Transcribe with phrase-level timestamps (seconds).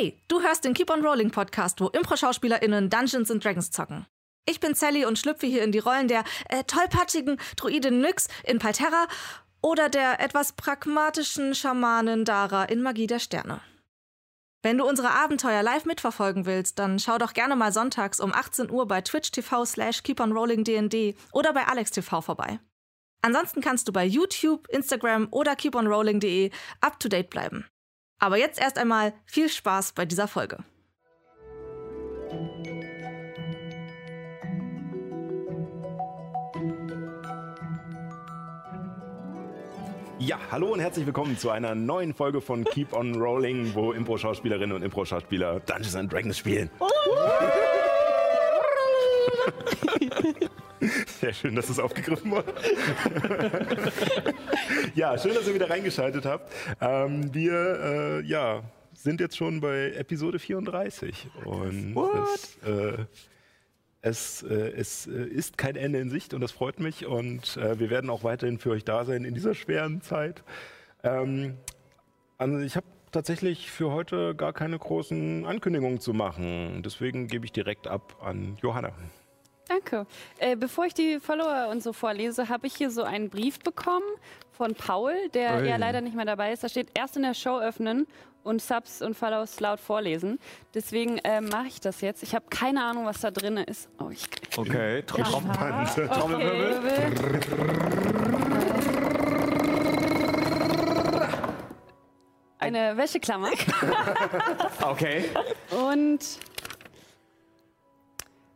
[0.00, 4.06] Hey, du hörst den Keep on Rolling Podcast, wo Impro-SchauspielerInnen Dungeons and Dragons zocken.
[4.48, 8.58] Ich bin Sally und schlüpfe hier in die Rollen der äh, tollpatschigen Druidin Nyx in
[8.58, 9.08] Palterra
[9.60, 13.60] oder der etwas pragmatischen Schamanin Dara in Magie der Sterne.
[14.62, 18.70] Wenn du unsere Abenteuer live mitverfolgen willst, dann schau doch gerne mal sonntags um 18
[18.70, 22.58] Uhr bei Twitch TV slash keeponrollingdnd oder bei Alex TV vorbei.
[23.20, 27.66] Ansonsten kannst du bei YouTube, Instagram oder keeponrolling.de up to date bleiben.
[28.20, 30.58] Aber jetzt erst einmal viel Spaß bei dieser Folge.
[40.18, 44.76] Ja, hallo und herzlich willkommen zu einer neuen Folge von Keep on Rolling, wo Impro-Schauspielerinnen
[44.76, 46.70] und Impro-Schauspieler Dungeons and Dragons spielen.
[51.20, 52.54] Sehr schön, dass es aufgegriffen wurde.
[54.94, 56.52] ja, schön, dass ihr wieder reingeschaltet habt.
[56.80, 58.62] Ähm, wir äh, ja,
[58.94, 61.94] sind jetzt schon bei Episode 34 und
[62.34, 63.04] es, äh,
[64.02, 67.78] es, äh, es äh, ist kein Ende in Sicht und das freut mich und äh,
[67.78, 70.42] wir werden auch weiterhin für euch da sein in dieser schweren Zeit.
[71.02, 71.56] Ähm,
[72.38, 76.82] also ich habe tatsächlich für heute gar keine großen Ankündigungen zu machen.
[76.82, 78.92] Deswegen gebe ich direkt ab an Johanna.
[79.70, 80.04] Danke.
[80.38, 84.04] Äh, bevor ich die Follower und so vorlese, habe ich hier so einen Brief bekommen
[84.50, 85.68] von Paul, der Ui.
[85.68, 86.64] ja leider nicht mehr dabei ist.
[86.64, 88.08] Da steht erst in der Show öffnen
[88.42, 90.40] und Subs und Follows laut vorlesen.
[90.74, 92.24] Deswegen äh, mache ich das jetzt.
[92.24, 93.88] Ich habe keine Ahnung, was da drin ist.
[94.00, 94.26] Oh, ich
[94.56, 96.10] Okay, Trommelpanze.
[96.10, 97.12] Okay.
[102.58, 103.50] Eine Wäscheklammer.
[104.82, 105.26] okay.
[105.70, 106.18] Und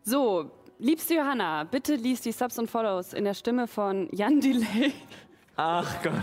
[0.03, 4.92] so, liebste Johanna, bitte lies die Subs und Follows in der Stimme von Jan Delay.
[5.56, 6.12] Ach Gott.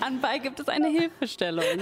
[0.00, 1.64] Anbei gibt es eine Hilfestellung.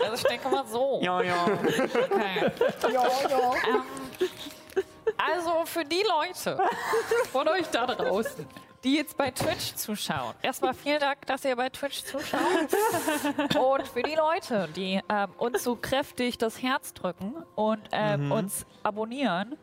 [0.00, 1.00] Also ich denke mal so.
[1.02, 1.44] Ja, ja.
[1.44, 2.50] Okay.
[2.88, 3.82] Ähm,
[5.16, 6.58] also für die Leute
[7.32, 8.46] von euch da draußen,
[8.84, 10.34] die jetzt bei Twitch zuschauen.
[10.42, 12.40] Erstmal vielen Dank, dass ihr bei Twitch zuschaut.
[13.58, 18.66] Und für die Leute, die ähm, uns so kräftig das Herz drücken und ähm, uns
[18.82, 19.56] abonnieren,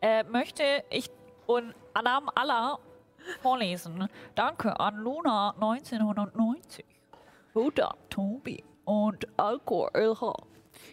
[0.00, 1.10] äh, möchte ich
[1.46, 2.78] und Namen aller
[3.40, 4.08] vorlesen.
[4.34, 6.84] Danke an Luna 1990,
[7.54, 10.34] Huda Tobi und Alkor LH.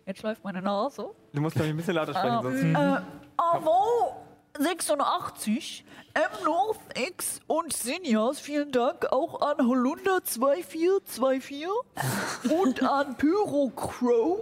[0.06, 1.10] Jetzt läuft meine Nase.
[1.34, 2.64] Du musst glaube ich ein bisschen lauter sprechen, sonst.
[2.64, 3.02] Äh,
[3.38, 4.29] Avo
[4.62, 11.66] 86, M North X und Sinjas, vielen Dank auch an Holunder 2424
[12.52, 14.40] und an Pyro Crow.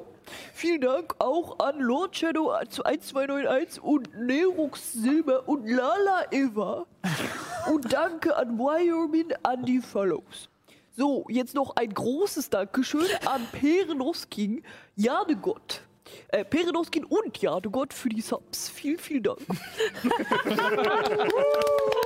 [0.54, 6.88] Vielen Dank auch an Lord Shadow 1291 und Nerux Silber und Lala Eva.
[7.72, 10.50] Und danke an Wyoming an die Follows.
[10.96, 14.64] So, jetzt noch ein großes Dankeschön an Perenoskin,
[14.96, 15.87] Jadegott.
[16.30, 18.70] Äh, Perenoskin und Jadegott für die Subs.
[18.70, 19.40] Vielen, vielen Dank.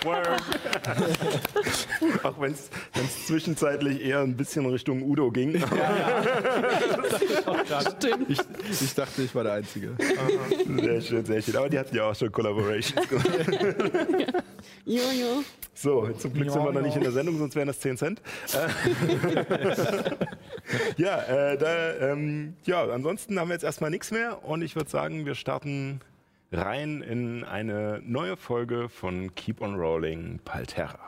[2.22, 2.70] Auch wenn es
[3.26, 5.62] zwischenzeitlich eher ein bisschen Richtung Udo ging.
[8.28, 8.38] Ich,
[8.80, 9.90] ich dachte, ich war der Einzige.
[9.98, 11.56] Sehr schön, sehr schön.
[11.56, 13.26] Aber die hatten ja auch schon Collaborations gemacht.
[14.84, 15.44] Jojo.
[15.74, 18.22] So, zum Glück sind wir noch nicht in der Sendung, sonst wären das 10 Cent.
[20.96, 24.90] Ja, äh, da, ähm, ja, ansonsten haben wir jetzt erstmal nichts mehr und ich würde
[24.90, 26.00] sagen, wir starten
[26.52, 30.98] rein in eine neue Folge von Keep on Rolling Palterra.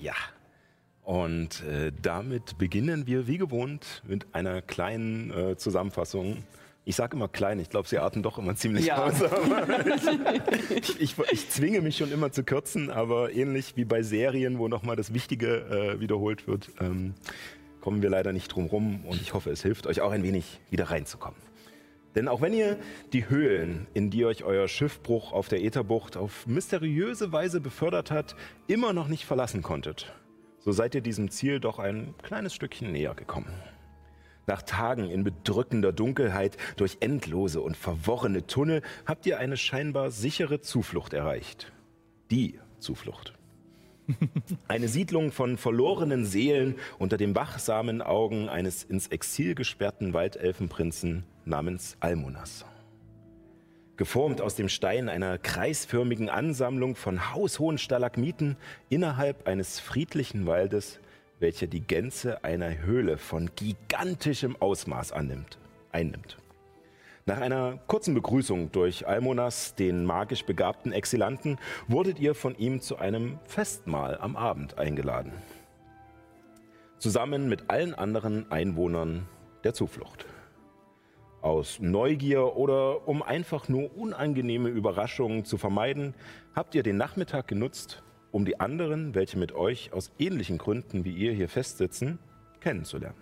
[0.00, 0.14] Ja,
[1.02, 6.44] und äh, damit beginnen wir wie gewohnt mit einer kleinen äh, Zusammenfassung.
[6.84, 9.04] Ich sage immer klein, ich glaube, sie arten doch immer ziemlich Ja.
[9.04, 9.14] aus.
[10.74, 14.66] Ich, ich, ich zwinge mich schon immer zu kürzen, aber ähnlich wie bei Serien, wo
[14.68, 17.14] nochmal das Wichtige äh, wiederholt wird, ähm,
[17.80, 20.60] kommen wir leider nicht drum rum und ich hoffe, es hilft euch auch ein wenig
[20.70, 21.38] wieder reinzukommen.
[22.14, 22.76] Denn auch wenn ihr
[23.12, 28.34] die Höhlen, in die euch euer Schiffbruch auf der Ätherbucht auf mysteriöse Weise befördert hat,
[28.66, 30.12] immer noch nicht verlassen konntet,
[30.58, 33.48] so seid ihr diesem Ziel doch ein kleines Stückchen näher gekommen.
[34.46, 40.60] Nach Tagen in bedrückender Dunkelheit durch endlose und verworrene Tunnel habt ihr eine scheinbar sichere
[40.60, 41.72] Zuflucht erreicht.
[42.30, 43.34] Die Zuflucht.
[44.68, 51.96] Eine Siedlung von verlorenen Seelen unter den wachsamen Augen eines ins Exil gesperrten Waldelfenprinzen namens
[52.00, 52.64] Almonas.
[53.96, 58.56] Geformt aus dem Stein einer kreisförmigen Ansammlung von haushohen Stalagmiten
[58.88, 60.98] innerhalb eines friedlichen Waldes
[61.42, 65.58] welcher die Gänze einer Höhle von gigantischem Ausmaß annimmt,
[65.90, 66.38] einnimmt.
[67.26, 72.96] Nach einer kurzen Begrüßung durch Almonas, den magisch begabten Exilanten, wurdet ihr von ihm zu
[72.96, 75.32] einem Festmahl am Abend eingeladen.
[76.98, 79.28] Zusammen mit allen anderen Einwohnern
[79.64, 80.26] der Zuflucht.
[81.42, 86.14] Aus Neugier oder um einfach nur unangenehme Überraschungen zu vermeiden,
[86.54, 88.02] habt ihr den Nachmittag genutzt,
[88.32, 92.18] um die anderen, welche mit euch aus ähnlichen Gründen wie ihr hier festsitzen,
[92.60, 93.20] kennenzulernen.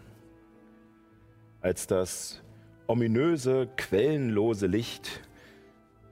[1.61, 2.43] Als das
[2.87, 5.21] ominöse, quellenlose Licht,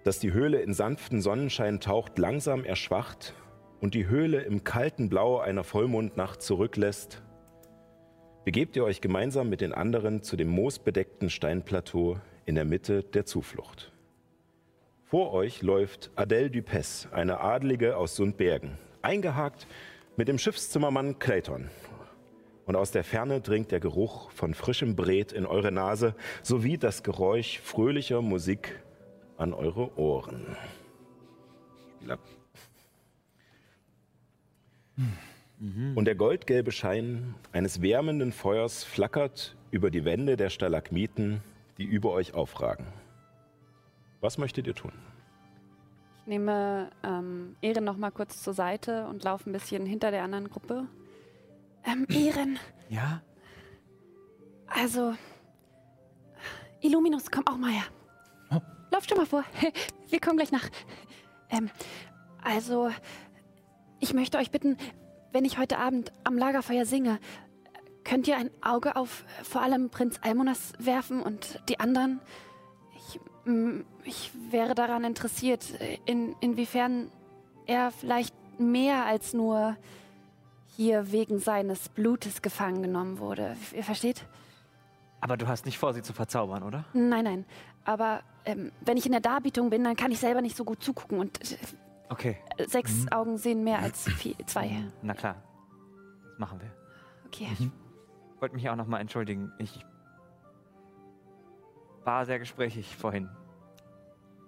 [0.05, 3.35] das die Höhle in sanften Sonnenschein taucht, langsam erschwacht
[3.81, 7.23] und die Höhle im kalten Blau einer Vollmondnacht zurücklässt,
[8.45, 13.27] begebt ihr euch gemeinsam mit den anderen zu dem moosbedeckten Steinplateau in der Mitte der
[13.27, 13.93] Zuflucht.
[15.05, 19.67] Vor euch läuft Adèle Dupes, eine Adlige aus Sundbergen, eingehakt
[20.17, 21.71] mit dem Schiffszimmermann Clayton.
[22.67, 27.03] Und aus der Ferne dringt der Geruch von frischem Bret in eure Nase sowie das
[27.03, 28.83] Geräusch fröhlicher Musik
[29.37, 30.57] an eure Ohren.
[31.99, 32.21] Spiel ab.
[35.95, 41.43] Und der goldgelbe Schein eines wärmenden Feuers flackert über die Wände der Stalagmiten,
[41.79, 42.87] die über euch aufragen.
[44.21, 44.93] Was möchtet ihr tun?
[46.29, 50.25] Ich nehme ähm, Ehren noch mal kurz zur Seite und laufe ein bisschen hinter der
[50.25, 50.87] anderen Gruppe.
[51.87, 52.59] Ähm, Ehren,
[52.91, 53.23] Ja?
[54.67, 55.15] also
[56.83, 57.85] Illuminus, komm auch mal her.
[58.91, 59.43] Lauf schon mal vor.
[60.11, 60.69] Wir kommen gleich nach.
[61.49, 61.71] Ähm,
[62.45, 62.91] also,
[63.99, 64.77] ich möchte euch bitten,
[65.33, 67.21] wenn ich heute Abend am Lagerfeuer singe,
[68.05, 72.21] könnt ihr ein Auge auf vor allem Prinz Almonas werfen und die anderen?
[72.99, 75.65] Ich, mm, ich wäre daran interessiert,
[76.07, 77.11] in, inwiefern
[77.67, 79.77] er vielleicht mehr als nur
[80.77, 83.57] hier wegen seines Blutes gefangen genommen wurde.
[83.75, 84.27] Ihr versteht?
[85.21, 86.85] Aber du hast nicht vor, sie zu verzaubern, oder?
[86.93, 87.45] Nein, nein.
[87.85, 90.83] Aber ähm, wenn ich in der Darbietung bin, dann kann ich selber nicht so gut
[90.83, 91.19] zugucken.
[91.19, 91.39] Und
[92.11, 94.71] Okay, äh, sechs Augen sehen mehr als vier, zwei.
[95.03, 95.37] na klar.
[96.31, 96.71] Das machen wir.
[97.27, 97.49] Okay.
[97.59, 99.53] Ich wollte mich auch noch mal entschuldigen.
[99.59, 99.85] Ich
[102.05, 103.29] war sehr gesprächig vorhin,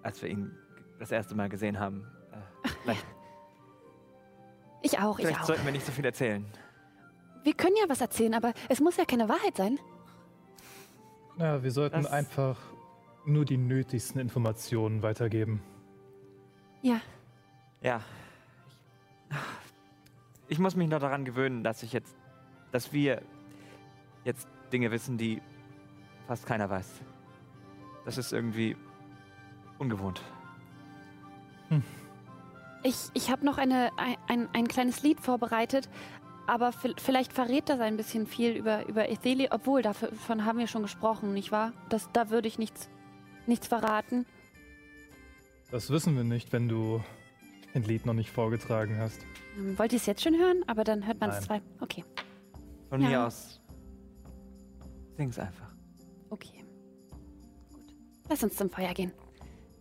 [0.02, 0.56] als wir ihn
[0.98, 2.06] das erste Mal gesehen haben.
[2.86, 2.94] Äh,
[4.82, 5.46] Ich auch, ich vielleicht auch.
[5.46, 6.44] sollten wir nicht so viel erzählen.
[7.44, 9.78] Wir können ja was erzählen, aber es muss ja keine Wahrheit sein.
[11.38, 12.56] Ja, wir sollten Das- einfach
[13.26, 15.62] nur die nötigsten Informationen weitergeben.
[16.82, 17.00] Ja.
[17.82, 18.00] Ja.
[19.28, 19.36] Ich,
[20.48, 22.16] ich muss mich noch daran gewöhnen, dass ich jetzt,
[22.72, 23.20] dass wir
[24.24, 25.42] jetzt Dinge wissen, die
[26.26, 26.88] fast keiner weiß.
[28.06, 28.76] Das ist irgendwie
[29.80, 30.20] ungewohnt.
[32.82, 35.88] Ich, ich habe noch eine, ein, ein, ein kleines Lied vorbereitet,
[36.46, 40.66] aber vi- vielleicht verrät das ein bisschen viel über, über Etheli, obwohl davon haben wir
[40.66, 41.72] schon gesprochen, nicht wahr?
[41.90, 42.88] Das, da würde ich nichts,
[43.46, 44.24] nichts verraten.
[45.70, 47.02] Das wissen wir nicht, wenn du
[47.74, 49.20] ein Lied noch nicht vorgetragen hast.
[49.58, 50.64] Ähm, Wollt ihr es jetzt schon hören?
[50.66, 51.60] Aber dann hört man es zwei.
[51.80, 52.02] Okay,
[52.88, 53.08] Von Ja.
[53.08, 53.60] mir aus.
[55.16, 55.70] Sing's einfach.
[56.30, 56.64] okay.
[57.72, 57.94] Gut.
[58.28, 59.12] Lass uns zum Feuer gehen.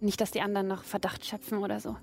[0.02, 1.96] Nicht, dass die anderen noch Verdacht schöpfen oder so.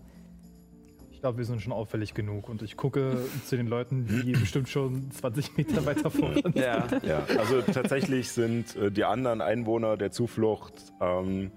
[1.11, 3.17] Ich glaube, wir sind schon auffällig genug und ich gucke
[3.47, 6.57] zu den Leuten, die bestimmt schon 20 Meter weiter vor uns sind.
[6.57, 6.87] Ja.
[7.07, 11.51] Ja, also tatsächlich sind äh, die anderen Einwohner der Zuflucht ähm,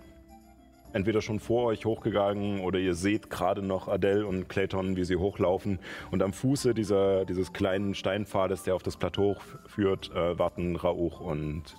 [0.94, 5.18] entweder schon vor euch hochgegangen oder ihr seht gerade noch Adele und Clayton, wie sie
[5.18, 5.80] hochlaufen.
[6.12, 9.36] Und am Fuße dieser, dieses kleinen Steinpfades, der auf das Plateau
[9.68, 11.76] führt, äh, warten Rauch und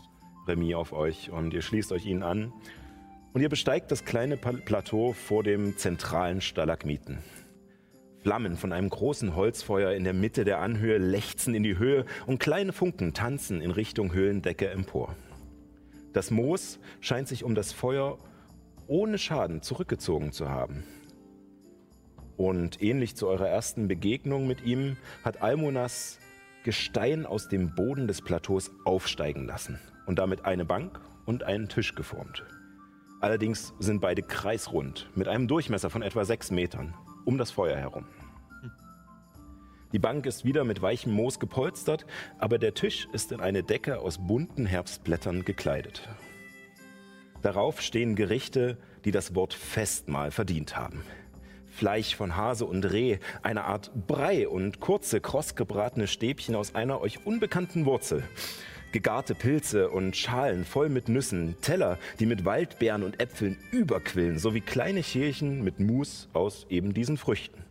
[0.46, 2.52] Remy auf euch und ihr schließt euch ihnen an.
[3.32, 7.18] Und ihr besteigt das kleine Plateau vor dem zentralen Stalagmiten.
[8.22, 12.40] Flammen von einem großen Holzfeuer in der Mitte der Anhöhe lechzen in die Höhe und
[12.40, 15.14] kleine Funken tanzen in Richtung Höhlendecke empor.
[16.12, 18.18] Das Moos scheint sich um das Feuer
[18.88, 20.82] ohne Schaden zurückgezogen zu haben.
[22.36, 26.18] Und ähnlich zu eurer ersten Begegnung mit ihm hat Almonas
[26.64, 31.94] Gestein aus dem Boden des Plateaus aufsteigen lassen und damit eine Bank und einen Tisch
[31.94, 32.44] geformt.
[33.20, 36.94] Allerdings sind beide kreisrund mit einem Durchmesser von etwa sechs Metern
[37.26, 38.06] um das Feuer herum.
[39.92, 42.06] Die Bank ist wieder mit weichem Moos gepolstert,
[42.38, 46.08] aber der Tisch ist in eine Decke aus bunten Herbstblättern gekleidet.
[47.42, 51.02] Darauf stehen Gerichte, die das Wort Festmahl verdient haben.
[51.66, 57.26] Fleisch von Hase und Reh, eine Art Brei und kurze, krossgebratene Stäbchen aus einer euch
[57.26, 58.22] unbekannten Wurzel.
[58.92, 64.60] Gegarte Pilze und Schalen voll mit Nüssen, Teller, die mit Waldbeeren und Äpfeln überquillen, sowie
[64.60, 67.64] kleine Schälchen mit Mus aus eben diesen Früchten.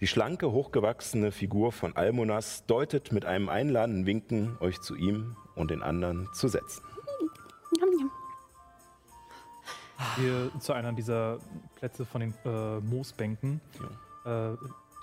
[0.00, 5.70] Die schlanke, hochgewachsene Figur von Almonas deutet mit einem einladenden Winken euch zu ihm und
[5.70, 6.82] den anderen zu setzen.
[10.16, 11.38] Hier zu einer dieser
[11.76, 13.60] Plätze von den äh, Moosbänken.
[14.24, 14.54] Äh,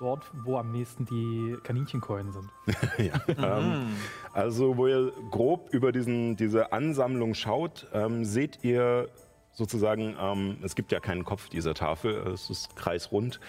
[0.02, 2.50] dort, wo am nächsten die Kaninchenkeulen sind.
[2.98, 3.94] ja, ähm,
[4.34, 9.08] also, wo ihr grob über diesen, diese Ansammlung schaut, ähm, seht ihr
[9.54, 13.40] sozusagen, ähm, es gibt ja keinen Kopf dieser Tafel, es ist kreisrund.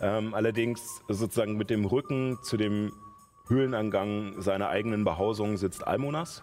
[0.00, 2.92] Ähm, allerdings sozusagen mit dem Rücken zu dem
[3.46, 6.42] Höhlenangang seiner eigenen Behausung sitzt Almonas.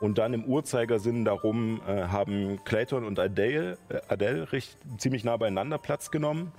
[0.00, 5.36] Und dann im Uhrzeigersinn darum äh, haben Clayton und Adele, äh, Adele recht, ziemlich nah
[5.36, 6.52] beieinander Platz genommen.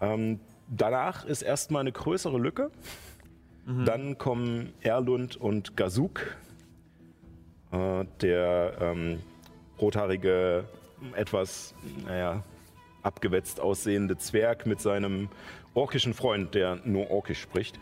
[0.00, 2.70] Ähm, danach ist erstmal eine größere Lücke.
[3.66, 6.36] Dann kommen Erlund und Gazuk.
[7.72, 9.20] Äh, der ähm,
[9.80, 10.64] rothaarige,
[11.16, 11.74] etwas,
[12.06, 12.42] naja,
[13.02, 15.28] abgewetzt aussehende Zwerg mit seinem
[15.74, 17.80] orkischen Freund, der nur orkisch spricht.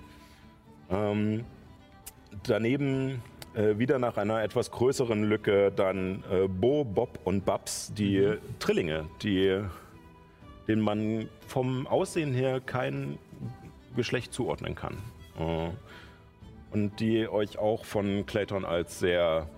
[0.90, 1.44] Ähm,
[2.44, 3.22] daneben
[3.54, 9.06] äh, wieder nach einer etwas größeren Lücke dann äh, Bo, Bob und Babs, die Trillinge,
[9.22, 9.62] die,
[10.68, 13.18] denen man vom Aussehen her kein
[13.96, 14.98] Geschlecht zuordnen kann.
[15.38, 15.70] Äh,
[16.72, 19.48] und die euch auch von Clayton als sehr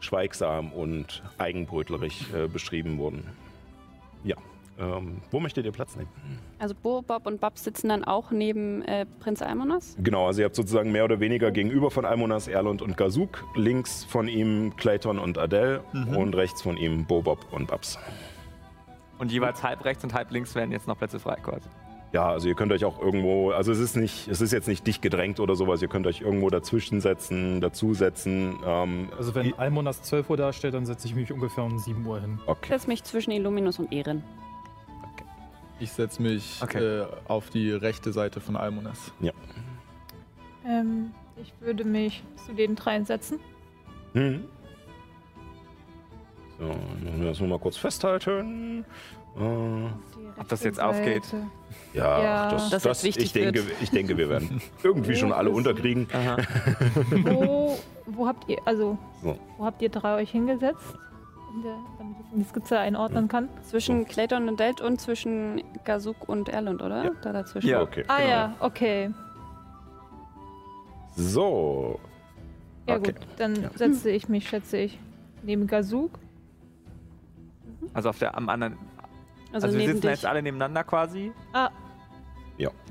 [0.00, 3.24] schweigsam und eigenbrötlerig äh, beschrieben wurden.
[4.24, 4.36] Ja,
[4.78, 6.08] ähm, wo möchtet ihr Platz nehmen?
[6.58, 9.96] Also Bo, Bob und Bob sitzen dann auch neben äh, Prinz Almonas.
[9.98, 14.04] Genau, also ihr habt sozusagen mehr oder weniger gegenüber von Almonas, Erlund und Gazuk, links
[14.04, 15.82] von ihm Clayton und Adele
[16.16, 17.98] und rechts von ihm Bobob und Babs.
[19.18, 21.68] Und jeweils halb rechts und halb links werden jetzt noch Plätze frei quasi.
[22.12, 24.86] Ja, also ihr könnt euch auch irgendwo, also es ist nicht, es ist jetzt nicht
[24.86, 28.56] dicht gedrängt oder sowas, ihr könnt euch irgendwo dazwischen setzen, dazusetzen.
[28.64, 32.18] Ähm, Also wenn Almonas 12 Uhr darstellt, dann setze ich mich ungefähr um 7 Uhr
[32.20, 32.38] hin.
[32.42, 32.68] Ich okay.
[32.70, 34.22] setze mich zwischen Illuminus und Erin.
[35.80, 37.00] Ich setze mich Okay.
[37.00, 39.12] äh, auf die rechte Seite von Almonas.
[40.66, 43.38] Ähm, ich würde mich zu den dreien setzen.
[44.14, 44.44] Hm.
[46.58, 48.84] So, müssen wir das nur mal kurz festhalten.
[49.36, 49.40] Äh,
[50.40, 51.24] Ob das jetzt aufgeht?
[51.24, 51.44] Seite.
[51.94, 52.50] ja, Ja.
[52.50, 53.76] das, das, wichtig ich, denke, wird.
[53.80, 56.08] ich denke, wir werden irgendwie schon alle unterkriegen.
[56.12, 56.36] Aha.
[57.10, 59.38] Wo, wo habt ihr, also, So.
[59.56, 60.94] wo habt ihr drei euch hingesetzt?
[61.54, 63.48] In der, damit ich die Skizze einordnen kann.
[63.62, 67.04] Zwischen Clayton und Delt und zwischen Gazuk und Erlund, oder?
[67.04, 67.10] Ja.
[67.22, 67.68] Da dazwischen.
[67.68, 67.80] Ja.
[67.82, 68.04] Okay.
[68.08, 69.10] Ah ja, okay.
[71.16, 71.98] So.
[72.86, 73.12] Ja Okay.
[73.12, 74.98] gut, dann setze ich mich, schätze ich,
[75.42, 76.18] neben Gazuk.
[77.94, 78.78] Also auf der am anderen.
[79.52, 80.10] Also, Also, wir neben sitzen dich.
[80.10, 81.32] jetzt alle nebeneinander quasi.
[81.52, 81.70] Ah,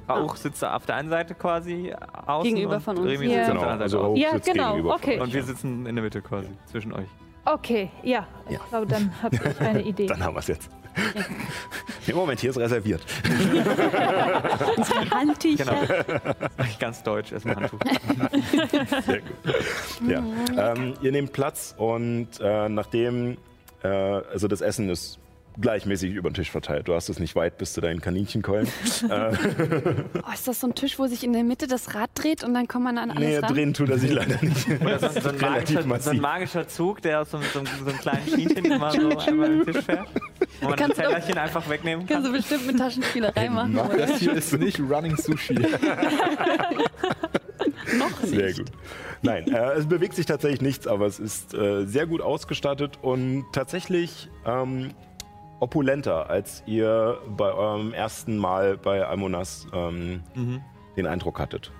[0.09, 1.93] Rauch sitzt da auf der einen Seite quasi
[2.27, 3.07] außen Gegenüber und von uns.
[3.07, 3.43] Remy Ja.
[3.43, 5.19] sitzt Genau, auf der anderen also Ja, sitzt genau, gegenüber von okay.
[5.19, 7.07] Und wir sitzen in der Mitte quasi zwischen euch.
[7.43, 8.25] okay, ja.
[8.49, 8.59] Ja.
[8.63, 10.05] Ich glaube, dann habe ich eine Idee.
[10.05, 10.69] Dann haben wir es jetzt.
[12.07, 13.05] Im Moment, hier ist reserviert.
[14.77, 15.65] Unsere Handtücher.
[15.65, 16.49] Genau.
[16.55, 17.79] Das ist ganz deutsch, erstmal Handtuch.
[19.05, 20.07] Sehr gut.
[20.07, 20.23] Ja.
[20.73, 23.37] Ähm, ihr nehmt Platz und äh, nachdem,
[23.87, 25.19] äh, also das Essen ist
[25.59, 26.87] gleichmäßig über den Tisch verteilt.
[26.87, 28.67] Du hast es nicht weit bis zu deinen Kaninchenkeulen.
[29.09, 29.31] äh,
[30.23, 32.53] Oh, ist das so ein Tisch, wo sich in der Mitte das Rad dreht und
[32.53, 33.51] dann kommt man an alles nee, ran?
[33.53, 34.67] drehen tut er sich leider nicht.
[34.81, 37.97] Oder so, so, ein magischer, so ein magischer Zug, der aus so, so, so einem
[37.97, 40.07] kleinen Schienchen immer so einmal den Tisch fährt.
[40.61, 42.17] Wo man ein Kannst du- Tellerchen einfach wegnehmen kann.
[42.23, 43.97] Kannst du bestimmt mit Taschenspielerei machen, oder?
[43.97, 45.55] Das hier ist nicht Running Sushi.
[47.97, 48.29] Noch nicht.
[48.29, 48.71] Sehr gut.
[49.21, 53.45] Nein, äh, es bewegt sich tatsächlich nichts, aber es ist äh, sehr gut ausgestattet und
[53.51, 54.91] tatsächlich ähm,
[55.59, 60.21] opulenter, als ihr bei eurem ersten Mal bei Almonas ähm,
[60.95, 61.71] den Eindruck hattet.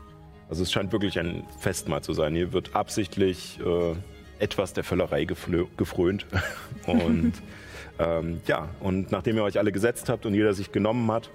[0.50, 2.34] Also es scheint wirklich ein Festmahl zu sein.
[2.34, 3.96] Hier wird absichtlich äh,
[4.40, 6.26] etwas der Völlerei gefrönt.
[6.88, 7.34] und
[8.00, 11.30] ähm, ja, und nachdem ihr euch alle gesetzt habt und jeder sich genommen hat,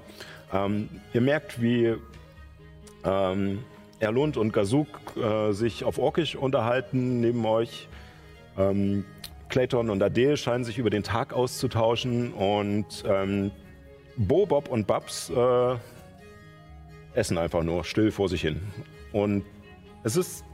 [0.53, 1.95] ähm, ihr merkt, wie
[3.05, 3.59] ähm,
[4.03, 7.89] Erlund und Gazuk äh, sich auf Orkisch unterhalten neben euch.
[8.59, 9.05] Ähm,
[9.49, 13.53] Clayton und Adele scheinen sich über den Tag auszutauschen und ähm,
[14.17, 15.77] Bo, Bob und Babs äh,
[17.15, 18.61] essen einfach nur still vor sich hin.
[19.13, 19.45] Und
[20.03, 20.45] es ist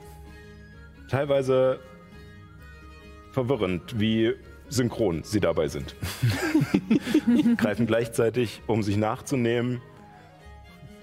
[1.08, 1.80] teilweise
[3.32, 4.34] verwirrend, wie
[4.68, 5.94] synchron sie dabei sind.
[7.56, 9.80] Greifen gleichzeitig, um sich nachzunehmen,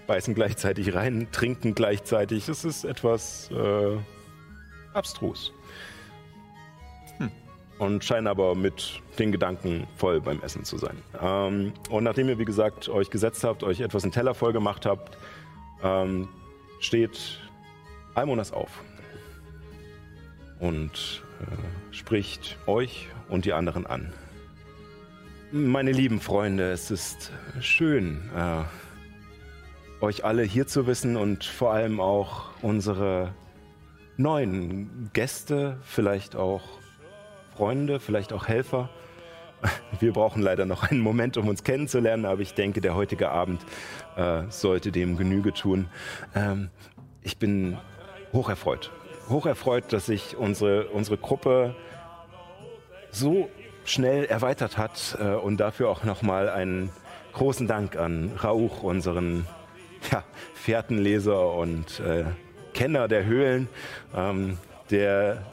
[0.07, 2.47] beißen gleichzeitig rein, trinken gleichzeitig.
[2.49, 3.97] Es ist etwas äh,
[4.93, 5.53] abstrus.
[7.77, 10.97] Und scheinen aber mit den Gedanken voll beim Essen zu sein.
[11.21, 14.85] Ähm, und nachdem ihr, wie gesagt, euch gesetzt habt, euch etwas einen Teller voll gemacht
[14.85, 15.17] habt,
[15.83, 16.29] ähm,
[16.79, 17.39] steht
[18.13, 18.69] Almonas auf
[20.59, 24.13] und äh, spricht euch und die anderen an.
[25.51, 28.63] Meine lieben Freunde, es ist schön, äh,
[30.05, 33.33] euch alle hier zu wissen und vor allem auch unsere
[34.17, 36.61] neuen Gäste, vielleicht auch
[37.55, 38.89] Freunde, vielleicht auch Helfer.
[39.99, 43.65] Wir brauchen leider noch einen Moment, um uns kennenzulernen, aber ich denke, der heutige Abend
[44.15, 45.87] äh, sollte dem Genüge tun.
[46.35, 46.69] Ähm,
[47.23, 47.77] ich bin
[48.31, 48.91] hocherfreut.
[49.27, 51.75] Hocherfreut, dass sich unsere, unsere Gruppe
[53.09, 53.49] so
[53.85, 56.91] schnell erweitert hat äh, und dafür auch nochmal einen
[57.33, 59.47] großen Dank an Rauch, unseren
[60.11, 62.25] ja, Fährtenleser und äh,
[62.73, 63.67] Kenner der Höhlen,
[64.15, 64.57] ähm,
[64.89, 65.43] der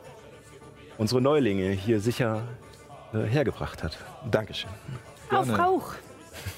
[0.98, 2.42] unsere Neulinge hier sicher
[3.14, 3.98] äh, hergebracht hat.
[4.30, 4.70] Dankeschön.
[5.30, 5.94] Auf Rauch!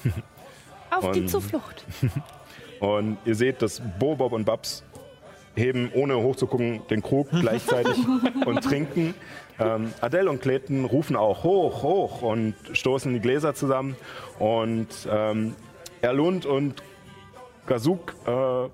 [0.91, 1.85] Auf die Zuflucht!
[2.79, 4.83] Und ihr seht, dass Bo, Bob und Babs
[5.55, 7.95] heben, ohne hochzugucken, den Krug gleichzeitig
[8.45, 9.13] und trinken.
[9.57, 13.95] Ähm, Adele und Clayton rufen auch hoch, hoch und stoßen die Gläser zusammen.
[14.39, 15.55] Und ähm,
[16.01, 16.83] Erlund und
[17.67, 18.69] Gazuk äh,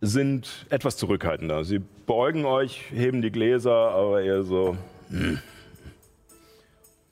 [0.00, 1.64] sind etwas zurückhaltender.
[1.64, 4.76] Sie beugen euch, heben die Gläser, aber eher so
[5.10, 5.38] hm,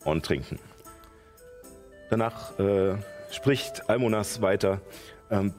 [0.05, 0.59] und trinken.
[2.11, 2.97] Danach äh,
[3.31, 4.81] spricht Almonas weiter.
[5.31, 5.53] Ähm,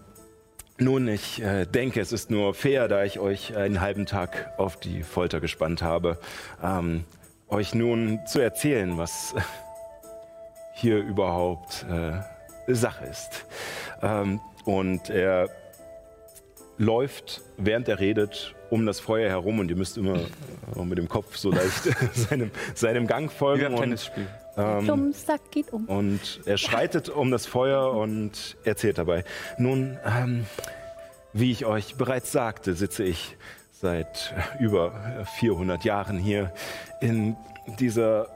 [0.80, 4.78] nun, ich äh, denke, es ist nur fair, da ich euch einen halben Tag auf
[4.78, 6.20] die Folter gespannt habe,
[6.64, 7.04] ähm,
[7.50, 9.36] euch nun zu erzählen, was
[10.74, 13.46] hier überhaupt äh, Sache ist.
[14.02, 15.50] Ähm, und er
[16.78, 20.20] läuft, während er redet, um das Feuer herum und ihr müsst immer
[20.76, 21.84] mit dem Kopf so leicht
[22.14, 23.64] seinem, seinem Gang Wie folgen.
[23.64, 24.28] beim und, Tennisspiel.
[24.58, 25.86] ähm, Dummsack geht um.
[25.86, 29.24] und er schreitet um das Feuer und erzählt dabei.
[29.58, 30.46] Nun, ähm,
[31.34, 33.38] wie ich euch bereits sagte, sitze ich
[33.72, 36.52] seit über 400 Jahren hier
[37.00, 37.38] in
[37.80, 38.28] dieser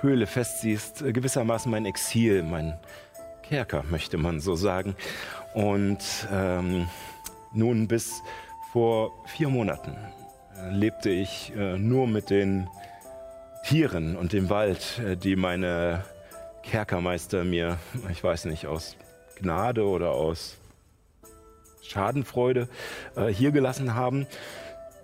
[0.00, 0.60] Höhle fest.
[0.60, 2.78] Sie ist gewissermaßen mein Exil, mein
[3.42, 4.96] Kerker, möchte man so sagen.
[5.56, 6.86] Und ähm,
[7.54, 8.22] nun bis
[8.74, 9.96] vor vier Monaten
[10.54, 12.68] äh, lebte ich äh, nur mit den
[13.64, 16.04] Tieren und dem Wald, äh, die meine
[16.62, 17.78] Kerkermeister mir,
[18.10, 18.96] ich weiß nicht, aus
[19.36, 20.58] Gnade oder aus
[21.80, 22.68] Schadenfreude
[23.16, 24.26] äh, hier gelassen haben.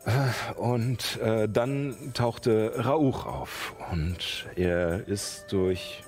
[0.04, 6.04] Äh, Und äh, dann tauchte Rauch auf und er ist durch,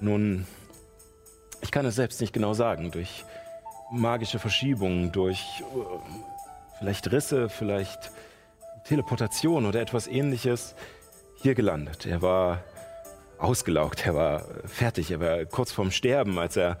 [0.00, 0.46] nun,
[1.60, 3.26] ich kann es selbst nicht genau sagen, durch
[3.92, 8.10] magische Verschiebungen, durch äh, vielleicht Risse, vielleicht
[8.84, 10.74] Teleportation oder etwas ähnliches
[11.40, 12.06] hier gelandet.
[12.06, 12.60] Er war
[13.38, 16.78] ausgelaugt, er war fertig, er war kurz vorm Sterben, als er,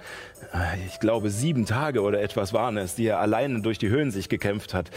[0.54, 4.10] äh, ich glaube, sieben Tage oder etwas waren es, die er alleine durch die Höhen
[4.10, 4.90] sich gekämpft hat,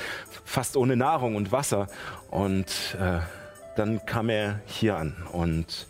[0.45, 1.87] fast ohne Nahrung und Wasser.
[2.29, 3.19] Und äh,
[3.75, 5.87] dann kam er hier an und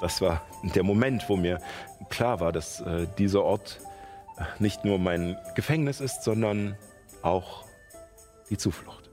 [0.00, 1.58] das war der Moment, wo mir
[2.10, 3.93] klar war, dass äh, dieser Ort äh,
[4.58, 6.76] nicht nur mein Gefängnis ist, sondern
[7.22, 7.64] auch
[8.50, 9.10] die Zuflucht.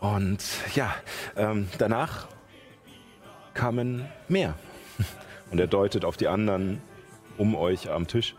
[0.00, 0.42] Und
[0.74, 0.94] ja,
[1.36, 2.26] ähm, danach
[3.54, 4.54] kamen mehr.
[5.50, 6.82] Und er deutet auf die anderen
[7.38, 8.34] um euch am Tisch.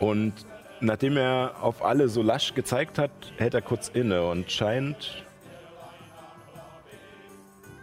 [0.00, 0.32] Und
[0.80, 5.24] nachdem er auf alle so lasch gezeigt hat, hält er kurz inne und scheint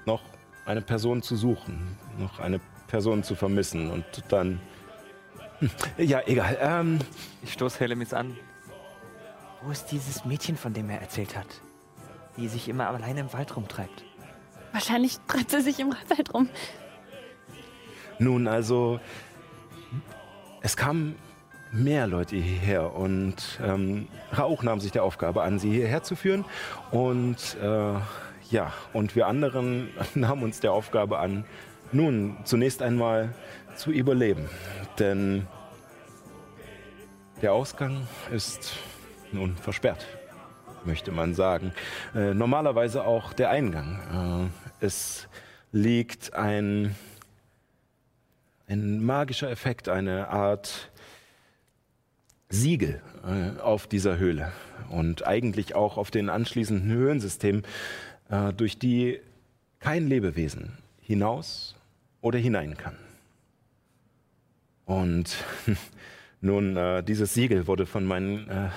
[0.06, 0.22] noch
[0.66, 3.90] eine Person zu suchen, noch eine Person zu vermissen.
[3.90, 4.60] Und dann.
[5.98, 6.58] Ja, egal.
[6.60, 7.00] Ähm,
[7.44, 8.36] Ich stoße Helemis an.
[9.62, 11.48] Wo ist dieses Mädchen, von dem er erzählt hat?
[12.38, 14.04] Die sich immer alleine im Wald rumtreibt.
[14.74, 16.50] Wahrscheinlich treibt sie sich im Wald rum.
[18.20, 19.00] Nun, also,
[20.62, 21.16] es kamen
[21.72, 26.46] mehr Leute hierher und ähm, Rauch nahm sich der Aufgabe an, sie hierher zu führen.
[26.92, 27.94] Und äh,
[28.50, 31.46] ja, und wir anderen nahmen uns der Aufgabe an,
[31.92, 33.34] nun zunächst einmal
[33.76, 34.50] zu überleben.
[35.00, 35.48] Denn
[37.42, 38.78] der Ausgang ist
[39.32, 40.06] nun versperrt,
[40.86, 41.74] möchte man sagen.
[42.14, 44.52] Äh, normalerweise auch der Eingang.
[44.82, 45.28] Äh, es
[45.72, 46.96] liegt ein
[48.68, 50.92] ein magischer Effekt, eine Art
[52.50, 54.52] Siegel äh, auf dieser Höhle
[54.90, 57.64] und eigentlich auch auf den anschließenden Höhensystemen,
[58.30, 59.20] äh, durch die
[59.80, 61.76] kein Lebewesen hinaus
[62.22, 62.98] oder hinein kann.
[64.86, 65.36] Und
[66.42, 68.70] nun, äh, dieses Siegel wurde von meinen, äh,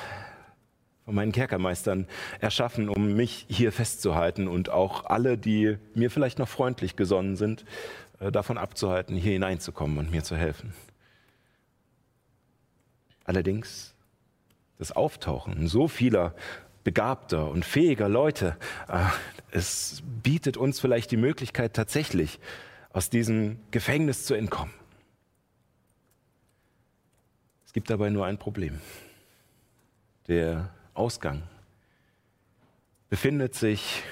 [1.04, 2.06] von meinen Kerkermeistern
[2.40, 7.64] erschaffen, um mich hier festzuhalten und auch alle, die mir vielleicht noch freundlich gesonnen sind,
[8.20, 10.72] äh, davon abzuhalten, hier hineinzukommen und mir zu helfen.
[13.24, 13.94] Allerdings
[14.78, 16.34] das Auftauchen so vieler
[16.84, 18.56] begabter und fähiger Leute,
[18.88, 19.04] äh,
[19.50, 22.40] es bietet uns vielleicht die Möglichkeit, tatsächlich
[22.92, 24.72] aus diesem Gefängnis zu entkommen.
[27.68, 28.80] Es gibt dabei nur ein Problem.
[30.26, 31.42] Der Ausgang
[33.10, 34.02] befindet sich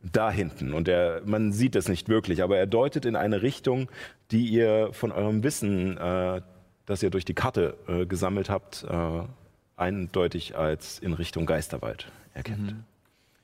[0.00, 3.90] da hinten und er, man sieht es nicht wirklich, aber er deutet in eine Richtung,
[4.30, 6.42] die ihr von eurem Wissen, äh,
[6.84, 9.22] das ihr durch die Karte äh, gesammelt habt, äh,
[9.74, 12.72] eindeutig als in Richtung Geisterwald erkennt.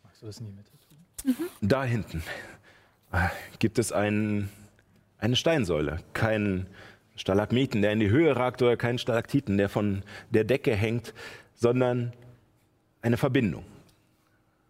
[0.05, 0.71] Magst du das in die Mitte
[1.35, 1.49] tun?
[1.61, 2.23] Da hinten
[3.11, 3.27] äh,
[3.59, 4.51] gibt es ein,
[5.19, 6.69] eine Steinsäule, keinen
[7.23, 11.15] Stalagmiten, der in die Höhe ragt oder keinen Stalaktiten, der von der Decke hängt,
[11.55, 12.13] sondern
[13.01, 13.65] eine Verbindung.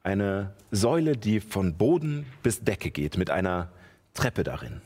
[0.03, 3.73] Eine Säule, die von Boden bis Decke geht, mit einer
[4.13, 4.83] Treppe darin.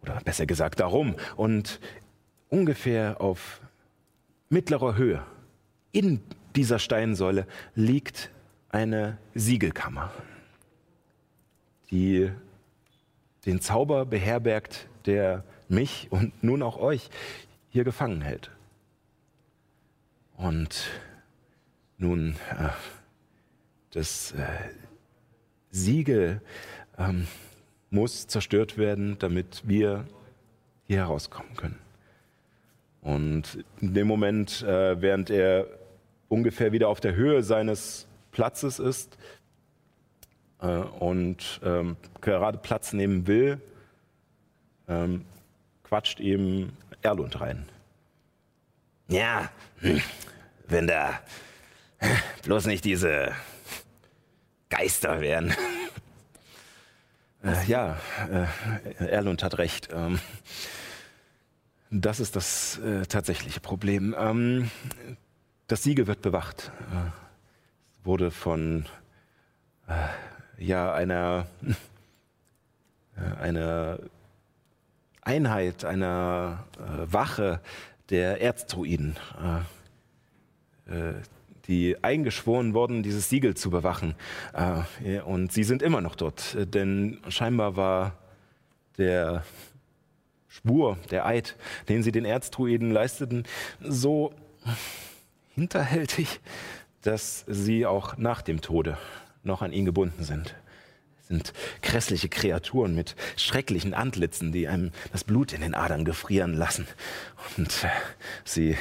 [0.00, 1.16] Oder besser gesagt darum.
[1.34, 1.80] Und
[2.48, 3.60] ungefähr auf
[4.48, 5.24] mittlerer Höhe
[5.90, 6.20] in
[6.54, 8.30] dieser Steinsäule liegt
[8.68, 10.12] eine Siegelkammer,
[11.90, 12.30] die
[13.44, 17.10] den Zauber beherbergt, der mich und nun auch euch
[17.70, 18.50] hier gefangen hält.
[20.36, 20.86] Und
[21.98, 22.68] nun, äh,
[23.90, 24.46] das äh,
[25.70, 26.40] Siegel
[26.98, 27.26] ähm,
[27.90, 30.06] muss zerstört werden, damit wir
[30.84, 31.78] hier herauskommen können.
[33.00, 35.66] Und in dem Moment, äh, während er
[36.28, 39.18] ungefähr wieder auf der Höhe seines Platzes ist
[40.60, 43.60] äh, und ähm, gerade Platz nehmen will,
[44.88, 45.24] ähm,
[45.92, 47.66] quatscht ihm Erlund rein.
[49.08, 49.50] Ja,
[49.80, 50.00] hm,
[50.66, 51.20] wenn da
[52.44, 53.32] bloß nicht diese
[54.70, 55.54] Geister wären.
[57.44, 57.98] Äh, ja,
[58.30, 59.90] äh, Erlund hat recht.
[59.92, 60.18] Ähm,
[61.90, 64.16] das ist das äh, tatsächliche Problem.
[64.18, 64.70] Ähm,
[65.66, 66.72] das Siegel wird bewacht.
[66.90, 67.08] Äh,
[67.92, 68.86] es wurde von
[69.88, 71.48] äh, ja, einer,
[73.18, 73.98] äh, einer
[75.22, 77.60] Einheit, einer äh, Wache
[78.10, 79.16] der Erzdruiden,
[80.88, 81.14] äh, äh,
[81.66, 84.14] die eingeschworen wurden, dieses Siegel zu bewachen.
[84.52, 88.18] Äh, und sie sind immer noch dort, äh, denn scheinbar war
[88.98, 89.44] der
[90.48, 91.56] Spur, der Eid,
[91.88, 93.44] den sie den Erzdruiden leisteten,
[93.80, 94.34] so
[95.54, 96.40] hinterhältig,
[97.02, 98.98] dass sie auch nach dem Tode
[99.44, 100.54] noch an ihn gebunden sind.
[101.32, 106.86] Sind grässliche Kreaturen mit schrecklichen Antlitzen, die einem das Blut in den Adern gefrieren lassen.
[107.56, 107.88] Und äh,
[108.44, 108.76] sie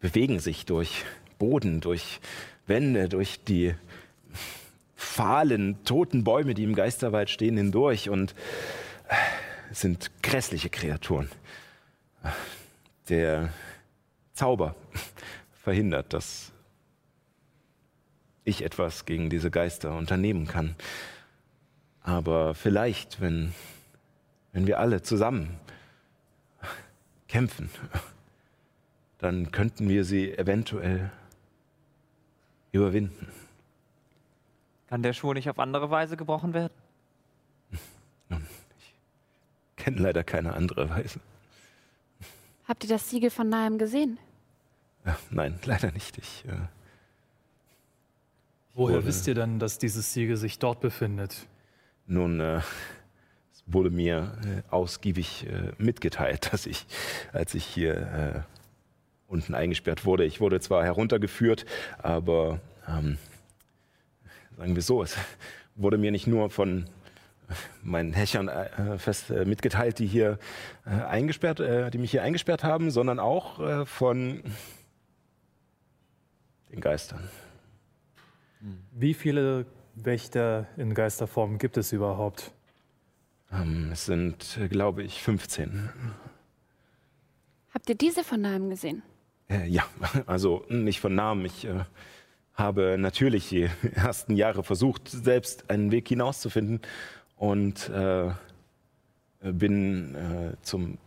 [0.00, 1.04] bewegen sich durch
[1.38, 2.20] Boden, durch
[2.66, 3.74] Wände, durch die
[4.96, 8.08] fahlen, toten Bäume, die im Geisterwald stehen, hindurch.
[8.08, 8.34] Und
[9.08, 11.28] äh, sind grässliche Kreaturen.
[13.10, 13.52] Der
[14.32, 14.74] Zauber
[15.62, 16.50] verhindert, dass
[18.44, 20.76] ich etwas gegen diese Geister unternehmen kann.
[22.04, 23.54] Aber vielleicht, wenn,
[24.52, 25.58] wenn wir alle zusammen
[27.26, 27.70] kämpfen,
[29.18, 31.10] dann könnten wir sie eventuell
[32.72, 33.28] überwinden.
[34.88, 36.74] Kann der Schwur nicht auf andere Weise gebrochen werden?
[38.28, 38.46] Nun,
[38.78, 38.94] ich
[39.82, 41.20] kenne leider keine andere Weise.
[42.68, 44.18] Habt ihr das Siegel von nahem gesehen?
[45.06, 46.18] Ja, nein, leider nicht.
[46.18, 46.52] Ich, äh,
[48.74, 51.46] Woher wisst ihr denn, dass dieses Siegel sich dort befindet?
[52.06, 52.60] Nun, äh,
[53.52, 56.86] es wurde mir äh, ausgiebig äh, mitgeteilt, dass ich,
[57.32, 57.94] als ich hier
[58.46, 58.54] äh,
[59.26, 61.64] unten eingesperrt wurde, ich wurde zwar heruntergeführt,
[61.98, 63.18] aber ähm,
[64.56, 65.16] sagen wir so, es
[65.74, 66.88] wurde mir nicht nur von
[67.82, 70.38] meinen Häschern äh, fest äh, mitgeteilt, die hier
[70.86, 74.42] äh, eingesperrt, äh, die mich hier eingesperrt haben, sondern auch äh, von
[76.70, 77.28] den Geistern.
[78.92, 82.52] Wie viele Wächter in Geisterform gibt es überhaupt?
[83.52, 85.90] Ähm, es sind, äh, glaube ich, 15.
[87.72, 89.02] Habt ihr diese von nahem gesehen?
[89.48, 89.84] Äh, ja,
[90.26, 91.44] also nicht von Namen.
[91.44, 91.84] Ich äh,
[92.54, 96.80] habe natürlich die ersten Jahre versucht, selbst einen Weg hinauszufinden
[97.36, 98.30] und äh,
[99.40, 100.98] bin äh, zum,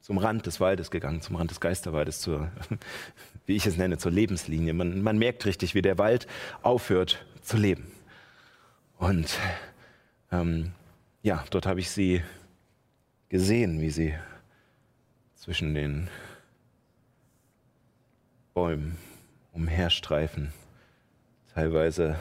[0.00, 2.50] zum Rand des Waldes gegangen, zum Rand des Geisterwaldes, zur,
[3.46, 4.74] wie ich es nenne, zur Lebenslinie.
[4.74, 6.26] Man, man merkt richtig, wie der Wald
[6.62, 7.90] aufhört zu leben.
[8.98, 9.38] Und
[10.30, 10.72] ähm,
[11.22, 12.22] ja, dort habe ich sie
[13.28, 14.14] gesehen, wie sie
[15.34, 16.08] zwischen den
[18.54, 18.98] Bäumen
[19.52, 20.52] umherstreifen.
[21.54, 22.20] Teilweise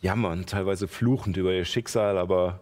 [0.00, 2.60] jammern, teilweise fluchend über ihr Schicksal, aber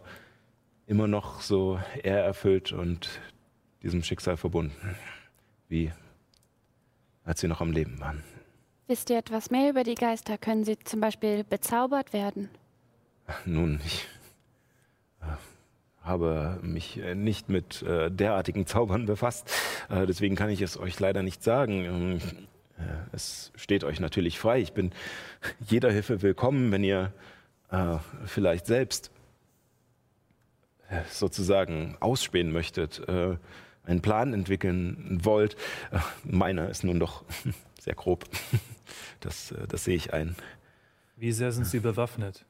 [0.85, 3.19] immer noch so ehrerfüllt und
[3.83, 4.95] diesem Schicksal verbunden,
[5.69, 5.91] wie
[7.23, 8.23] als sie noch am Leben waren.
[8.89, 10.37] Wisst ihr etwas mehr über die Geister?
[10.37, 12.49] Können sie zum Beispiel bezaubert werden?
[13.43, 14.07] Nun, ich
[15.21, 15.25] äh,
[16.03, 19.51] habe mich äh, nicht mit äh, derartigen Zaubern befasst.
[19.89, 21.83] Deswegen kann ich es euch leider nicht sagen.
[21.83, 22.17] Ähm,
[22.77, 24.61] äh, es steht euch natürlich frei.
[24.61, 24.91] Ich bin
[25.59, 27.11] jeder Hilfe willkommen, wenn ihr
[28.25, 29.11] vielleicht selbst
[31.09, 35.57] sozusagen ausspähen möchtet, einen Plan entwickeln wollt.
[36.23, 37.25] Meiner ist nun doch
[37.81, 38.23] sehr grob.
[39.19, 40.35] Das, äh, das sehe ich ein.
[41.15, 42.45] Wie sehr sind Sie bewaffnet?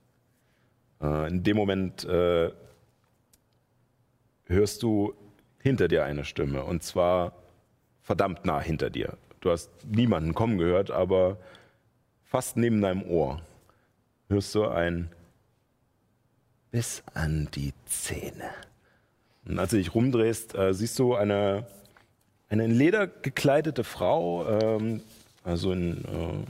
[1.01, 2.51] Äh, in dem Moment äh,
[4.45, 5.13] hörst du
[5.59, 7.33] hinter dir eine Stimme und zwar
[8.01, 9.17] verdammt nah hinter dir.
[9.41, 11.37] Du hast niemanden kommen gehört, aber
[12.23, 13.41] fast neben deinem Ohr
[14.29, 15.09] hörst du ein
[16.71, 18.51] bis an die Zähne.
[19.45, 21.65] Und als du dich rumdrehst, äh, siehst du eine,
[22.49, 24.45] eine in Leder gekleidete Frau.
[24.47, 25.01] Ähm,
[25.47, 26.03] also in,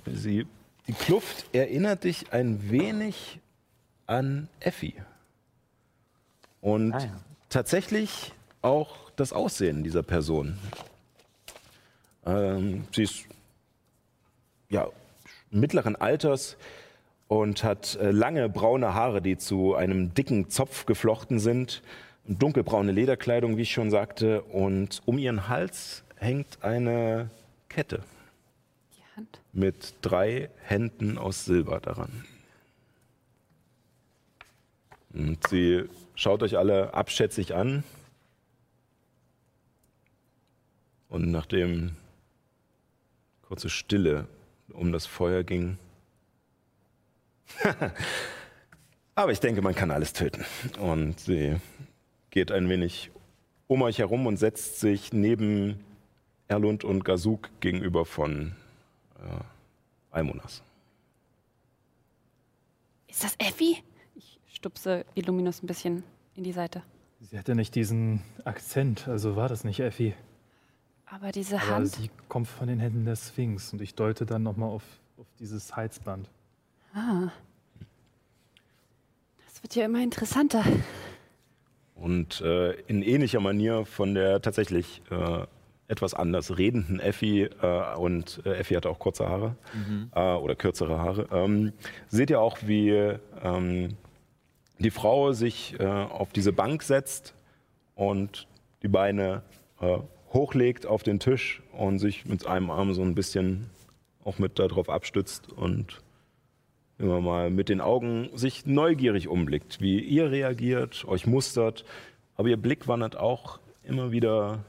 [0.06, 0.48] äh, sie,
[0.88, 3.40] die Kluft erinnert dich ein wenig
[4.08, 4.96] an Effi.
[6.62, 7.20] Und Ah, ja.
[7.50, 8.34] tatsächlich
[8.64, 10.58] auch das Aussehen dieser Person.
[12.26, 13.26] Ähm, sie ist
[14.70, 14.88] ja,
[15.52, 16.58] mittleren Alters
[17.28, 21.84] und hat äh, lange braune Haare, die zu einem dicken Zopf geflochten sind,
[22.26, 27.30] dunkelbraune Lederkleidung, wie ich schon sagte, und um ihren Hals hängt eine
[27.70, 28.02] Kette
[29.18, 29.42] Hand.
[29.52, 32.24] mit drei Händen aus Silber daran.
[35.12, 37.84] Und sie schaut euch alle abschätzig an.
[41.10, 41.96] Und nachdem
[43.42, 44.28] kurze Stille
[44.70, 45.80] um das Feuer ging.
[49.16, 50.46] Aber ich denke, man kann alles töten.
[50.80, 51.56] Und sie
[52.30, 53.10] geht ein wenig
[53.66, 55.84] um euch herum und setzt sich neben
[56.48, 58.56] Erlund und Gazuk gegenüber von
[59.20, 59.44] äh,
[60.12, 60.64] Almonas.
[63.08, 63.84] Ist das Effi?
[64.16, 66.04] Ich stupse Illuminus ein bisschen
[66.36, 66.84] in die Seite.
[67.20, 70.14] Sie hatte nicht diesen Akzent, also war das nicht Effi.
[71.06, 71.88] Aber diese Aber Hand.
[71.88, 74.84] sie kommt von den Händen der Sphinx und ich deute dann nochmal auf,
[75.18, 76.30] auf dieses Halsband.
[76.94, 77.30] Ah.
[79.46, 80.64] Das wird ja immer interessanter.
[81.96, 85.48] Und äh, in ähnlicher Manier von der tatsächlich äh,
[85.88, 89.56] etwas anders redenden Effi, äh, und äh, Effi hatte auch kurze Haare
[90.16, 91.74] äh, oder kürzere Haare, ähm,
[92.10, 92.90] seht ihr auch, wie
[93.44, 93.96] ähm,
[94.80, 97.34] die Frau sich äh, auf diese Bank setzt
[97.96, 98.48] und
[98.84, 99.44] die Beine
[99.82, 99.98] äh,
[100.34, 103.70] hochlegt auf den Tisch und sich mit einem Arm so ein bisschen
[104.24, 106.02] auch mit darauf abstützt und
[107.00, 111.86] immer mal mit den Augen sich neugierig umblickt, wie ihr reagiert, euch mustert.
[112.36, 114.66] Aber ihr Blick wandert auch immer wieder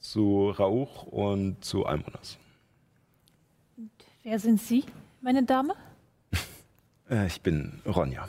[0.00, 2.38] zu Rauch und zu Almonas.
[4.22, 4.84] Wer sind Sie,
[5.20, 5.74] meine Dame?
[7.10, 8.28] Äh, ich bin Ronja.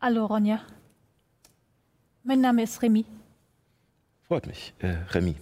[0.00, 0.60] Hallo, Ronja.
[2.24, 3.04] Mein Name ist Remy.
[4.26, 5.36] Freut mich, äh, Remy.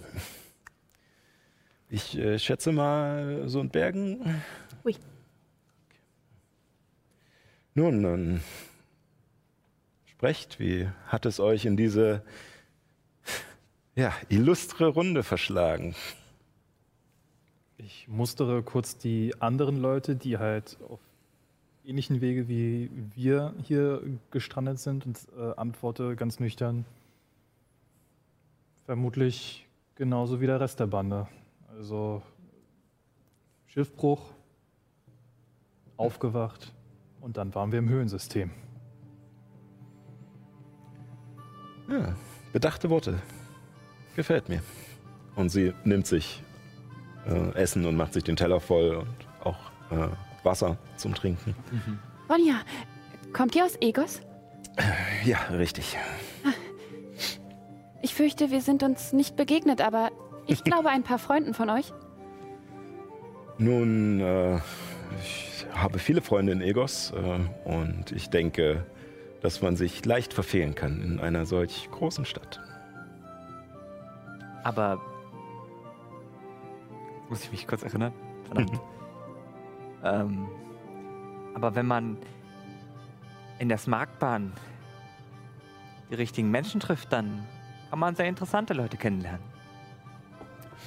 [1.89, 4.43] Ich äh, schätze mal so in Bergen.
[4.85, 4.95] Ui.
[7.73, 8.41] Nun, dann
[10.05, 12.23] sprecht, wie hat es euch in diese
[13.99, 15.97] ja, illustre Runde verschlagen?
[17.79, 21.01] Ich mustere kurz die anderen Leute, die halt auf
[21.85, 26.85] ähnlichen Wege wie wir hier gestrandet sind und äh, antworte ganz nüchtern.
[28.87, 31.27] Vermutlich genauso wie der Rest der Bande.
[31.77, 32.23] Also
[33.67, 34.31] Schiffbruch,
[35.97, 36.73] aufgewacht
[37.21, 38.53] und dann waren wir im Höhensystem.
[41.91, 42.15] Ja,
[42.53, 43.21] bedachte Worte.
[44.19, 44.61] Gefällt mir.
[45.37, 46.43] Und sie nimmt sich
[47.25, 50.09] äh, Essen und macht sich den Teller voll und auch äh,
[50.43, 51.55] Wasser zum Trinken.
[52.29, 52.63] Ronja,
[53.33, 54.21] kommt ihr aus Egos?
[55.25, 55.97] Ja, richtig.
[58.03, 60.11] Ich fürchte, wir sind uns nicht begegnet, aber
[60.49, 61.93] ich glaube ein paar Freunden von euch.
[63.59, 64.57] Nun, äh,
[65.23, 68.85] ich habe viele Freunde in Egos äh, und ich denke,
[69.43, 72.61] dass man sich leicht verfehlen kann in einer solch großen Stadt.
[74.65, 75.01] Aber.
[77.29, 78.13] Muss ich mich kurz erinnern?
[78.45, 78.81] Verdammt.
[80.05, 80.49] ähm,
[81.55, 82.17] aber wenn man
[83.59, 84.53] in der Smartbahn
[86.11, 87.47] die richtigen Menschen trifft, dann
[87.91, 89.43] kann man sehr interessante Leute kennenlernen.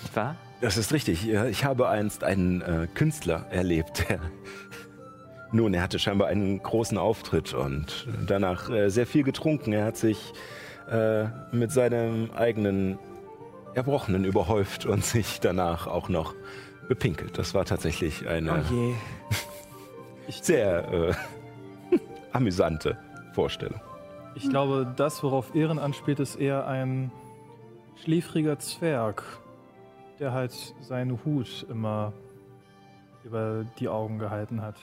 [0.02, 0.36] Nicht wahr?
[0.62, 1.28] Das ist richtig.
[1.28, 4.20] Ich habe einst einen äh, Künstler erlebt, der.
[5.52, 9.74] Nun, er hatte scheinbar einen großen Auftritt und danach äh, sehr viel getrunken.
[9.74, 10.34] Er hat sich
[10.90, 12.98] äh, mit seinem eigenen
[13.74, 16.34] Erbrochenen überhäuft und sich danach auch noch
[16.88, 17.38] bepinkelt.
[17.38, 18.94] Das war tatsächlich eine Oh je.
[20.42, 21.14] sehr äh,
[22.34, 22.98] amüsante
[23.34, 23.80] Vorstellung.
[24.36, 27.12] Ich glaube, das, worauf Ehren anspielt, ist eher ein
[28.04, 29.24] schläfriger Zwerg,
[30.20, 32.14] der halt seinen Hut immer
[33.24, 34.76] über die Augen gehalten hat.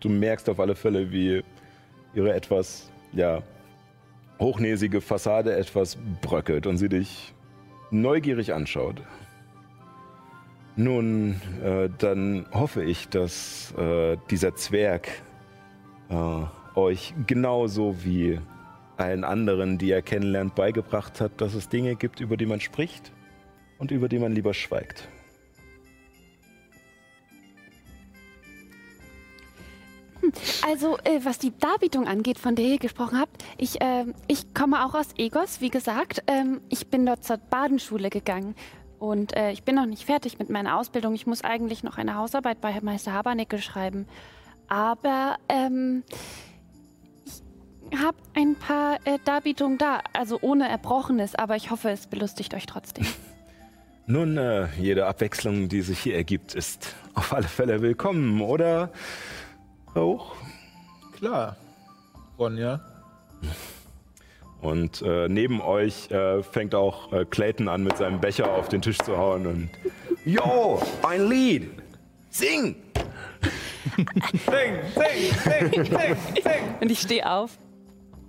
[0.00, 1.42] Du merkst auf alle Fälle, wie
[2.14, 3.42] ihre etwas, ja,
[4.38, 7.34] hochnäsige Fassade etwas bröckelt und sie dich
[7.90, 9.02] neugierig anschaut.
[10.76, 15.08] Nun, äh, dann hoffe ich, dass äh, dieser Zwerg
[16.08, 16.42] äh,
[16.76, 18.38] euch genauso wie
[18.96, 23.12] allen anderen, die er kennenlernt, beigebracht hat, dass es Dinge gibt, über die man spricht
[23.78, 25.08] und über die man lieber schweigt.
[30.66, 34.84] Also, äh, was die Darbietung angeht, von der ihr gesprochen habt, ich, äh, ich komme
[34.84, 36.22] auch aus Egos, wie gesagt.
[36.26, 38.54] Ähm, ich bin dort zur Badenschule gegangen.
[38.98, 41.14] Und äh, ich bin noch nicht fertig mit meiner Ausbildung.
[41.14, 44.06] Ich muss eigentlich noch eine Hausarbeit bei Meister Habernickel schreiben.
[44.68, 46.02] Aber ähm,
[47.24, 50.00] ich habe ein paar äh, Darbietungen da.
[50.12, 53.06] Also ohne Erbrochenes, aber ich hoffe, es belustigt euch trotzdem.
[54.06, 58.90] Nun, äh, jede Abwechslung, die sich hier ergibt, ist auf alle Fälle willkommen, oder?
[59.94, 60.34] Auch?
[61.16, 61.56] Klar.
[62.38, 62.80] Ronja.
[64.60, 68.82] Und äh, neben euch äh, fängt auch äh, Clayton an, mit seinem Becher auf den
[68.82, 69.70] Tisch zu hauen und
[70.24, 71.70] Yo, ein Lied!
[72.30, 72.76] Sing!
[76.80, 77.56] Und ich stehe auf,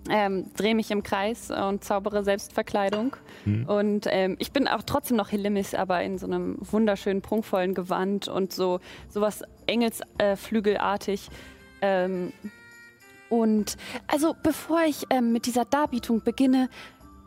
[0.09, 3.15] ähm, drehe mich im Kreis und zaubere Selbstverkleidung.
[3.67, 8.27] Und ähm, ich bin auch trotzdem noch Helimis, aber in so einem wunderschönen, prunkvollen Gewand
[8.27, 11.29] und so sowas Engelsflügelartig.
[11.81, 12.33] Ähm,
[13.29, 16.69] und also bevor ich ähm, mit dieser Darbietung beginne,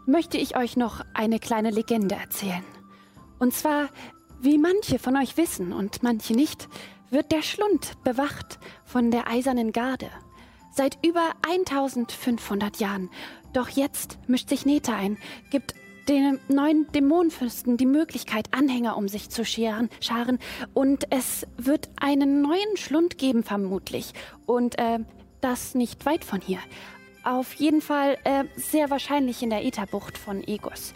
[0.06, 2.64] möchte ich euch noch eine kleine Legende erzählen.
[3.38, 3.88] Und zwar,
[4.40, 6.68] wie manche von euch wissen und manche nicht,
[7.10, 10.10] wird der Schlund bewacht von der Eisernen Garde.
[10.74, 13.10] Seit über 1500 Jahren.
[13.52, 15.18] Doch jetzt mischt sich Neta ein,
[15.50, 15.74] gibt
[16.08, 20.38] den neuen Dämonenfürsten die Möglichkeit, Anhänger um sich zu scheren, scharen.
[20.74, 24.12] Und es wird einen neuen Schlund geben, vermutlich.
[24.46, 24.98] Und äh,
[25.40, 26.58] das nicht weit von hier.
[27.24, 30.92] Auf jeden Fall äh, sehr wahrscheinlich in der Ätherbucht von Egos.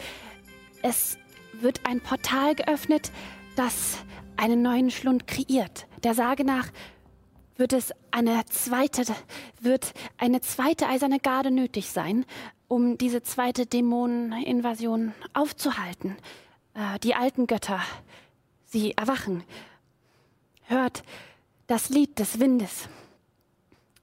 [0.82, 1.18] Es
[1.52, 3.12] wird ein Portal geöffnet,
[3.54, 3.98] das
[4.36, 5.86] einen neuen Schlund kreiert.
[6.02, 6.68] Der Sage nach
[7.56, 9.04] wird es eine zweite,
[9.60, 12.26] wird eine zweite eiserne Garde nötig sein,
[12.68, 16.16] um diese zweite Dämoneninvasion aufzuhalten.
[16.74, 17.80] Äh, die alten Götter,
[18.64, 19.44] sie erwachen.
[20.64, 21.02] Hört
[21.66, 22.88] das Lied des Windes.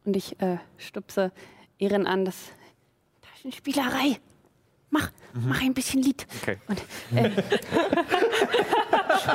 [0.05, 1.31] Und ich äh, stupse
[1.77, 2.35] Ehren an, das
[3.21, 4.19] Taschenspielerei.
[4.93, 6.27] Mach, mach ein bisschen Lied.
[6.43, 6.57] Okay.
[6.67, 6.79] Und
[7.15, 7.31] äh,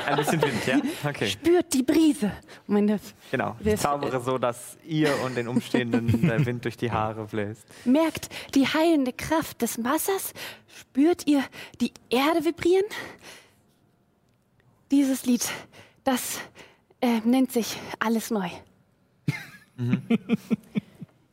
[0.06, 0.80] Ein bisschen Wind, ja?
[1.04, 1.26] Okay.
[1.26, 2.30] spürt die Brise.
[2.68, 3.00] Meine,
[3.32, 3.56] Genau.
[3.58, 7.64] Ich zaubere so, dass ihr und den Umstehenden der Wind durch die Haare bläst.
[7.84, 10.32] merkt die heilende Kraft des Wassers?
[10.68, 11.42] Spürt ihr
[11.80, 12.86] die Erde vibrieren?
[14.92, 15.44] Dieses Lied,
[16.04, 16.38] das
[17.00, 18.48] äh, nennt sich Alles Neu.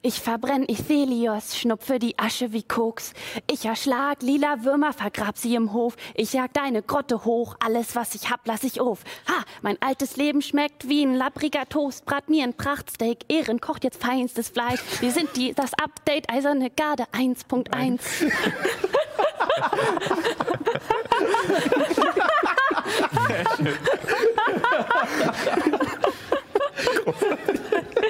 [0.07, 3.13] Ich verbrenn Ithelios, schnupfe die Asche wie Koks.
[3.49, 5.95] Ich erschlag lila Würmer, vergrab sie im Hof.
[6.13, 8.99] Ich jag deine Grotte hoch, alles was ich hab, lass ich auf.
[9.27, 12.05] Ha, mein altes Leben schmeckt wie ein labbriger Toast.
[12.05, 14.79] Brat mir ein Prachtsteak, Ehren kocht jetzt feinstes Fleisch.
[14.99, 18.31] Wir sind die, das Update Eiserne Garde 1.1.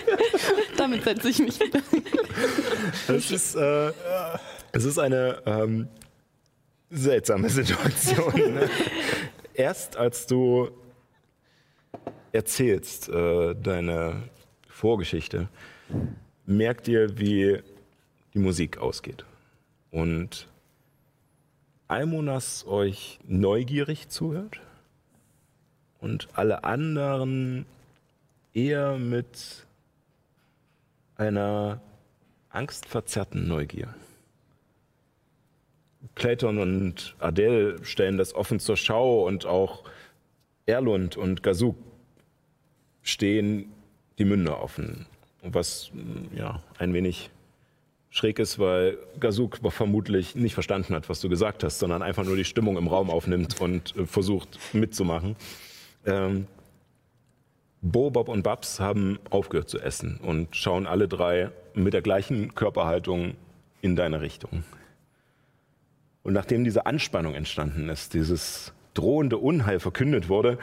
[0.85, 1.81] Damit setze ich mich wieder.
[3.07, 3.91] Es ist, äh,
[4.71, 5.87] es ist eine ähm,
[6.91, 8.35] seltsame Situation.
[8.35, 8.69] Ne?
[9.55, 10.69] Erst als du
[12.31, 14.29] erzählst äh, deine
[14.69, 15.49] Vorgeschichte,
[16.45, 17.63] merkt ihr, wie
[18.35, 19.25] die Musik ausgeht.
[19.89, 20.47] Und
[21.87, 24.61] Almonas euch neugierig zuhört
[25.99, 27.65] und alle anderen
[28.53, 29.64] eher mit
[31.17, 31.81] einer
[32.49, 33.93] angstverzerrten Neugier.
[36.15, 39.83] Clayton und Adele stellen das offen zur Schau und auch
[40.65, 41.75] Erlund und Gazuk
[43.01, 43.71] stehen
[44.17, 45.05] die Münder offen.
[45.41, 45.91] Was
[46.35, 47.29] ja ein wenig
[48.09, 52.37] schräg ist, weil Gazuk vermutlich nicht verstanden hat, was du gesagt hast, sondern einfach nur
[52.37, 55.35] die Stimmung im Raum aufnimmt und äh, versucht mitzumachen.
[56.05, 56.47] Ähm,
[57.87, 62.55] Bo, Bob und Babs haben aufgehört zu essen und schauen alle drei mit der gleichen
[62.55, 63.35] Körperhaltung
[63.81, 64.63] in deine Richtung.
[66.23, 70.57] Und nachdem diese Anspannung entstanden ist, dieses drohende Unheil verkündet wurde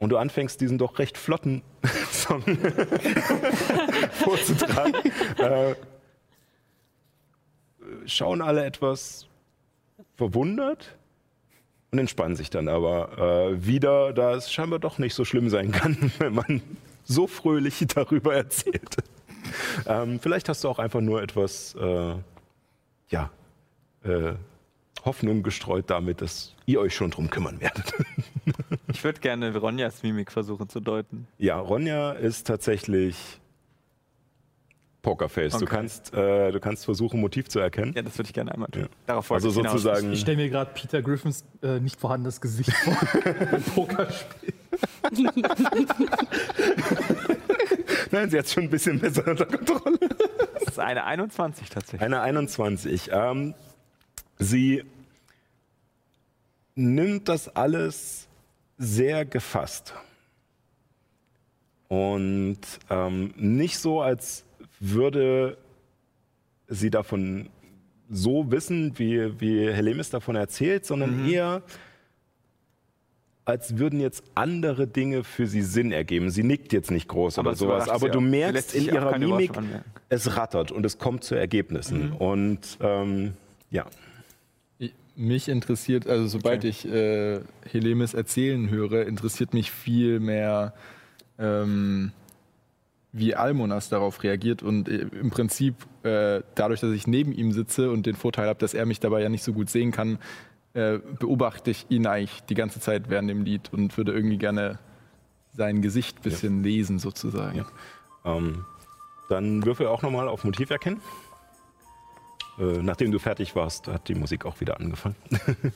[0.00, 1.62] und du anfängst, diesen doch recht flotten
[2.10, 2.42] Song
[4.10, 4.94] vorzutragen,
[5.38, 5.76] äh,
[8.06, 9.28] schauen alle etwas
[10.16, 10.96] verwundert
[11.94, 13.18] und entspannen sich dann aber
[13.52, 16.60] äh, wieder, da es scheinbar doch nicht so schlimm sein kann, wenn man
[17.04, 18.96] so fröhlich darüber erzählt.
[19.86, 22.16] ähm, vielleicht hast du auch einfach nur etwas, äh,
[23.10, 23.30] ja,
[24.02, 24.32] äh,
[25.04, 27.92] Hoffnung gestreut damit, dass ihr euch schon drum kümmern werdet.
[28.88, 31.26] Ich würde gerne Ronjas Mimik versuchen zu deuten.
[31.38, 33.16] ja, Ronja ist tatsächlich
[35.04, 35.52] Pokerface.
[35.52, 35.66] Du, Okay.
[35.76, 37.92] kannst, äh, du kannst versuchen, Motiv zu erkennen.
[37.94, 38.82] Ja, das würde ich gerne einmal tun.
[38.82, 38.88] Ja.
[39.06, 39.80] Darauf Also ich hinaus.
[39.82, 40.12] sozusagen.
[40.12, 42.94] Ich stelle mir gerade Peter Griffins äh, nicht vorhandenes Gesicht vor.
[43.86, 44.54] Pokerspiel.
[48.10, 49.98] Nein, sie hat schon ein bisschen besser unter Kontrolle.
[50.54, 52.02] Das ist eine 21 tatsächlich.
[52.02, 53.10] Eine 21.
[53.12, 53.54] Ähm,
[54.38, 54.84] sie
[56.74, 58.26] nimmt das alles
[58.78, 59.94] sehr gefasst.
[61.88, 62.58] Und
[62.90, 64.44] ähm, nicht so, als
[64.92, 65.56] würde
[66.68, 67.48] sie davon
[68.10, 71.62] so wissen, wie, wie Helemis davon erzählt, sondern eher,
[73.44, 76.30] als würden jetzt andere Dinge für sie Sinn ergeben.
[76.30, 79.52] Sie nickt jetzt nicht groß Aber oder sowas, aber du merkst in ihrer Mimik,
[80.08, 82.12] es rattert und es kommt zu Ergebnissen.
[82.12, 83.34] Und ähm,
[83.70, 83.86] ja,
[85.16, 86.68] Mich interessiert, also sobald Okay.
[86.68, 90.74] ich äh, Helemis erzählen höre, interessiert mich viel mehr,
[91.38, 92.12] ähm,
[93.14, 94.62] wie Almonas darauf reagiert.
[94.62, 98.58] Und äh, im Prinzip, äh, dadurch, dass ich neben ihm sitze und den Vorteil habe,
[98.58, 100.18] dass er mich dabei ja nicht so gut sehen kann,
[100.74, 104.80] äh, beobachte ich ihn eigentlich die ganze Zeit während dem Lied und würde irgendwie gerne
[105.52, 107.58] sein Gesicht ein bisschen lesen, sozusagen.
[108.24, 108.36] Ja.
[108.36, 108.64] ähm,
[109.28, 111.00] dann würfel auch nochmal auf Motiv erkennen.
[112.58, 115.16] Äh, nachdem du fertig warst, hat die Musik auch wieder angefangen.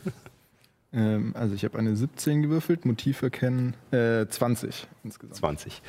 [0.91, 5.37] Ähm, also ich habe eine 17 gewürfelt, Motiv erkennen, äh, 20 insgesamt.
[5.37, 5.83] 20.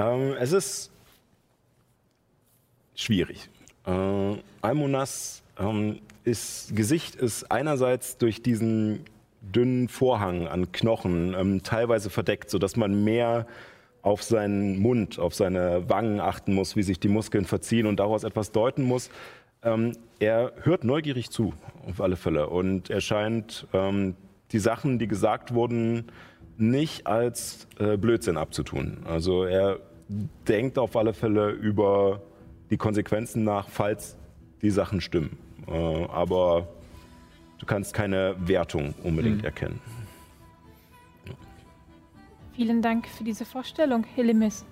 [0.00, 0.90] Ähm, es ist
[2.94, 3.50] schwierig.
[3.86, 9.04] Äh, Almonas ähm, ist, Gesicht ist einerseits durch diesen
[9.42, 13.46] dünnen Vorhang an Knochen ähm, teilweise verdeckt, sodass man mehr
[14.02, 18.24] auf seinen Mund, auf seine Wangen achten muss, wie sich die Muskeln verziehen und daraus
[18.24, 19.10] etwas deuten muss.
[19.62, 21.52] Ähm, er hört neugierig zu,
[21.86, 22.48] auf alle Fälle.
[22.48, 24.14] Und er scheint ähm,
[24.52, 26.10] die Sachen, die gesagt wurden,
[26.56, 28.98] nicht als äh, Blödsinn abzutun.
[29.04, 29.80] Also er
[30.48, 32.20] denkt auf alle Fälle über
[32.70, 34.16] die Konsequenzen nach, falls
[34.62, 35.38] die Sachen stimmen.
[35.68, 36.68] Äh, aber
[37.58, 39.80] du kannst keine Wertung unbedingt erkennen.
[42.54, 44.64] Vielen Dank für diese Vorstellung, Helimis.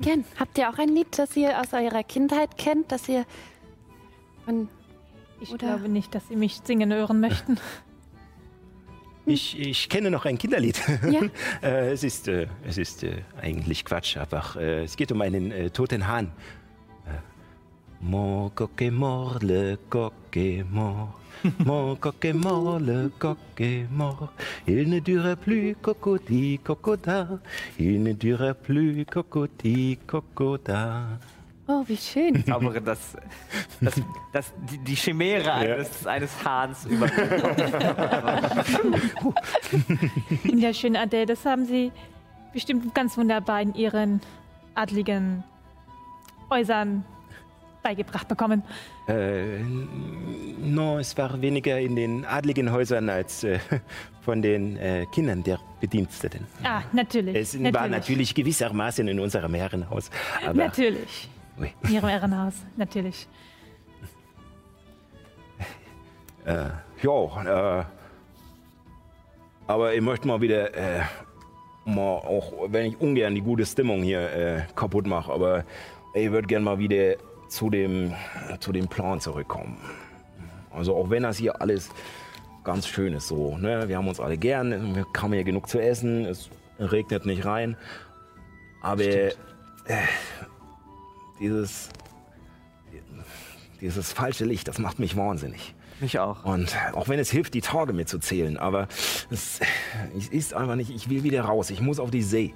[0.00, 0.24] Gern.
[0.38, 3.24] Habt ihr auch ein Lied, das ihr aus eurer Kindheit kennt, das ihr
[4.44, 4.68] von
[5.40, 7.58] Ich Oder- glaube nicht, dass Sie mich singen hören möchten.
[9.28, 10.80] Ich, ich kenne noch ein Kinderlied.
[11.10, 11.20] Ja.
[11.62, 16.06] äh, es ist, äh, es ist äh, eigentlich Quatsch, aber es geht um einen toten
[16.06, 16.32] Hahn.
[18.00, 21.18] Mon coq est mort, le coq est mort.
[21.66, 24.32] Mon coq est mort, le coq est mort.
[24.68, 27.40] Il ne dure plus, cocody, cocoda.
[27.78, 31.18] Il ne dure plus, cocody, cocoda.
[31.70, 32.42] Oh, wie schön.
[32.46, 33.14] zaubere das,
[33.82, 34.00] das,
[34.32, 37.06] das, die, die Chimäre eines, eines Hahns über.
[40.44, 41.92] Ja, schön, Adele, das haben Sie
[42.54, 44.22] bestimmt ganz wunderbar in Ihren
[44.74, 45.44] adligen
[46.50, 47.04] Häusern
[47.82, 48.62] beigebracht bekommen.
[49.06, 49.60] Äh,
[50.58, 53.58] no, es war weniger in den adligen Häusern als äh,
[54.22, 56.46] von den äh, Kindern der Bediensteten.
[56.64, 57.36] Ah, natürlich.
[57.36, 60.10] Es war natürlich gewissermaßen in unserem Herrenhaus.
[60.44, 61.28] Aber Natürlich.
[61.60, 61.72] Ui.
[61.84, 63.28] In Ihrem Herrenhaus, natürlich.
[66.44, 66.70] Äh,
[67.02, 67.84] ja, äh,
[69.66, 71.02] aber ich möchte mal wieder, äh,
[71.84, 75.64] mal auch wenn ich ungern die gute Stimmung hier äh, kaputt mache, aber
[76.14, 77.16] ich würde gern mal wieder
[77.48, 78.14] zu dem,
[78.60, 79.76] zu dem Plan zurückkommen.
[80.70, 81.90] Also auch wenn das hier alles
[82.64, 83.88] ganz schön ist so, ne?
[83.88, 87.76] wir haben uns alle gern, wir haben hier genug zu essen, es regnet nicht rein,
[88.80, 89.32] aber äh,
[91.40, 91.90] dieses,
[93.80, 95.74] dieses falsche Licht, das macht mich wahnsinnig.
[96.00, 96.44] Mich auch.
[96.44, 98.86] Und auch wenn es hilft, die Tage mitzuzählen, aber
[99.30, 99.60] es,
[100.16, 102.54] es ist einfach nicht, ich will wieder raus, ich muss auf die See.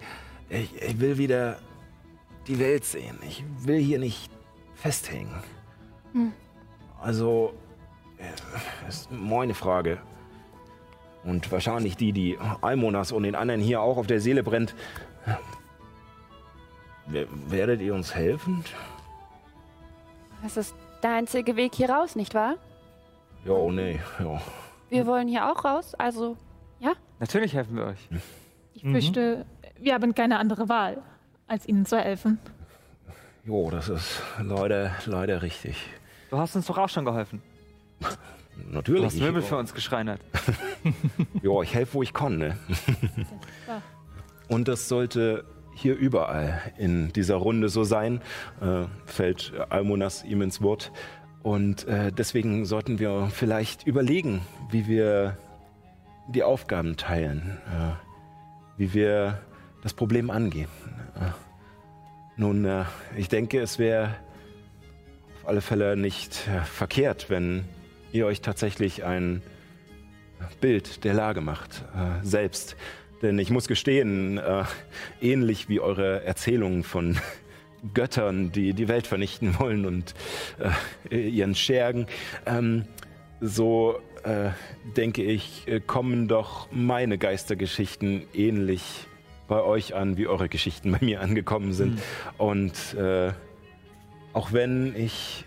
[0.48, 1.58] Ich, ich will wieder
[2.46, 3.18] die Welt sehen.
[3.26, 4.30] Ich will hier nicht
[4.74, 5.34] festhängen.
[7.00, 7.54] Also,
[8.18, 9.98] äh, ist meine Frage.
[11.24, 14.74] Und wahrscheinlich die, die Almonas und den anderen hier auch auf der Seele brennt.
[17.06, 18.64] Wer- Werdet ihr uns helfen?
[20.42, 22.54] Das ist der einzige Weg hier raus, nicht wahr?
[23.44, 24.40] Ja, oh nee, ja.
[24.88, 26.36] Wir wollen hier auch raus, also
[27.20, 28.08] Natürlich helfen wir euch.
[28.74, 29.46] Ich fürchte,
[29.78, 31.00] wir haben keine andere Wahl,
[31.46, 32.40] als Ihnen zu helfen.
[33.44, 35.76] Jo, das ist leider, leider richtig.
[36.30, 37.40] Du hast uns doch auch schon geholfen.
[38.00, 38.08] Du
[38.72, 39.04] Natürlich.
[39.04, 40.20] hast Möbel für uns geschreinert.
[41.42, 42.38] Ja, ich helfe, wo ich kann.
[42.38, 42.58] Ne?
[44.48, 45.44] Und das sollte
[45.74, 48.20] hier überall in dieser Runde so sein,
[48.60, 50.92] äh, fällt Almonas ihm ins Wort.
[51.42, 55.36] Und äh, deswegen sollten wir vielleicht überlegen, wie wir
[56.28, 59.40] die Aufgaben teilen, äh, wie wir
[59.82, 60.68] das Problem angehen.
[61.16, 61.30] Äh,
[62.36, 62.84] nun, äh,
[63.16, 64.14] ich denke, es wäre
[65.40, 67.64] auf alle Fälle nicht äh, verkehrt, wenn
[68.12, 69.42] ihr euch tatsächlich ein
[70.60, 71.84] Bild der Lage macht,
[72.22, 72.76] selbst.
[73.22, 74.64] Denn ich muss gestehen, äh,
[75.20, 77.16] ähnlich wie eure Erzählungen von
[77.94, 80.14] Göttern, die die Welt vernichten wollen und
[81.10, 82.06] äh, ihren Schergen,
[82.46, 82.84] ähm,
[83.40, 84.50] so äh,
[84.96, 89.06] denke ich, äh, kommen doch meine Geistergeschichten ähnlich
[89.48, 92.00] bei euch an, wie eure Geschichten bei mir angekommen sind.
[92.38, 93.32] Und äh,
[94.32, 95.44] auch wenn ich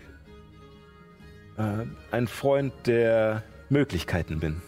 [1.58, 4.62] äh, ein Freund der Möglichkeiten bin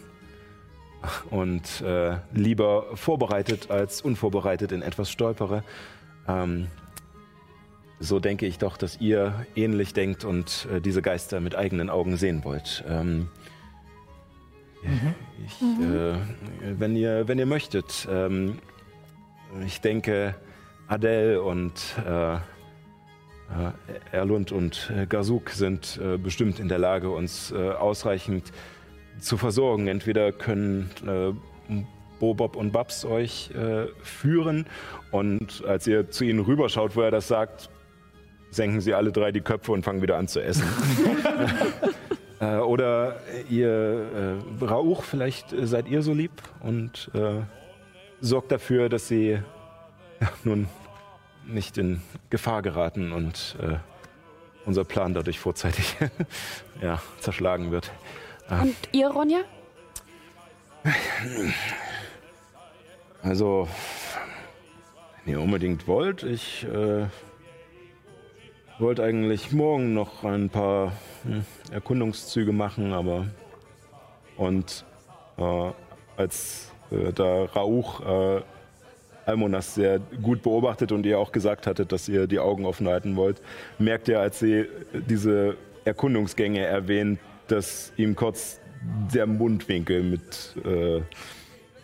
[1.29, 5.63] und äh, lieber vorbereitet als unvorbereitet in etwas stolpere,
[6.27, 6.67] ähm,
[7.99, 12.17] so denke ich doch, dass ihr ähnlich denkt und äh, diese Geister mit eigenen Augen
[12.17, 12.83] sehen wollt.
[12.87, 13.27] Ähm,
[15.45, 16.15] ich, äh,
[16.79, 18.59] wenn, ihr, wenn ihr möchtet, ähm,
[19.65, 20.35] ich denke,
[20.87, 21.73] Adele und
[22.07, 22.39] äh, äh,
[24.11, 28.51] Erlund und äh, Gazuk sind äh, bestimmt in der Lage, uns äh, ausreichend
[29.19, 29.87] zu versorgen.
[29.87, 31.33] Entweder können äh,
[32.19, 34.65] Bobob und Babs euch äh, führen
[35.11, 37.69] und als ihr zu ihnen rüberschaut, wo er das sagt,
[38.51, 40.65] senken sie alle drei die Köpfe und fangen wieder an zu essen.
[42.39, 47.41] äh, oder ihr, äh, Rauch, vielleicht äh, seid ihr so lieb und äh,
[48.21, 49.39] sorgt dafür, dass sie
[50.19, 50.67] ja, nun
[51.47, 53.77] nicht in Gefahr geraten und äh,
[54.65, 55.95] unser Plan dadurch vorzeitig
[56.81, 57.91] ja, zerschlagen wird.
[58.49, 59.39] Und ihr, Ronja?
[63.21, 63.67] Also,
[65.23, 67.05] wenn ihr unbedingt wollt, ich äh,
[68.79, 70.93] wollte eigentlich morgen noch ein paar
[71.23, 73.27] hm, Erkundungszüge machen, aber
[74.37, 74.85] und
[75.37, 75.71] äh,
[76.17, 78.41] als äh, da Rauch äh,
[79.25, 83.15] Almonas sehr gut beobachtet und ihr auch gesagt hattet, dass ihr die Augen offen halten
[83.15, 83.41] wollt,
[83.77, 87.19] merkt ihr, als sie diese Erkundungsgänge erwähnt,
[87.51, 88.59] dass ihm kurz
[89.13, 91.01] der Mundwinkel mit äh,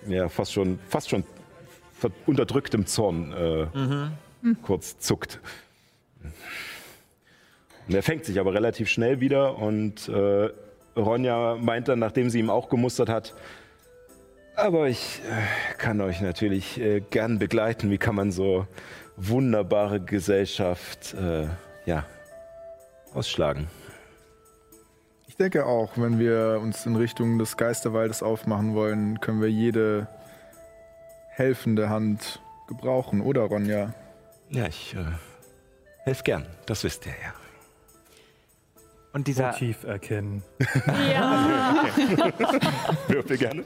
[0.07, 1.23] ja, fast schon, fast schon
[2.25, 3.67] unterdrücktem Zorn äh,
[4.61, 5.39] kurz zuckt.
[7.87, 10.49] Und er fängt sich aber relativ schnell wieder und äh,
[10.95, 13.33] Ronja meint dann, nachdem sie ihm auch gemustert hat,
[14.55, 17.91] aber ich äh, kann euch natürlich äh, gern begleiten.
[17.91, 18.65] Wie kann man so
[19.17, 21.47] wunderbare Gesellschaft äh,
[21.85, 22.05] ja,
[23.13, 23.67] ausschlagen?
[25.35, 30.07] Ich denke auch, wenn wir uns in Richtung des Geisterwaldes aufmachen wollen, können wir jede
[31.27, 33.93] helfende Hand gebrauchen, oder Ronja?
[34.47, 35.03] Ja, ich äh,
[36.05, 37.33] helfe gern, das wisst ihr ja.
[39.11, 40.41] Und dieser, Motiv erkennen.
[41.11, 41.83] Ja.
[43.09, 43.65] Würfel gerne.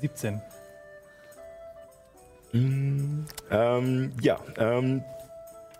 [0.00, 0.42] 17.
[2.52, 5.04] Ähm, ja, ähm,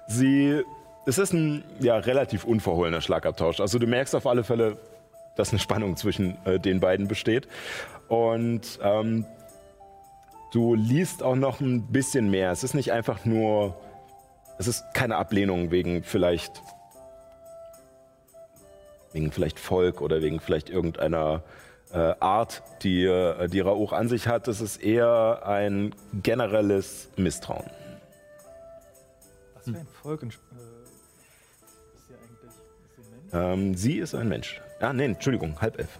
[0.06, 0.62] sie.
[1.10, 3.58] Es ist ein ja, relativ unverhohlener Schlagabtausch.
[3.58, 4.76] Also du merkst auf alle Fälle,
[5.34, 7.48] dass eine Spannung zwischen äh, den beiden besteht.
[8.06, 9.26] Und ähm,
[10.52, 12.52] du liest auch noch ein bisschen mehr.
[12.52, 13.74] Es ist nicht einfach nur.
[14.56, 16.62] Es ist keine Ablehnung wegen vielleicht.
[19.12, 21.42] wegen vielleicht Volk oder wegen vielleicht irgendeiner
[21.92, 24.46] äh, Art, die, äh, die Rauch an sich hat.
[24.46, 25.92] Es ist eher ein
[26.22, 27.68] generelles Misstrauen.
[29.60, 30.32] Was für ein Volk in,
[33.32, 34.60] Ähm, sie ist ein Mensch.
[34.80, 35.98] Ah, nee, Entschuldigung, halb elf.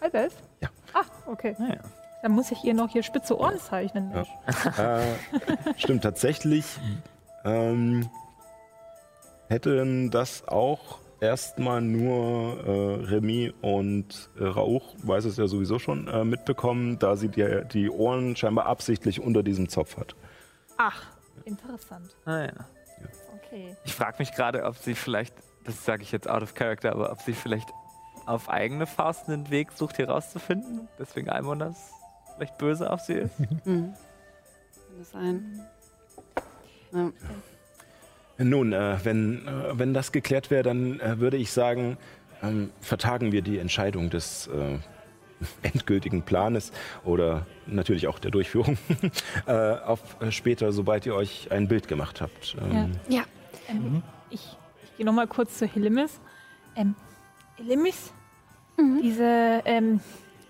[0.00, 0.34] Halb elf?
[0.60, 0.68] Ja.
[0.94, 1.54] Ah, okay.
[1.58, 1.80] Naja.
[2.22, 4.10] Dann muss ich ihr noch hier spitze Ohren zeichnen.
[4.10, 4.28] Mensch.
[4.78, 5.02] Äh,
[5.76, 6.64] stimmt, tatsächlich
[7.44, 8.08] ähm,
[9.48, 16.08] hätten das auch erstmal nur äh, Remy und äh, Rauch, weiß es ja sowieso schon,
[16.08, 20.14] äh, mitbekommen, da sie die, die Ohren scheinbar absichtlich unter diesem Zopf hat.
[20.78, 21.04] Ach,
[21.44, 22.16] interessant.
[22.24, 22.52] ah, ja.
[23.36, 23.76] Okay.
[23.84, 25.34] Ich frage mich gerade, ob sie vielleicht,
[25.64, 27.68] das sage ich jetzt out of character, aber ob sie vielleicht
[28.26, 30.88] auf eigene Faust einen Weg sucht, hier rauszufinden.
[30.98, 31.76] Deswegen Almonas
[32.36, 33.32] vielleicht böse auf sie ist.
[33.64, 33.94] Mhm.
[33.94, 35.60] Kann das sein?
[36.92, 37.10] Ja.
[38.38, 41.96] Nun, äh, wenn, äh, wenn das geklärt wäre, dann äh, würde ich sagen,
[42.42, 44.78] ähm, vertagen wir die Entscheidung des äh,
[45.62, 46.72] endgültigen Planes
[47.04, 48.76] oder natürlich auch der Durchführung
[49.46, 52.56] äh, auf äh, später, sobald ihr euch ein Bild gemacht habt.
[52.60, 53.22] Ähm, Ja.
[53.68, 54.56] Ähm, Ich, ich
[55.02, 56.20] gehe nochmal kurz zu Hillemis.
[56.76, 56.94] Ähm,
[57.56, 58.12] Hillemis,
[59.02, 60.00] diese, ähm,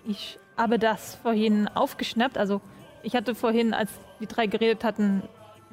[0.05, 2.37] ich habe das vorhin aufgeschnappt.
[2.37, 2.61] Also,
[3.01, 3.89] ich hatte vorhin, als
[4.19, 5.23] die drei geredet hatten,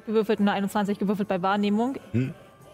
[0.07, 1.97] gewürfelt, eine 21 gewürfelt bei Wahrnehmung.
[2.11, 2.33] Hm.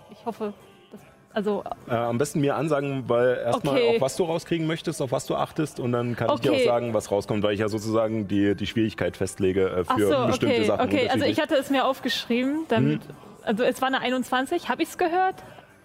[0.10, 0.54] Ich hoffe,
[0.92, 1.02] dass,
[1.34, 3.96] also, Äh, am besten mir ansagen, weil erstmal Okay.
[3.98, 6.62] auf was du rauskriegen möchtest, auf was du achtest und dann kann ich dir Okay.
[6.62, 10.26] auch sagen, was rauskommt, weil ich ja sozusagen die, die Schwierigkeit festlege äh, für so,
[10.28, 10.86] bestimmte okay, Sachen.
[10.88, 11.10] okay.
[11.10, 13.02] Also, ich hatte es mir aufgeschrieben, damit,
[13.44, 14.70] also, es war eine 21.
[14.70, 15.36] Habe ich es gehört?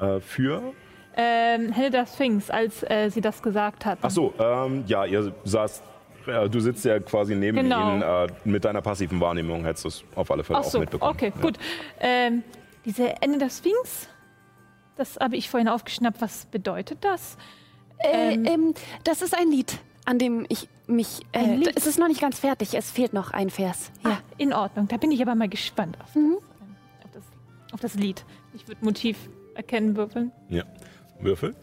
[0.00, 0.62] Äh, für
[1.14, 3.98] Ähm, Hilda Sphinx, als äh, sie das gesagt hat.
[4.00, 5.82] Ach so, ähm, ja, ihr saßt,
[6.26, 7.92] äh, du sitzt ja quasi neben Genau.
[7.92, 8.02] ihnen.
[8.02, 11.12] Äh, mit deiner passiven Wahrnehmung hättest du es auf alle Fälle Ach auch so, mitbekommen.
[11.12, 11.42] okay, Ja.
[11.42, 11.58] gut.
[12.00, 12.42] Ähm,
[12.86, 14.08] diese Ende der Sphinx,
[14.96, 16.20] das habe ich vorhin aufgeschnappt.
[16.22, 17.36] Was bedeutet das?
[17.98, 18.44] Äh, Ähm.
[18.46, 18.74] ähm,
[19.04, 21.20] das ist ein Lied, an dem ich mich.
[21.32, 21.72] Ein Äh, Lied?
[21.76, 23.92] es ist noch nicht ganz fertig, es fehlt noch ein Vers.
[24.02, 24.88] Ja, ah, in Ordnung.
[24.88, 26.38] Da bin ich aber mal gespannt auf, Mhm.
[27.04, 27.22] auf, das,
[27.74, 28.24] auf das Lied.
[28.54, 29.16] Ich würde Motiv
[29.54, 30.32] erkennen würfeln.
[30.48, 30.64] Ja.
[31.20, 31.54] Würfel?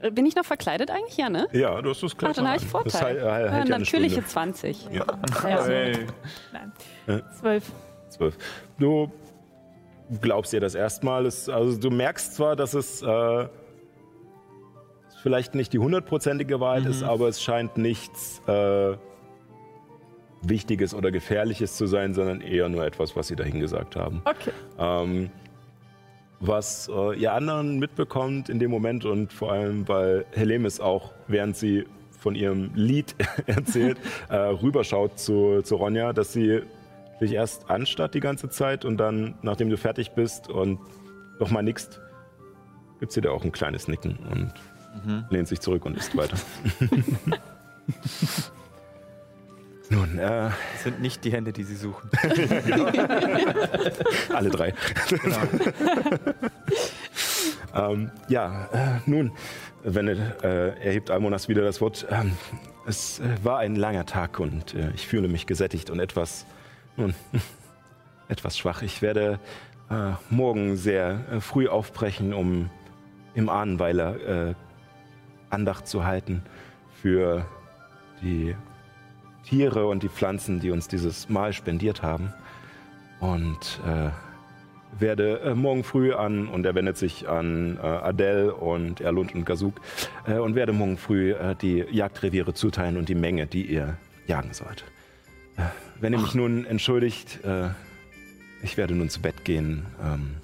[0.00, 1.16] Äh, Bin ich noch verkleidet eigentlich?
[1.16, 1.48] Ja, ne?
[1.52, 2.64] Ja, du hast das gleich Ach, dann habe ich.
[2.66, 2.90] Vorteil.
[2.92, 4.28] Das heil, heil, äh, hält ja eine natürliche Stunde.
[4.28, 4.88] 20.
[4.92, 5.04] Ja,
[5.48, 6.06] Ja, Hey.
[6.52, 7.22] nein.
[7.40, 7.64] Zwölf.
[8.10, 8.36] zwölf.
[8.78, 9.10] Du
[10.20, 11.24] glaubst dir das erstmal.
[11.26, 13.48] Also du merkst zwar, dass es äh,
[15.22, 18.96] vielleicht nicht die hundertprozentige Wahrheit ist, aber es scheint nichts äh,
[20.42, 24.22] Wichtiges oder Gefährliches zu sein, sondern eher nur etwas, was sie dahin gesagt haben.
[24.24, 24.52] Okay.
[24.78, 25.30] Ähm,
[26.40, 31.56] was äh, ihr anderen mitbekommt in dem Moment und vor allem, weil Helemis auch, während
[31.56, 31.86] sie
[32.18, 33.14] von ihrem Lied
[33.46, 36.62] erzählt, äh, rüberschaut zu, zu Ronja, dass sie
[37.20, 40.78] dich erst anstarrt die ganze Zeit und dann, nachdem du fertig bist und
[41.40, 42.00] nochmal nickst,
[43.00, 44.52] gibt sie dir auch ein kleines Nicken und
[45.30, 46.36] lehnt sich zurück und isst weiter.
[49.90, 52.10] Nun, äh, Das sind nicht die Hände, die sie suchen.
[54.34, 54.74] Alle drei.
[57.74, 59.32] ähm, ja, äh, nun,
[59.82, 62.06] wenn er, äh, erhebt Almonas wieder das Wort.
[62.10, 62.36] Ähm,
[62.86, 66.44] es äh, war ein langer Tag und äh, ich fühle mich gesättigt und etwas,
[66.96, 67.14] nun,
[68.28, 68.82] etwas schwach.
[68.82, 69.38] Ich werde
[69.90, 72.68] äh, morgen sehr früh aufbrechen, um
[73.34, 74.56] im Ahnenweiler
[75.48, 76.42] Andacht zu halten
[77.00, 77.46] für
[78.20, 78.56] die
[79.48, 82.32] Tiere und die Pflanzen, die uns dieses Mahl spendiert haben.
[83.20, 84.10] Und äh,
[85.00, 89.44] werde äh, morgen früh an, und er wendet sich an äh, Adele und Erlund und
[89.44, 89.80] Gazuk,
[90.26, 93.96] äh, und werde morgen früh äh, die Jagdreviere zuteilen und die Menge, die ihr
[94.26, 94.84] jagen sollt.
[95.56, 95.62] Äh,
[96.00, 97.70] wenn ihr mich nun entschuldigt, äh,
[98.62, 99.86] ich werde nun zu Bett gehen.
[100.02, 100.34] Ähm,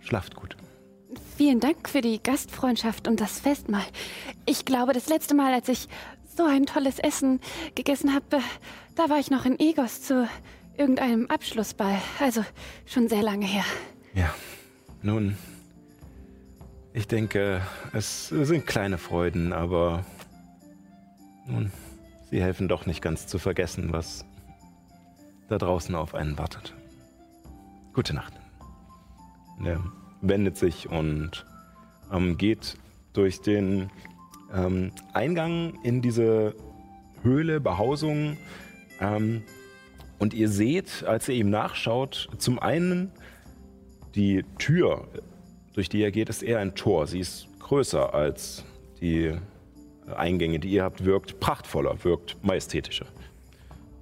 [0.00, 0.56] schlaft gut.
[1.36, 3.84] Vielen Dank für die Gastfreundschaft und das Festmahl.
[4.46, 5.88] Ich glaube, das letzte Mal, als ich
[6.36, 7.40] so ein tolles Essen
[7.74, 8.40] gegessen habe,
[8.94, 10.28] da war ich noch in Egos zu
[10.76, 12.00] irgendeinem Abschlussball.
[12.20, 12.44] Also
[12.86, 13.64] schon sehr lange her.
[14.14, 14.34] Ja,
[15.02, 15.36] nun,
[16.92, 17.62] ich denke,
[17.92, 20.04] es sind kleine Freuden, aber
[21.46, 21.72] nun,
[22.30, 24.24] sie helfen doch nicht ganz zu vergessen, was
[25.48, 26.74] da draußen auf einen wartet.
[27.92, 28.32] Gute Nacht.
[29.64, 29.82] Er
[30.22, 31.44] wendet sich und
[32.10, 32.76] ähm, geht
[33.12, 33.90] durch den
[34.54, 36.54] ähm, Eingang in diese
[37.22, 38.36] Höhle, Behausung.
[39.00, 39.42] Ähm,
[40.18, 43.10] und ihr seht, als ihr ihm nachschaut, zum einen
[44.14, 45.08] die Tür,
[45.72, 47.06] durch die er geht, ist eher ein Tor.
[47.06, 48.64] Sie ist größer als
[49.00, 49.34] die
[50.14, 53.06] Eingänge, die ihr habt, wirkt prachtvoller, wirkt majestätischer.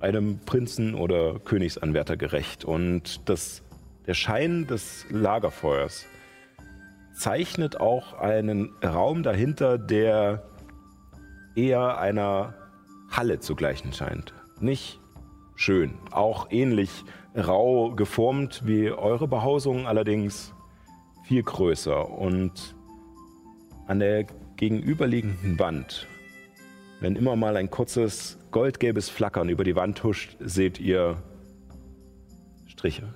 [0.01, 2.64] Einem Prinzen oder Königsanwärter gerecht.
[2.64, 3.62] Und das,
[4.07, 6.07] der Schein des Lagerfeuers
[7.20, 10.42] zeichnet auch einen Raum dahinter, der
[11.54, 12.54] eher einer
[13.10, 14.32] Halle zu gleichen scheint.
[14.58, 15.00] Nicht
[15.54, 17.04] schön, auch ähnlich
[17.36, 20.54] rau geformt wie eure Behausung, allerdings
[21.24, 22.08] viel größer.
[22.08, 22.74] Und
[23.86, 24.24] an der
[24.56, 26.06] gegenüberliegenden Wand,
[27.00, 31.22] wenn immer mal ein kurzes goldgelbes Flackern über die Wand huscht, seht ihr
[32.66, 33.12] Striche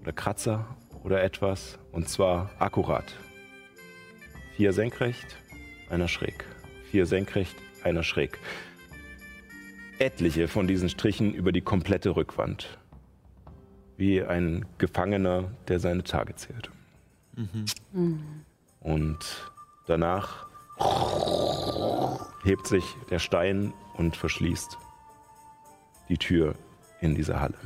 [0.00, 3.14] oder Kratzer oder etwas, und zwar akkurat.
[4.56, 5.36] Vier senkrecht,
[5.90, 6.44] einer schräg.
[6.90, 8.38] Vier senkrecht, einer schräg.
[9.98, 12.78] Etliche von diesen Strichen über die komplette Rückwand.
[13.96, 16.70] Wie ein Gefangener, der seine Tage zählt.
[18.80, 19.52] Und
[19.86, 20.46] danach
[22.44, 24.78] hebt sich der Stein und verschließt
[26.08, 26.54] die Tür
[27.00, 27.58] in diese Halle.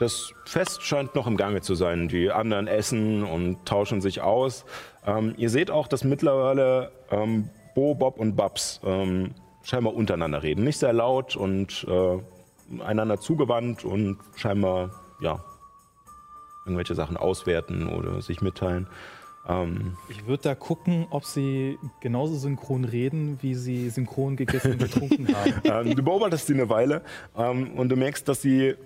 [0.00, 2.08] Das Fest scheint noch im Gange zu sein.
[2.08, 4.64] Die anderen essen und tauschen sich aus.
[5.06, 10.64] Ähm, ihr seht auch, dass mittlerweile ähm, Bo, Bob und Babs ähm, scheinbar untereinander reden.
[10.64, 14.90] Nicht sehr laut und äh, einander zugewandt und scheinbar
[15.20, 15.44] ja,
[16.64, 18.86] irgendwelche Sachen auswerten oder sich mitteilen.
[19.46, 24.78] Ähm, Ich würde da gucken, ob sie genauso synchron reden, wie sie synchron gegessen und
[24.78, 25.28] getrunken
[25.64, 25.88] haben.
[25.88, 27.02] ähm, du beobachtest sie eine Weile
[27.36, 28.76] ähm, und du merkst, dass sie.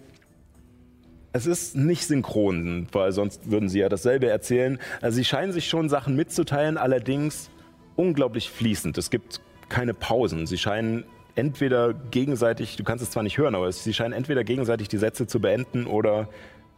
[1.37, 4.78] Es ist nicht synchron, weil sonst würden sie ja dasselbe erzählen.
[5.01, 7.51] Also sie scheinen sich schon Sachen mitzuteilen, allerdings
[7.97, 8.97] unglaublich fließend.
[8.99, 10.47] Es gibt keine Pausen.
[10.47, 11.03] Sie scheinen
[11.35, 15.26] entweder gegenseitig, du kannst es zwar nicht hören, aber sie scheinen entweder gegenseitig die Sätze
[15.26, 16.28] zu beenden oder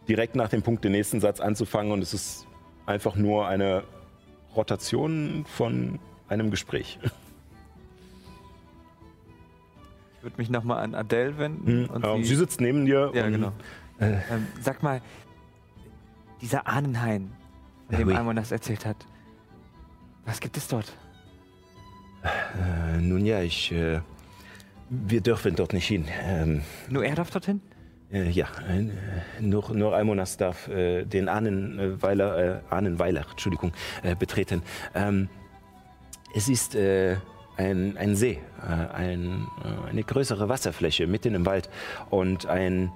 [0.09, 2.47] direkt nach dem Punkt den nächsten Satz anzufangen und es ist
[2.87, 3.83] einfach nur eine
[4.57, 5.99] Rotation von
[6.31, 6.99] einem Gespräch.
[10.17, 11.87] Ich würde mich nochmal an Adele wenden.
[11.87, 13.11] und Ähm, sie- sie sitzt neben dir.
[13.15, 13.53] Ja, und, genau.
[14.01, 15.01] Äh, Ähm, sag mal,
[16.40, 17.32] dieser Ahnenhain,
[17.88, 18.14] von dem oui.
[18.14, 18.97] Almon das erzählt hat,
[20.24, 20.97] was gibt es dort?
[22.22, 23.72] Äh, nun ja, ich.
[23.72, 24.01] Äh,
[24.88, 26.07] wir dürfen dort nicht hin.
[26.22, 27.61] Ähm, Nur er darf dorthin?
[28.12, 33.72] äh, ja, äh, nur, nur Almonas darf äh, den Ahnenweiler, Ahnenweiler Entschuldigung,
[34.18, 34.62] betreten.
[34.94, 35.28] Ähm,
[36.34, 38.38] es ist ein, ein See,
[38.92, 39.47] ein,
[39.88, 41.70] eine größere Wasserfläche mitten im Wald
[42.11, 42.92] und ein,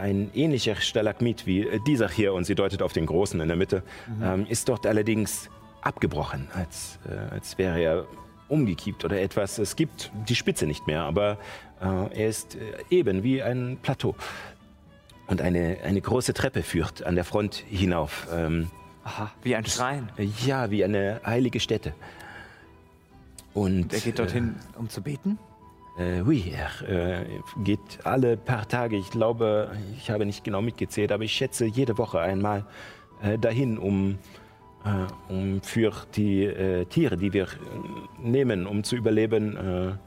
[0.00, 3.56] ein ähnlicher Stalagmit wie äh, dieser hier, und sie deutet auf den großen in der
[3.56, 3.82] Mitte,
[4.22, 8.06] ähm, ist dort allerdings abgebrochen, als, äh, als wäre er
[8.48, 9.58] umgekippt oder etwas.
[9.58, 11.38] Es gibt die Spitze nicht mehr, aber
[11.80, 12.58] äh, er ist äh,
[12.90, 14.14] eben wie ein Plateau.
[15.26, 18.28] Und eine, eine große Treppe führt an der Front hinauf.
[18.32, 18.70] Ähm,
[19.04, 20.10] Aha, wie ein Schrein.
[20.46, 21.94] ja, wie eine heilige Stätte.
[23.54, 25.38] Und Er geht dorthin, um zu beten?
[25.98, 27.26] Äh, oui, er äh,
[27.62, 31.98] geht alle paar Tage, ich glaube, ich habe nicht genau mitgezählt, aber ich schätze jede
[31.98, 32.64] Woche einmal
[33.22, 34.18] äh, dahin, um,
[34.86, 37.48] äh, um für die äh, Tiere, die wir äh,
[38.22, 39.98] nehmen, um zu überleben,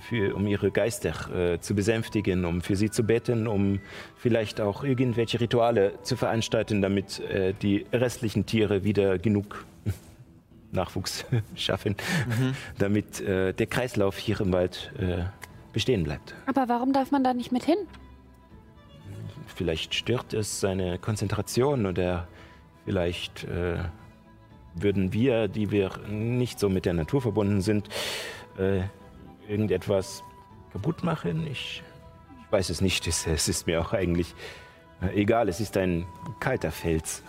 [0.00, 3.78] für, um ihre Geister zu besänftigen, um für sie zu beten, um
[4.16, 7.22] vielleicht auch irgendwelche Rituale zu veranstalten, damit
[7.62, 9.64] die restlichen Tiere wieder genug
[10.72, 11.96] Nachwuchs schaffen,
[12.78, 15.24] damit äh, der Kreislauf hier im Wald äh,
[15.72, 16.34] bestehen bleibt.
[16.46, 17.78] Aber warum darf man da nicht mit hin?
[19.54, 22.26] Vielleicht stört es seine Konzentration oder
[22.84, 23.78] vielleicht äh,
[24.74, 27.88] würden wir, die wir nicht so mit der Natur verbunden sind,
[28.58, 28.82] äh,
[29.48, 30.22] irgendetwas
[30.72, 31.46] kaputt machen.
[31.46, 31.82] Ich,
[32.46, 33.06] ich weiß es nicht.
[33.06, 34.34] Es, es ist mir auch eigentlich
[35.02, 35.48] äh, egal.
[35.48, 36.06] Es ist ein
[36.40, 37.22] kalter Fels.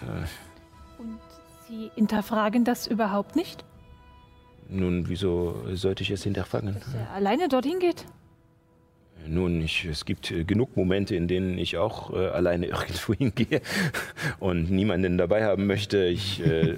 [1.73, 3.65] Sie hinterfragen das überhaupt nicht?
[4.69, 6.73] nun, wieso sollte ich es hinterfragen?
[6.73, 8.05] Dass er alleine dorthin geht?
[9.27, 13.61] Nun, ich, es gibt äh, genug Momente, in denen ich auch äh, alleine irgendwo hingehe
[14.39, 16.05] und niemanden dabei haben möchte.
[16.05, 16.75] Ich äh,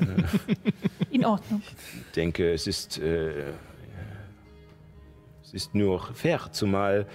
[1.11, 1.61] In Ordnung.
[2.15, 3.43] denke, es ist, äh,
[5.43, 7.05] es ist nur fair, zumal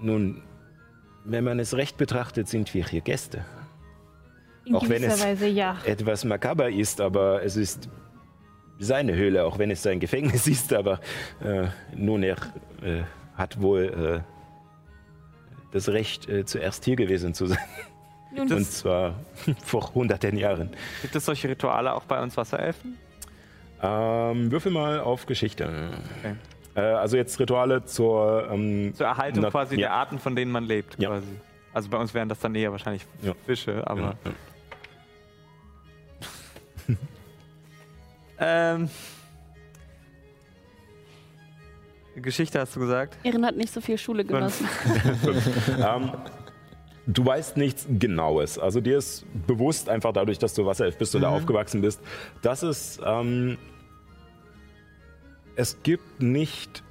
[0.00, 0.42] nun,
[1.24, 3.44] wenn man es recht betrachtet, sind wir hier Gäste.
[4.64, 5.76] In Auch wenn es- Weise ja.
[5.84, 7.88] Etwas makaber ist, aber es ist
[8.78, 11.00] seine Höhle, auch wenn es sein Gefängnis ist, aber
[11.42, 12.36] äh, nun, er
[12.82, 13.02] äh,
[13.36, 14.30] hat wohl äh,
[15.72, 17.58] das Recht, äh, zuerst hier gewesen zu sein.
[18.36, 19.14] Nun, Und zwar
[19.64, 20.70] vor hunderten Jahren.
[21.02, 22.96] Gibt es solche Rituale auch bei uns Wasserelfen?
[23.80, 25.68] Ähm, würfel mal auf Geschichte.
[26.18, 26.34] Okay.
[26.74, 29.80] Äh, also jetzt Rituale zur, ähm, Zur Erhaltung Na- quasi ja.
[29.82, 30.96] der Arten, von denen man lebt.
[31.00, 31.10] Ja.
[31.10, 31.26] Quasi.
[31.72, 33.34] Also bei uns wären das dann eher wahrscheinlich Ja.
[33.46, 34.00] Fische, aber.
[34.00, 34.30] ja, ja.
[38.36, 38.88] Ähm,
[42.16, 43.16] Geschichte hast du gesagt?
[43.24, 44.68] Erin hat nicht so viel Schule genossen.
[45.78, 46.12] ähm,
[47.06, 48.58] du weißt nichts Genaues.
[48.58, 52.00] Also dir ist bewusst, einfach dadurch, dass du Wasserelf bist oder aufgewachsen bist,
[52.42, 53.58] dass es, ähm,
[55.56, 56.82] es gibt nicht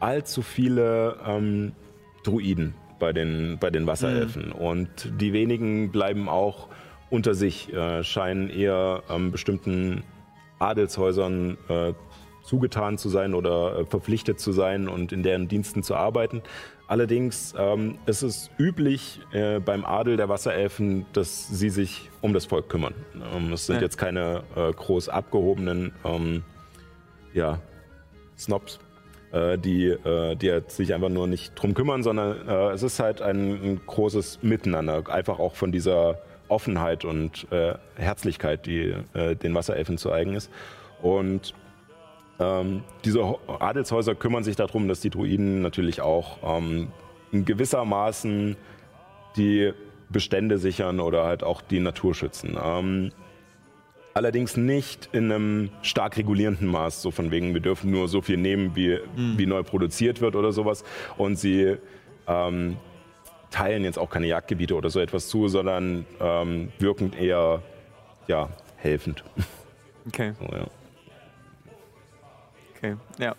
[0.00, 1.72] allzu viele ähm,
[2.24, 4.52] Druiden bei den, bei den Wasserelfen.
[4.52, 6.68] Und die wenigen bleiben auch
[7.10, 10.02] unter sich, äh, scheinen eher ähm, bestimmten
[10.58, 11.92] Adelshäusern äh,
[12.42, 16.42] zugetan zu sein oder äh, verpflichtet zu sein und in deren Diensten zu arbeiten.
[16.86, 22.44] Allerdings ähm, ist es üblich äh, beim Adel der Wasserelfen, dass sie sich um das
[22.44, 22.94] Volk kümmern.
[23.34, 23.82] Ähm, es sind Ja.
[23.82, 26.42] jetzt keine äh, groß abgehobenen ähm,
[27.32, 27.58] ja,
[28.36, 28.80] Snobs,
[29.32, 33.22] äh, die, äh, die sich einfach nur nicht drum kümmern, sondern äh, es ist halt
[33.22, 36.18] ein, ein großes Miteinander, einfach auch von dieser
[36.48, 40.50] Offenheit und äh, Herzlichkeit, die äh, den Wasserelfen zu eigen ist.
[41.02, 41.54] Und
[42.38, 46.88] ähm, diese Adelshäuser kümmern sich darum, dass die Druiden natürlich auch ähm,
[47.32, 48.56] in gewissermaßen
[49.36, 49.72] die
[50.10, 52.56] Bestände sichern oder halt auch die Natur schützen.
[52.62, 53.12] Ähm,
[54.14, 58.36] allerdings nicht in einem stark regulierenden Maß, so von wegen, wir dürfen nur so viel
[58.36, 60.84] nehmen, wie, wie neu produziert wird oder sowas.
[61.16, 61.76] Und sie
[62.28, 62.76] ähm,
[63.54, 67.62] teilen jetzt auch keine Jagdgebiete oder so etwas zu, sondern ähm, wirkend eher
[68.26, 69.22] ja, helfend.
[70.06, 70.66] Okay, So, ja.
[72.76, 73.34] okay, ja.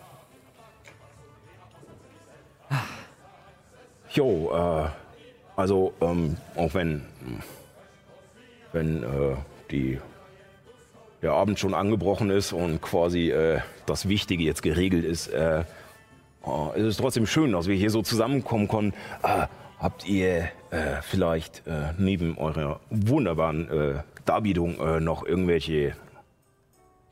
[4.10, 4.88] Jo, äh,
[5.54, 7.02] also ähm, auch wenn,
[8.72, 9.36] wenn äh,
[9.70, 10.00] die,
[11.20, 16.80] der Abend schon angebrochen ist und quasi äh, das Wichtige jetzt geregelt ist, äh, äh,
[16.80, 18.94] ist es trotzdem schön, dass wir hier so zusammenkommen konnten.
[19.78, 25.94] Habt ihr äh, vielleicht äh, neben eurer wunderbaren äh, Darbietung äh, noch irgendwelche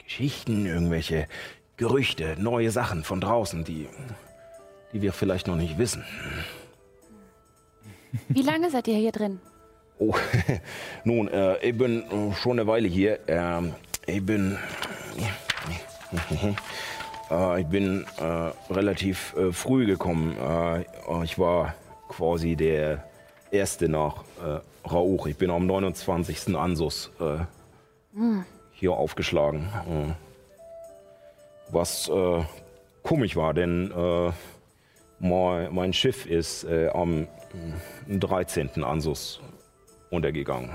[0.02, 1.28] Geschichten, irgendwelche
[1.76, 3.88] Gerüchte, neue Sachen von draußen, die,
[4.92, 6.04] die wir vielleicht noch nicht wissen?
[8.28, 9.40] Wie lange seid ihr hier drin?
[9.98, 10.14] Oh,
[11.04, 13.18] nun, äh, ich bin äh, schon eine Weile hier.
[13.28, 13.74] Ähm,
[14.06, 14.58] ich bin.
[17.58, 20.36] Ich bin äh, relativ früh gekommen.
[21.24, 21.74] Ich war
[22.16, 23.04] quasi der
[23.50, 25.26] Erste nach äh, Rauch.
[25.26, 26.56] Ich bin am 29.
[26.56, 27.44] Ansus äh,
[28.72, 29.68] hier aufgeschlagen.
[29.88, 30.12] Äh,
[31.72, 32.42] was äh,
[33.02, 34.32] komisch war, denn äh,
[35.18, 37.26] mein, mein Schiff ist äh, am
[38.08, 38.84] äh, 13.
[38.84, 39.40] Ansus
[40.10, 40.70] untergegangen.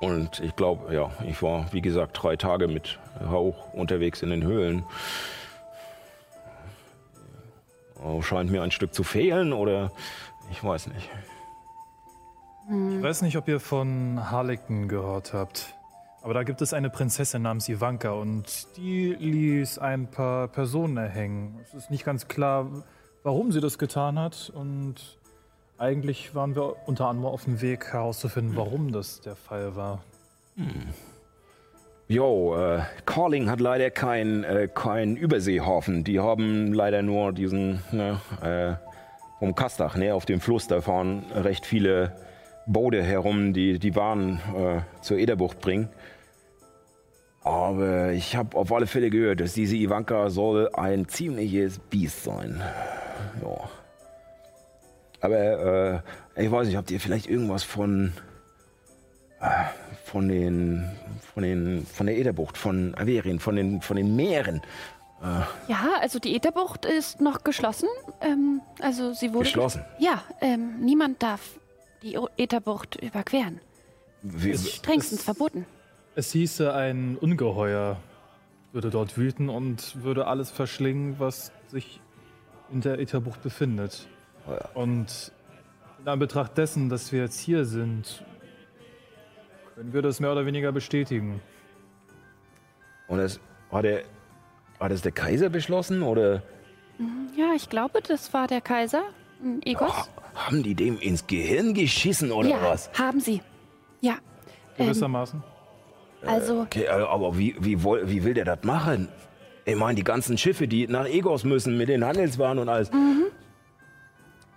[0.00, 4.42] Und ich glaube, ja, ich war, wie gesagt, drei Tage mit Hauch unterwegs in den
[4.42, 4.84] Höhlen.
[8.04, 9.92] Oh, scheint mir ein Stück zu fehlen oder
[10.50, 11.08] ich weiß nicht.
[12.68, 15.74] Ich weiß nicht, ob ihr von Harlequin gehört habt.
[16.22, 21.58] Aber da gibt es eine Prinzessin namens Ivanka und die ließ ein paar Personen erhängen.
[21.64, 22.84] Es ist nicht ganz klar,
[23.24, 25.18] warum sie das getan hat und
[25.78, 30.04] eigentlich waren wir unter anderem auf dem Weg herauszufinden, warum das der Fall war.
[32.12, 36.04] Jo, äh, Calling hat leider keinen äh, kein Überseehafen.
[36.04, 38.74] Die haben leider nur diesen, ne, äh,
[39.38, 42.14] vom Kastach, ne, auf dem Fluss, da fahren recht viele
[42.66, 45.88] Boote herum, die die Waren äh, zur Ederbucht bringen.
[47.44, 52.60] Aber ich habe auf alle Fälle gehört, dass diese Ivanka soll ein ziemliches Biest sein.
[53.42, 53.70] Ja.
[55.22, 56.02] Aber
[56.36, 58.12] äh, ich weiß nicht, habt ihr vielleicht irgendwas von
[59.40, 59.46] äh,
[60.12, 60.84] von den
[61.34, 64.60] von den von der Ederbucht, von Averien, von den von den Meeren
[65.68, 67.88] Ja, also die Ätherbucht ist noch geschlossen.
[68.20, 69.44] Ähm, also sie wurde.
[69.44, 69.82] geschlossen?
[69.98, 71.40] Ja, ähm, niemand darf
[72.02, 73.60] die Ätherbucht überqueren.
[74.22, 75.64] Wie, Strengstens verboten.
[76.14, 77.96] Es hieße, ein Ungeheuer
[78.72, 82.00] würde dort wüten und würde alles verschlingen, was sich
[82.70, 84.08] in der Ätherbucht befindet.
[84.74, 85.32] Und
[86.00, 88.24] in Anbetracht dessen, dass wir jetzt hier sind,
[89.74, 91.40] können wir das mehr oder weniger bestätigen.
[93.08, 94.02] Und das war der
[94.78, 96.42] war das der Kaiser beschlossen oder
[97.36, 99.02] Ja, ich glaube, das war der Kaiser.
[99.42, 99.92] ähm, Egos.
[100.34, 102.90] haben die dem ins Gehirn geschissen oder ja, was?
[102.98, 103.40] haben sie.
[104.00, 104.14] Ja.
[104.78, 105.42] Ähm, Gewissermaßen.
[106.26, 109.08] also, Okay, aber wie, wie, woll, wie will der das machen?
[109.64, 112.90] Ich meine, die ganzen Schiffe, die nach Egos müssen mit den Handelswaren und alles.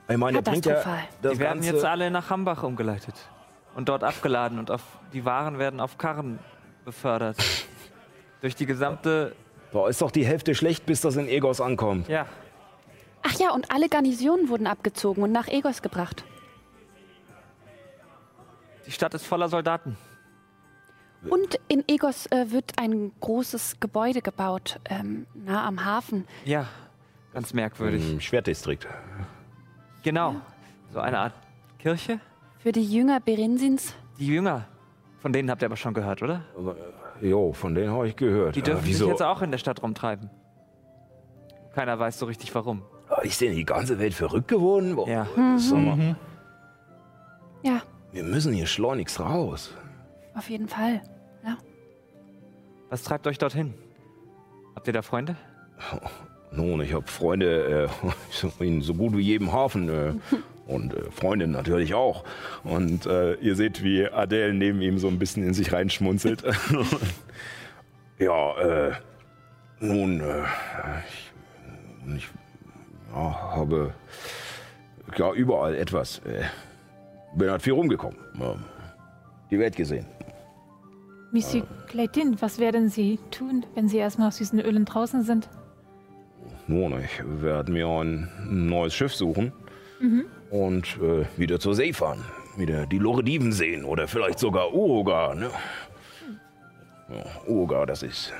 [0.07, 0.73] Ich meine, der bringt ja
[1.21, 3.13] das Die werden ganze, jetzt alle nach Hambach umgeleitet
[3.75, 4.81] und dort abgeladen und auf,
[5.13, 6.39] die Waren werden auf Karren
[6.85, 7.37] befördert.
[8.41, 9.35] Durch die gesamte,
[9.71, 12.07] Da ist doch die Hälfte schlecht, bis das in Egos ankommt.
[12.07, 12.25] ja,
[13.23, 16.23] ach ja, und alle Garnisonen wurden abgezogen und nach Egos gebracht.
[18.85, 19.97] die Stadt ist voller Soldaten.
[21.27, 26.27] Und in Egos äh, wird ein großes Gebäude gebaut, ähm, nah am Hafen.
[26.43, 26.67] Ja,
[27.33, 28.07] ganz merkwürdig.
[28.11, 28.87] Im Schwertdistrikt.
[30.03, 30.35] Genau,
[30.93, 31.33] so eine Art
[31.79, 32.19] Kirche.
[32.65, 33.93] Für die Jünger Berensins.
[34.17, 34.65] Die Jünger,
[35.19, 36.41] von denen habt ihr aber schon gehört, oder?
[37.21, 38.55] Jo, von denen habe ich gehört.
[38.55, 40.31] Die dürfen sich jetzt auch in der Stadt rumtreiben.
[41.75, 42.81] Keiner weiß so richtig warum.
[43.21, 44.95] Ist denn die ganze Welt verrückt geworden?
[44.95, 45.27] Boah, Ja.
[45.59, 46.15] Sag mal,
[47.61, 49.71] Ja, wir müssen hier schleunigst raus.
[50.33, 51.03] auf jeden Fall.
[51.45, 51.57] Ja.
[52.89, 53.75] Was treibt euch dorthin?
[54.75, 55.35] Habt ihr da Freunde?
[56.51, 60.13] Nun, ich habe Freunde äh, so in so gut wie jedem Hafen äh,
[60.67, 62.23] und äh, Freundinnen natürlich auch.
[62.63, 66.43] Und äh, ihr seht, wie Adele neben ihm so ein bisschen in sich reinschmunzelt.
[68.19, 68.91] ja, äh,
[69.79, 70.43] nun, äh,
[71.07, 72.29] ich, ich
[73.13, 73.93] ja, habe
[75.17, 76.19] ja überall etwas.
[76.19, 76.43] Äh,
[77.35, 78.17] bin halt viel rumgekommen.
[79.51, 80.05] Die Welt gesehen.
[81.31, 85.49] Monsieur Clayton, was werden Sie tun, wenn Sie erstmal aus diesen Ölen draußen sind?
[86.67, 88.29] Nun, ich werde mir ein
[88.69, 89.51] neues Schiff suchen
[90.63, 92.23] und äh, wieder zur See fahren.
[92.55, 95.35] Wieder die Lorediven sehen oder vielleicht sogar Uruga.
[95.35, 95.49] Ne?
[97.09, 98.31] Ja, Uruga, das ist,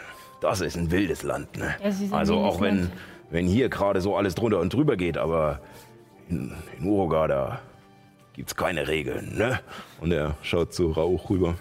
[0.42, 1.58] das ist ein wildes Land.
[1.58, 1.76] Ne?
[1.82, 2.92] Es also wildes auch wenn, Land.
[3.30, 5.60] wenn hier gerade so alles drunter und drüber geht, aber
[6.30, 7.60] in, in Uruga, da
[8.34, 9.60] gibt's keine Regeln, ne?
[10.02, 11.56] Und er schaut zu Rauch rüber.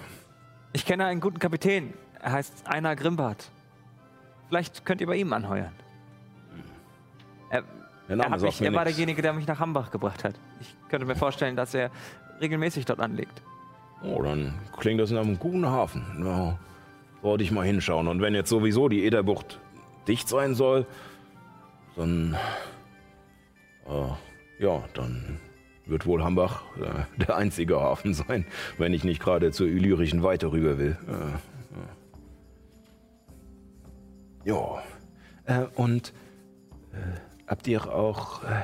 [0.72, 1.92] Ich kenne einen guten Kapitän.
[2.20, 3.50] Er heißt Einar Grimbart.
[4.48, 5.72] Vielleicht könnt ihr bei ihm anheuern.
[8.08, 8.96] Er, Der er, Name sagt mich, er war nix.
[8.96, 10.34] derjenige, der mich nach Hambach gebracht hat.
[10.60, 11.90] Ich könnte mir vorstellen, dass er
[12.40, 13.42] regelmäßig dort anlegt.
[14.02, 16.04] Oh, dann klingt das nach einem guten Hafen.
[16.24, 16.58] Ja,
[17.22, 18.08] sollte ich mal hinschauen.
[18.08, 19.58] Und wenn jetzt sowieso die Ederbucht
[20.06, 20.86] dicht sein soll,
[21.96, 22.36] dann.
[23.86, 25.40] Äh, ja, dann
[25.86, 28.46] wird wohl Hambach äh, der einzige Hafen sein,
[28.78, 30.98] wenn ich nicht gerade zur Illyrischen Weite rüber will.
[34.44, 34.82] Äh, ja.
[35.46, 35.62] ja.
[35.62, 36.12] Äh, und
[36.92, 36.96] äh,
[37.46, 38.62] habt ihr auch äh,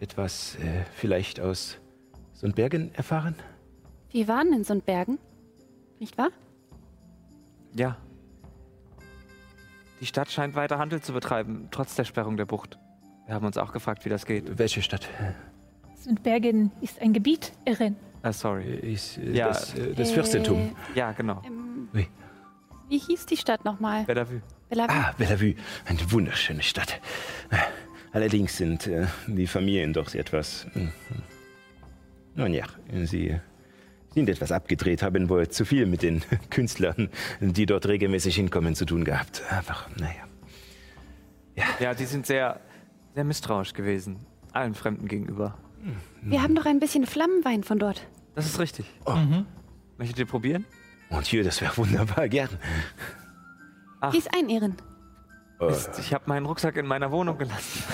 [0.00, 1.78] etwas äh, vielleicht aus
[2.32, 3.34] Sundbergen erfahren?
[4.10, 5.18] Wir waren in Sundbergen,
[5.98, 6.30] nicht wahr?
[7.74, 7.96] Ja.
[10.00, 12.78] Die Stadt scheint weiter Handel zu betreiben, trotz der Sperrung der Bucht.
[13.26, 14.58] Wir haben uns auch gefragt, wie das geht.
[14.58, 15.08] Welche Stadt?
[15.94, 17.96] Sundbergen ist ein Gebiet, Irren.
[18.22, 18.74] Ah, sorry.
[18.76, 20.74] Ist äh, Ja, das, äh, das Fürstentum.
[20.94, 21.42] Ja, genau.
[21.46, 22.08] Ähm, Ui.
[22.88, 24.04] wie hieß die Stadt nochmal?
[24.04, 24.40] Bellevue.
[24.68, 24.94] Bellevue.
[24.94, 25.54] Ah, Bellevue.
[25.86, 27.00] Eine wunderschöne Stadt.
[28.12, 30.66] Allerdings sind äh, die Familien doch etwas.
[30.72, 30.92] hm, hm.
[32.34, 32.64] Nun ja,
[33.04, 33.38] sie
[34.14, 37.08] sind etwas abgedreht, haben wohl zu viel mit den Künstlern,
[37.40, 39.42] die dort regelmäßig hinkommen, zu tun gehabt.
[39.50, 40.26] Einfach, naja.
[41.78, 42.60] Ja, die sind sehr,
[43.14, 44.24] sehr misstrauisch gewesen.
[44.52, 45.58] Allen Fremden gegenüber.
[46.22, 48.06] Wir haben doch ein bisschen Flammenwein von dort.
[48.34, 48.86] Das ist richtig.
[49.98, 50.64] Möchtet ihr probieren?
[51.10, 52.48] Und hier, das wäre wunderbar, gern.
[54.00, 54.12] Ach.
[54.12, 54.76] Gieß ein, Ehren.
[55.60, 57.82] Äh, Mist, ich habe meinen Rucksack in meiner Wohnung gelassen.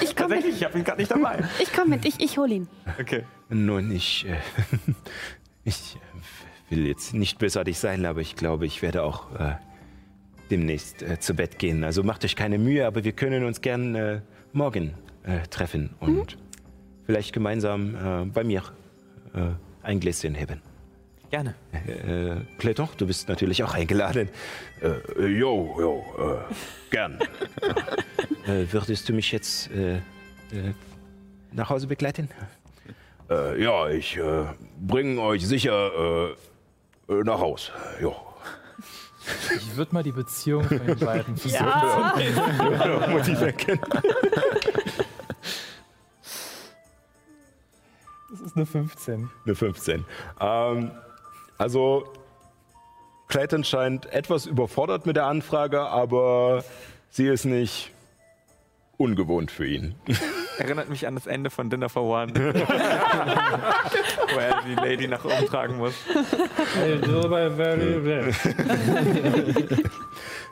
[0.00, 0.44] Ich komme mit.
[0.46, 1.44] ich habe ihn gerade nicht dabei.
[1.60, 2.04] Ich komme mit.
[2.04, 2.68] Ich, ich hol ihn.
[3.00, 3.24] Okay.
[3.48, 4.36] Nun, ich, äh,
[5.64, 5.96] ich
[6.68, 9.54] will jetzt nicht bösartig sein, aber ich glaube, ich werde auch äh,
[10.50, 11.84] demnächst äh, zu Bett gehen.
[11.84, 14.20] Also macht euch keine Mühe, aber wir können uns gern äh,
[14.52, 16.38] morgen äh, treffen und
[17.04, 18.62] vielleicht gemeinsam äh, bei mir
[19.34, 19.52] äh,
[19.82, 20.60] ein Gläschen heben.
[21.30, 21.54] Gerne.
[21.72, 24.28] Äh, Clayton, du bist natürlich auch eingeladen.
[24.80, 26.54] Äh, jo, jo, äh,
[26.90, 27.18] gern.
[28.46, 30.00] äh, würdest du mich jetzt äh, äh,
[31.52, 32.30] nach Hause begleiten?
[33.28, 34.44] Äh, ja, ich äh,
[34.80, 35.90] bringe euch sicher
[37.08, 37.72] äh, äh, nach Haus.
[38.00, 38.14] Jo.
[39.56, 43.10] Ich würde mal die Beziehung von den beiden versuchen.
[43.10, 43.80] Motiv erkennen.
[48.30, 49.30] Das ist eine 15.
[49.44, 50.04] Eine 15.
[50.40, 50.90] Ähm,
[51.58, 52.04] also,
[53.28, 56.64] Clayton scheint etwas überfordert mit der Anfrage, aber
[57.10, 57.90] sie ist nicht
[58.96, 59.96] ungewohnt für ihn.
[60.58, 62.34] Erinnert mich an das Ende von Dinner for One.
[62.34, 62.40] Wo
[64.38, 65.92] er die Lady nach oben tragen muss.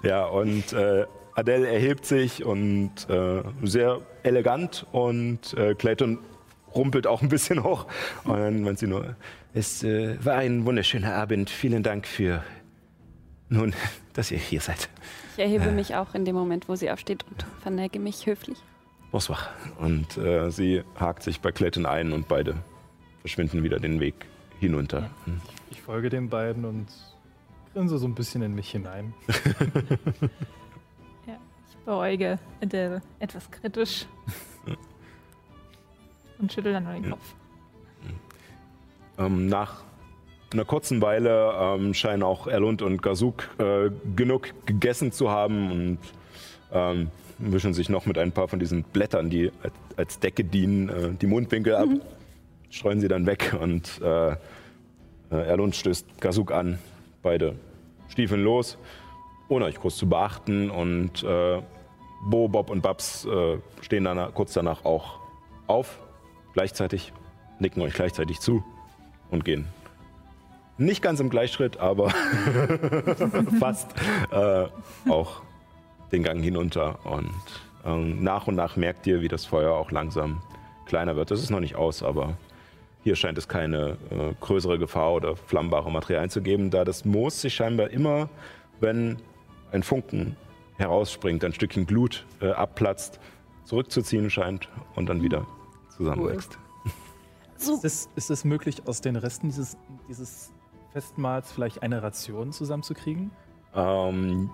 [0.02, 6.18] Ja, und äh, Adele erhebt sich und äh, sehr elegant und äh, Clayton
[6.74, 7.86] rumpelt auch ein bisschen hoch.
[8.24, 9.16] Und dann meint sie nur,
[9.55, 11.48] es äh, war ein wunderschöner Abend.
[11.48, 12.42] Vielen Dank für
[13.48, 13.72] nun,
[14.12, 14.88] dass ihr hier seid.
[15.36, 18.59] Ich erhebe mich auch in dem Moment, wo sie aufsteht und verneige mich höflich.
[19.11, 19.38] Bonsoir.
[19.78, 22.57] Und äh, sie hakt sich bei Clayton ein und beide
[23.20, 24.26] verschwinden wieder den Weg
[24.61, 25.11] hinunter.
[25.24, 25.40] Hm.
[25.70, 26.88] Ich folge den beiden und
[27.72, 29.14] grinse so ein bisschen in mich hinein.
[31.84, 34.07] Ich beäuge Adele etwas kritisch.
[36.38, 37.34] Und schüttel dann nur den Kopf.
[39.18, 39.84] Ähm, nach
[40.52, 45.98] einer kurzen Weile ähm, scheinen auch Erlund und Gazuk äh, genug gegessen zu haben und
[46.72, 50.88] ähm, wischen sich noch mit ein paar von diesen Blättern, die als, als Decke dienen,
[50.88, 51.88] äh, die Mundwinkel ab,
[52.70, 54.36] streuen sie dann weg und äh, äh,
[55.30, 56.78] Erlund stößt Gazuk an.
[57.22, 57.56] Beide
[58.08, 58.78] stiefeln los,
[59.48, 61.60] ohne euch groß zu beachten und äh,
[62.26, 65.18] Bo, Bob und Babs äh, stehen dann kurz danach auch
[65.66, 66.00] auf,
[66.54, 67.12] gleichzeitig,
[67.58, 68.62] nicken euch gleichzeitig zu
[69.30, 69.66] und gehen.
[70.76, 72.10] Nicht ganz im Gleichschritt, aber
[73.60, 73.94] fast
[74.32, 74.66] äh,
[75.08, 75.42] auch
[76.10, 76.98] den Gang hinunter.
[77.04, 77.30] Und
[77.84, 80.42] ähm, nach und nach merkt ihr, wie das Feuer auch langsam
[80.86, 81.30] kleiner wird.
[81.30, 82.36] Das ist noch nicht aus, aber
[83.04, 87.40] hier scheint es keine äh, größere Gefahr oder flammbare Materialien zu geben, da das Moos
[87.40, 88.28] sich scheinbar immer,
[88.80, 89.18] wenn
[89.72, 90.36] ein Funken
[90.78, 93.20] herausspringt, ein Stückchen Glut äh, abplatzt,
[93.64, 95.46] zurückzuziehen scheint und dann wieder
[95.96, 96.58] zusammenwächst.
[97.64, 100.52] So, Ist es, ist es möglich, aus den Resten dieses, dieses
[100.92, 103.30] Festmahls vielleicht eine Ration zusammenzukriegen?
[103.74, 104.50] Ähm,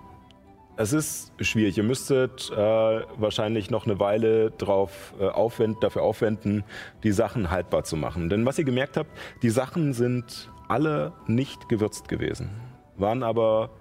[0.77, 1.77] es ist schwierig.
[1.77, 6.63] Ihr müsstet äh, wahrscheinlich noch eine Weile drauf, äh, aufwenden, dafür aufwenden,
[7.03, 8.29] die Sachen haltbar zu machen.
[8.29, 12.49] Denn was ihr gemerkt habt, die Sachen sind alle nicht gewürzt gewesen,
[12.95, 13.71] waren aber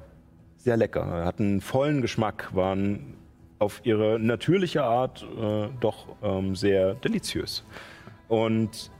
[0.56, 3.14] sehr lecker, hatten vollen Geschmack, waren
[3.60, 7.64] auf ihre natürliche Art äh, doch ähm, sehr deliziös.
[8.28, 8.90] Und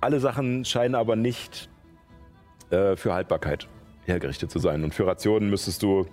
[0.00, 1.68] alle Sachen scheinen aber nicht
[2.70, 3.68] äh, für Haltbarkeit
[4.04, 4.84] hergerichtet zu sein.
[4.84, 6.06] Und für Rationen müsstest du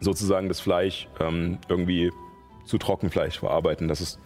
[0.00, 2.10] sozusagen das Fleisch ähm, irgendwie
[2.64, 4.18] zu Trockenfleisch verarbeiten, dass es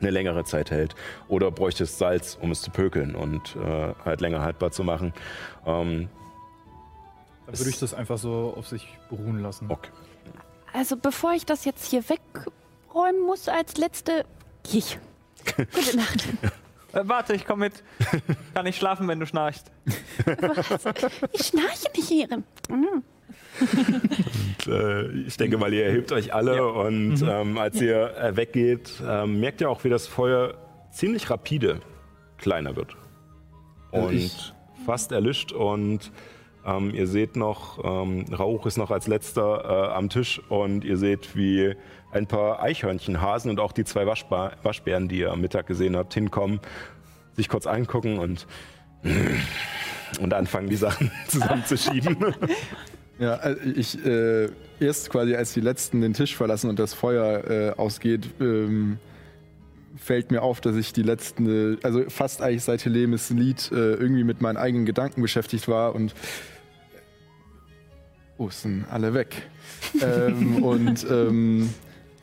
[0.00, 0.94] eine längere Zeit hält.
[1.28, 5.12] Oder bräuchtest Salz, um es zu pökeln und äh, halt länger haltbar zu machen.
[5.66, 6.08] Ähm,
[7.46, 9.70] Dann würde ich das einfach so auf sich beruhen lassen.
[9.70, 9.90] okay.
[10.74, 14.24] Also bevor ich das jetzt hier wegräumen muss als letzte,
[14.62, 14.98] gehe ich.
[15.56, 16.24] Gute Nacht.
[16.92, 17.82] Äh, warte, ich komme mit.
[18.54, 19.70] Kann ich schlafen, wenn du schnarchst?
[20.26, 20.84] Was?
[21.32, 22.28] Ich schnarche nicht hier.
[22.68, 23.02] Mhm.
[24.66, 28.92] Und, äh, ich denke mal, ihr erhebt euch alle und ähm, als ihr äh, weggeht,
[29.06, 30.54] ähm, merkt ihr auch, wie das Feuer
[30.90, 31.80] ziemlich rapide
[32.38, 32.96] kleiner wird.
[33.90, 34.52] Und ich-
[34.86, 36.10] fast erlischt und
[36.64, 40.96] ähm, ihr seht noch, ähm, Rauch ist noch als letzter äh, am Tisch und ihr
[40.96, 41.74] seht, wie
[42.12, 46.14] ein paar Eichhörnchenhasen und auch die zwei Waschba Waschbären, die ihr am Mittag gesehen habt,
[46.14, 46.60] hinkommen,
[47.34, 48.46] sich kurz angucken und,
[50.20, 52.34] und anfangen, die Sachen zusammenzuschieben.
[53.18, 54.48] Ja, äh, ich äh,
[54.78, 58.98] erst quasi, als die letzten den Tisch verlassen und das Feuer äh, ausgeht, ähm,
[59.96, 63.94] fällt mir auf, dass ich die letzten, äh, also fast eigentlich seit Helemis Lied äh,
[63.94, 66.14] irgendwie mit meinen eigenen Gedanken beschäftigt war und
[68.38, 69.42] wo sind alle weg?
[70.02, 71.70] ähm, und ähm,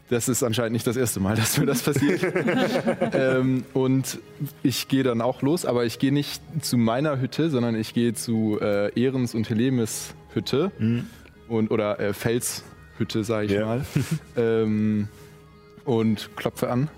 [0.09, 2.21] das ist anscheinend nicht das erste Mal, dass mir das passiert.
[3.13, 4.19] ähm, und
[4.63, 8.13] ich gehe dann auch los, aber ich gehe nicht zu meiner Hütte, sondern ich gehe
[8.13, 10.71] zu äh, Ehrens und Helemis Hütte
[11.47, 13.65] und, oder äh, Felshütte, sage ich Ja.
[13.65, 13.85] mal.
[14.37, 15.07] ähm,
[15.85, 16.89] und klopfe an.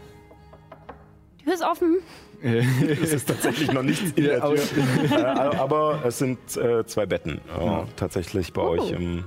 [1.43, 1.97] Tür ist offen.
[2.43, 4.83] Es ist tatsächlich noch nichts in der aber- Tür.
[5.11, 5.15] äh,
[5.57, 9.25] aber es sind äh, zwei Betten äh, tatsächlich bei euch im.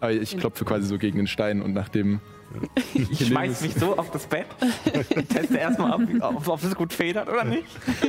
[0.00, 2.20] Aber ich klopfe quasi so gegen den Stein und nachdem.
[2.94, 4.46] Ich schmeiß mich so auf das Bett.
[5.08, 7.66] Ich teste erstmal, ob, ob, ob es gut federt oder nicht.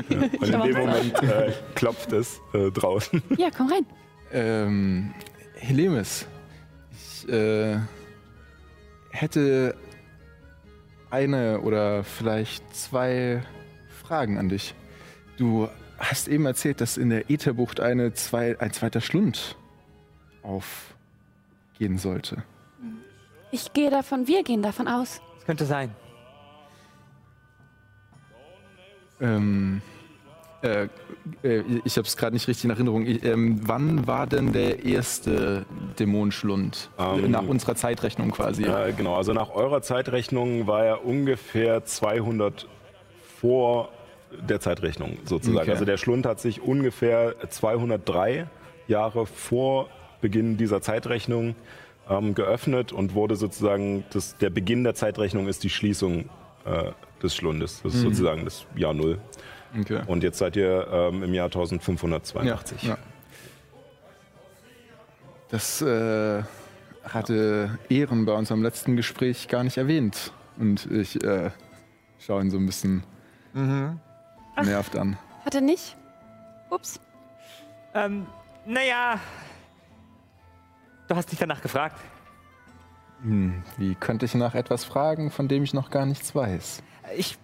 [0.09, 3.21] Und in dem Moment äh, klopft es äh, draußen.
[3.37, 3.85] Ja, komm rein.
[4.31, 5.13] Ähm,
[5.55, 6.25] Helemis,
[6.91, 7.77] ich äh,
[9.11, 9.75] hätte
[11.11, 13.43] eine oder vielleicht zwei
[14.03, 14.73] Fragen an dich.
[15.37, 15.69] Du
[15.99, 19.55] hast eben erzählt, dass in der Ätherbucht eine zwei, ein zweiter Schlund
[20.41, 22.43] aufgehen sollte.
[23.51, 25.21] Ich gehe davon, wir gehen davon aus.
[25.35, 25.93] Das könnte sein.
[29.19, 29.81] Ähm,
[30.63, 30.87] äh,
[31.43, 33.05] äh, ich habe es gerade nicht richtig in Erinnerung.
[33.05, 35.65] Ich, ähm, wann war denn der erste
[35.99, 36.89] Dämonenschlund?
[36.97, 38.63] Ähm, Nach unserer Zeitrechnung quasi.
[38.63, 42.67] Äh, genau, also nach eurer Zeitrechnung war er ungefähr 200
[43.39, 43.89] vor
[44.31, 45.63] der Zeitrechnung sozusagen.
[45.63, 45.71] Okay.
[45.71, 48.47] Also der Schlund hat sich ungefähr 203
[48.87, 49.89] Jahre vor
[50.21, 51.55] Beginn dieser Zeitrechnung
[52.09, 56.29] ähm, geöffnet und wurde sozusagen, das, der Beginn der Zeitrechnung ist die Schließung
[56.65, 56.91] äh,
[57.21, 57.81] des Schlundes.
[57.83, 59.19] Das ist sozusagen das Jahr Null.
[59.79, 60.01] Okay.
[60.07, 62.83] Und jetzt seid ihr ähm, im Jahr 1582.
[62.83, 62.97] Ja.
[65.49, 66.43] Das äh,
[67.03, 70.33] hatte Ehren bei unserem letzten Gespräch gar nicht erwähnt.
[70.57, 71.51] Und ich äh,
[72.19, 73.03] schaue ihn so ein bisschen
[73.53, 75.17] nervt an.
[75.45, 75.95] Hat er nicht?
[76.69, 76.99] Ups.
[77.93, 78.25] Ähm,
[78.65, 79.19] naja.
[81.11, 81.97] Du hast dich danach gefragt.
[83.21, 86.81] Hm, wie könnte ich nach etwas fragen, von dem ich noch gar nichts weiß?
[87.17, 87.37] Ich.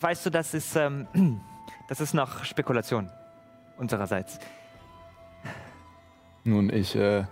[0.00, 0.76] Weißt du, das ist.
[0.76, 1.08] Ähm,
[1.88, 3.10] das ist noch Spekulation.
[3.76, 4.38] Unsererseits.
[6.44, 7.22] Nun, ich, äh,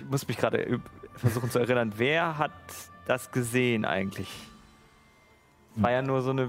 [0.00, 0.80] Ich muss mich gerade
[1.14, 1.92] versuchen zu erinnern.
[1.98, 2.50] Wer hat
[3.06, 4.28] das gesehen eigentlich?
[5.76, 6.48] War ja nur so eine.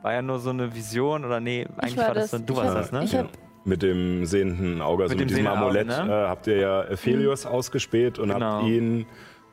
[0.00, 2.30] War ja nur so eine Vision oder nee, eigentlich war war das, das.
[2.30, 3.04] dann du Ich warst war- das, ne?
[3.04, 5.94] ich hab- Mit dem sehenden Auge, also Mit mit, diesem Amulett, ne?
[5.94, 8.44] äh, habt ihr ja Ephelios ausgespäht und Genau.
[8.60, 9.06] habt ihn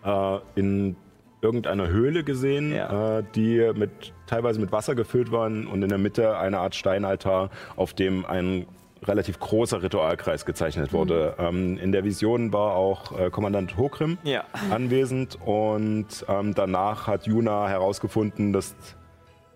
[0.04, 0.96] äh, in
[1.42, 3.20] irgendeiner Höhle gesehen, Ja.
[3.20, 7.50] äh, die mit, teilweise mit Wasser gefüllt waren und in der Mitte eine Art Steinaltar,
[7.76, 8.66] auf dem ein
[9.04, 11.34] relativ großer Ritualkreis gezeichnet wurde.
[11.40, 14.44] Ähm, in der Vision war auch äh, Kommandant Hokrim Ja.
[14.70, 18.76] anwesend und ähm, danach hat Juna herausgefunden, dass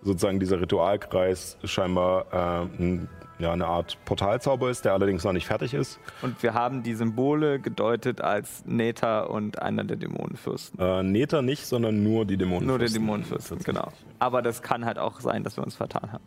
[0.02, 3.10] sozusagen dieser Ritualkreis scheinbar äh, ein,
[3.40, 6.00] ja, eine Art Portalzauber ist, der allerdings noch nicht fertig ist.
[6.22, 10.80] Und wir haben die Symbole gedeutet als Nether und einer der Dämonenfürsten.
[10.80, 12.68] Äh, Nether nicht, sondern nur die Dämonen.
[12.68, 13.92] Nur der Dämonenfürsten, genau.
[14.20, 16.24] Aber das kann halt auch sein, dass wir uns vertan haben.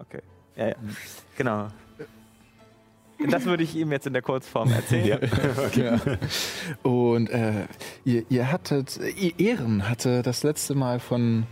[0.00, 0.22] Okay.
[0.56, 0.74] Ja, ja.
[1.36, 1.68] Genau.
[3.30, 5.06] Das würde ich ihm jetzt in der Kurzform erzählen.
[5.06, 5.18] Ja.
[5.76, 6.00] Ja.
[6.82, 7.66] Und äh,
[8.04, 11.46] ihr, ihr hattet, ihr Ehren hatte das letzte Mal von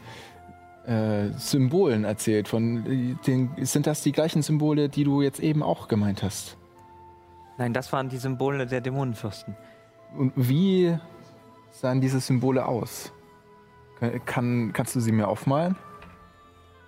[0.86, 2.48] äh, Symbolen erzählt.
[2.48, 6.56] Von äh, den, sind das die gleichen Symbole, die du jetzt eben auch gemeint hast?
[7.58, 9.56] Nein, das waren die Symbole der Dämonenfürsten.
[10.16, 10.96] Und wie
[11.70, 13.12] sahen diese Symbole aus?
[14.26, 15.76] Kann, kannst du sie mir aufmalen?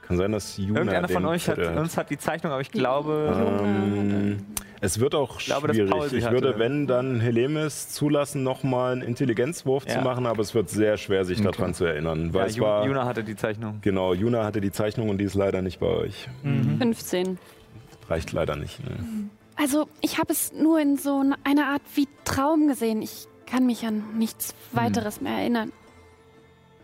[0.07, 3.33] Kann sein, dass Juna Irgendeiner von euch hat, uns hat die Zeichnung, aber ich glaube,
[3.37, 4.37] Ähm,
[4.81, 6.13] es wird auch glaube, schwierig.
[6.13, 6.35] Ich hatte.
[6.35, 10.03] würde, wenn, dann Helemis zulassen, nochmal einen Intelligenzwurf zu Ja.
[10.03, 11.51] machen, aber es wird sehr schwer, sich Okay.
[11.57, 12.33] daran zu erinnern.
[12.35, 13.79] Weil ja, war, Juna hatte die Zeichnung.
[13.81, 16.29] genau, Juna hatte die Zeichnung und die ist leider nicht bei euch.
[16.79, 17.39] 15.
[18.09, 18.85] Reicht leider nicht.
[18.85, 18.97] Ne?
[19.57, 23.03] Also, ich habe es nur in so einer Art wie Traum gesehen.
[23.03, 25.73] Ich kann mich an nichts weiteres mehr erinnern.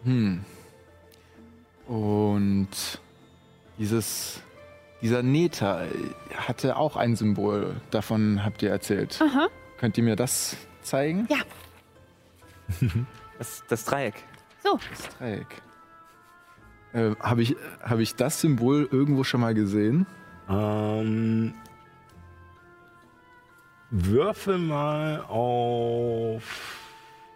[0.04, 0.40] Hm.
[1.86, 2.68] Und
[3.82, 4.40] dieses,
[5.02, 5.82] dieser Neta
[6.36, 7.74] hatte auch ein Symbol.
[7.90, 9.20] Davon habt ihr erzählt.
[9.20, 9.48] Aha.
[9.76, 11.26] Könnt ihr mir das zeigen?
[11.28, 11.38] Ja.
[13.38, 14.14] Das, das Dreieck.
[14.62, 15.46] So, Das Dreieck.
[16.92, 20.06] Äh, Habe ich, hab ich das Symbol irgendwo schon mal gesehen?
[20.48, 21.52] Ähm,
[23.90, 26.78] würfel mal auf.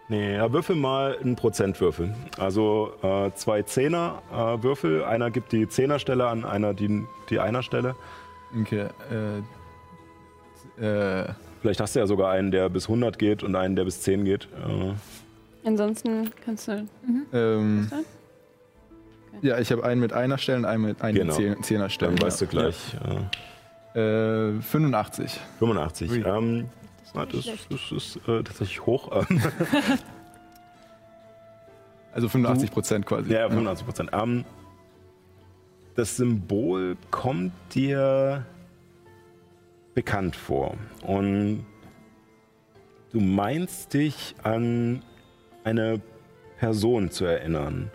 [0.09, 2.15] Nee, ja, würfel mal einen Prozentwürfel.
[2.39, 5.03] Also äh, zwei Zehner äh, Würfel.
[5.05, 7.97] Einer gibt die Zehnerstelle an, einer die, die Einerstelle.
[8.61, 8.87] Okay.
[10.79, 11.29] Äh, äh,
[11.61, 14.25] Vielleicht hast du ja sogar einen, der bis 100 geht und einen, der bis 10
[14.25, 14.45] geht.
[14.45, 14.93] Äh,
[15.67, 16.87] Ansonsten kannst du.
[17.33, 18.05] ähm, dann?
[19.43, 21.35] ja, ich habe einen mit einer Stelle und einen mit einer Genau.
[21.35, 22.15] Zehn- Zehnerstelle.
[22.15, 22.95] dann weißt du gleich.
[23.95, 25.41] Äh, Äh, 85.
[25.59, 26.11] 85.
[26.13, 26.19] Ui.
[26.23, 26.69] Ähm,
[27.13, 29.25] das, das, das ist äh, tatsächlich hoch.
[32.17, 33.31] Also 85 Prozent quasi.
[33.31, 34.11] Ja, 85 Prozent.
[34.15, 34.47] Ähm,
[35.97, 38.47] das Symbol kommt dir
[39.93, 40.77] bekannt vor.
[41.03, 41.67] Und
[43.13, 45.03] du meinst dich an
[45.63, 46.01] eine
[46.59, 47.91] Person zu erinnern,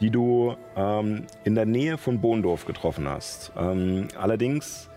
[0.00, 3.50] die du ähm, in der Nähe von Bohndorf getroffen hast.
[3.56, 4.88] Ähm, allerdings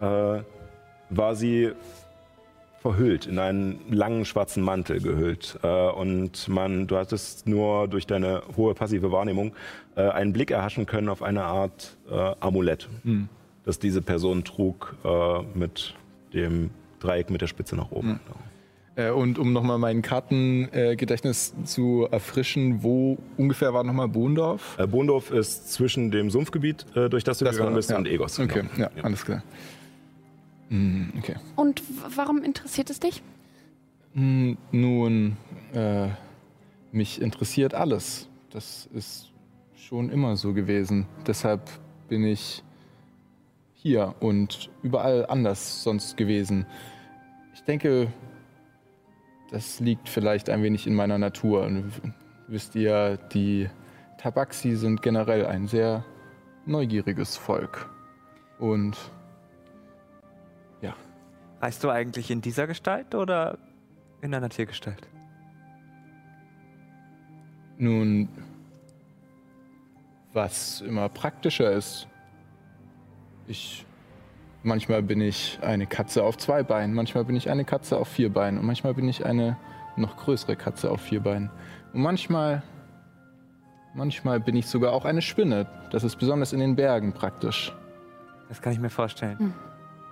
[0.00, 0.42] äh,
[1.10, 1.70] war sie
[2.84, 5.58] verhüllt, in einen langen schwarzen Mantel gehüllt.
[5.62, 9.54] Äh, und man, du hattest nur durch deine hohe passive Wahrnehmung
[9.96, 13.30] äh, einen Blick erhaschen können auf eine Art äh, Amulett, Hm.
[13.64, 15.08] das diese Person trug äh,
[15.58, 15.94] mit
[16.34, 16.68] dem
[17.00, 18.20] Dreieck mit der Spitze nach oben.
[18.96, 24.76] Äh, und um nochmal mein Kartengedächtnis zu erfrischen, wo ungefähr war nochmal Bohndorf?
[24.78, 27.96] Äh, Bohndorf ist zwischen dem Sumpfgebiet, äh, durch das du Das gegangen bist, ja.
[27.96, 28.38] und Egos.
[28.38, 28.90] Okay, genau.
[28.94, 29.42] ja, alles klar.
[30.68, 31.36] Hm, okay.
[31.56, 31.82] und
[32.16, 33.22] warum interessiert es dich?
[34.14, 35.36] Hm, Nun,
[35.72, 36.08] äh,
[36.92, 38.28] mich interessiert alles.
[38.50, 39.32] Das ist
[39.74, 41.06] schon immer so gewesen.
[41.26, 41.62] Deshalb
[42.08, 42.62] bin ich
[43.74, 46.64] hier und überall anders sonst gewesen.
[47.54, 48.12] Ich denke,
[49.50, 51.64] das liegt vielleicht ein wenig in meiner Natur.
[51.64, 51.92] Und
[52.46, 53.70] Wisst ihr, die
[54.18, 56.04] Tabaxi sind generell ein sehr
[56.66, 57.88] neugieriges Volk.
[58.58, 58.96] Und
[61.64, 63.56] Reist du eigentlich in dieser Gestalt oder
[64.20, 65.08] in einer Tiergestalt?
[67.78, 68.28] Nun,
[70.34, 72.06] was immer praktischer ist.
[73.46, 73.86] Ich.
[74.62, 78.30] Manchmal bin ich eine Katze auf zwei Beinen, manchmal bin ich eine Katze auf vier
[78.30, 79.56] Beinen und manchmal bin ich eine
[79.96, 81.50] noch größere Katze auf vier Beinen.
[81.94, 82.62] Und manchmal.
[83.94, 85.66] Manchmal bin ich sogar auch eine Spinne.
[85.92, 87.72] Das ist besonders in den Bergen praktisch.
[88.50, 89.38] Das kann ich mir vorstellen.
[89.38, 89.54] Hm.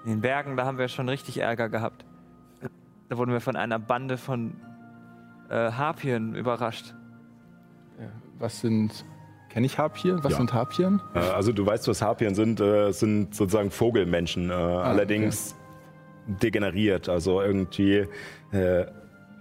[0.04, 2.04] In den Bergen, da haben wir schon richtig Ärger gehabt.
[3.08, 4.54] Da wurden wir von einer Bande von
[5.50, 6.94] äh, Harpien überrascht.
[8.38, 9.04] Was sind.
[9.50, 10.24] Kenne ich Harpien?
[10.24, 10.38] Was Ja.
[10.38, 11.00] sind Harpien?
[11.14, 12.58] Äh, also du weißt, was Harpien sind.
[12.60, 14.50] Äh, es sind sozusagen Vogelmenschen.
[14.50, 15.54] Äh, allerdings
[16.26, 17.08] degeneriert.
[17.08, 18.06] Also irgendwie
[18.52, 18.86] äh,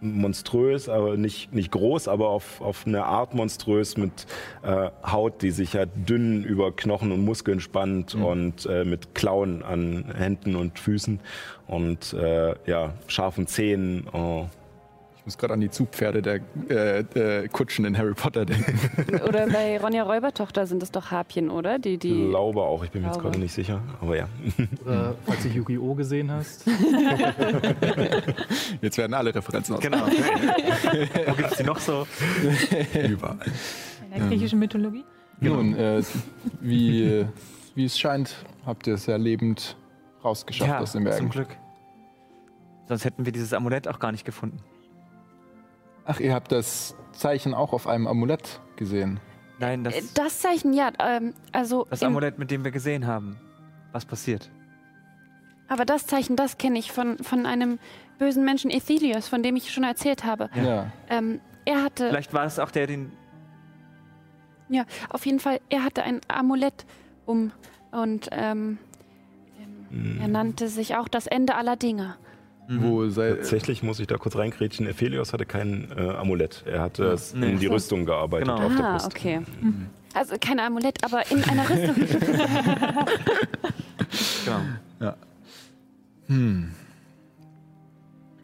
[0.02, 4.26] monströs, aber nicht, nicht groß, aber auf, auf eine Art monströs mit
[4.64, 9.64] äh, Haut, die sich ja dünn über Knochen und Muskeln spannt und äh, mit Klauen
[9.64, 11.20] an Händen und Füßen
[11.68, 14.08] und äh, ja, scharfen Zähnen.
[14.12, 14.48] Oh.
[15.22, 18.80] Ich muss gerade an die Zugpferde der äh, äh, Kutschen in Harry Potter denken.
[19.28, 21.78] Oder bei Ronja Räubertochter sind es doch Harpien, oder?
[21.78, 22.28] Die, Ich die.
[22.30, 24.28] glaube auch, ich bin mir jetzt gerade nicht sicher, aber ja.
[24.84, 25.94] Oder falls du Yu-Gi-Oh!
[25.94, 26.66] gesehen hast.
[28.82, 29.82] Jetzt werden alle Referenzen aus.
[29.82, 30.08] Genau.
[30.08, 32.08] Wo gibt es die noch so?
[33.08, 33.38] Überall.
[34.12, 35.06] In der griechischen Mythologie.
[35.40, 36.02] Nun, äh,
[36.62, 37.26] wie,
[37.76, 39.78] wie es scheint, habt ihr es ja lebend
[40.24, 41.30] rausgeschafft Ja, aus den zum Bergen.
[41.30, 41.50] Glück.
[42.88, 44.58] Sonst hätten wir dieses Amulett auch gar nicht gefunden.
[46.06, 49.20] Ach, ihr habt das Zeichen auch auf einem Amulett gesehen.
[49.60, 51.86] Nein, das, Äh, Das Zeichen, ja, ähm, also.
[51.90, 53.38] das Amulett, mit dem wir gesehen haben.
[53.92, 54.50] Was passiert?
[55.68, 57.80] aber das Zeichen, das kenne ich von, von einem
[58.20, 60.50] bösen Menschen, Ethelius, von dem ich schon erzählt habe.
[60.54, 60.92] Ja.
[61.10, 62.10] Ähm, er hatte.
[62.10, 63.14] Vielleicht war es auch der, den.
[64.68, 66.86] Ja, auf jeden Fall, er hatte ein Amulett
[67.26, 67.54] um
[67.92, 68.80] und ähm,
[69.92, 72.18] ähm, er nannte sich auch das Ende aller Dinge.
[72.80, 74.88] Wo sei, Tatsächlich muss ich da kurz reingrätschen.
[74.88, 76.64] Ephelios hatte kein äh, Amulett.
[76.66, 77.52] Er hatte es Nee.
[77.52, 78.66] in die Rüstung gearbeitet Genau.
[78.66, 79.08] auf der Ah, Brust.
[79.08, 79.42] okay.
[80.14, 81.96] Also kein Amulett, aber in einer Rüstung.
[85.00, 85.14] Genau.
[86.28, 86.72] Hm.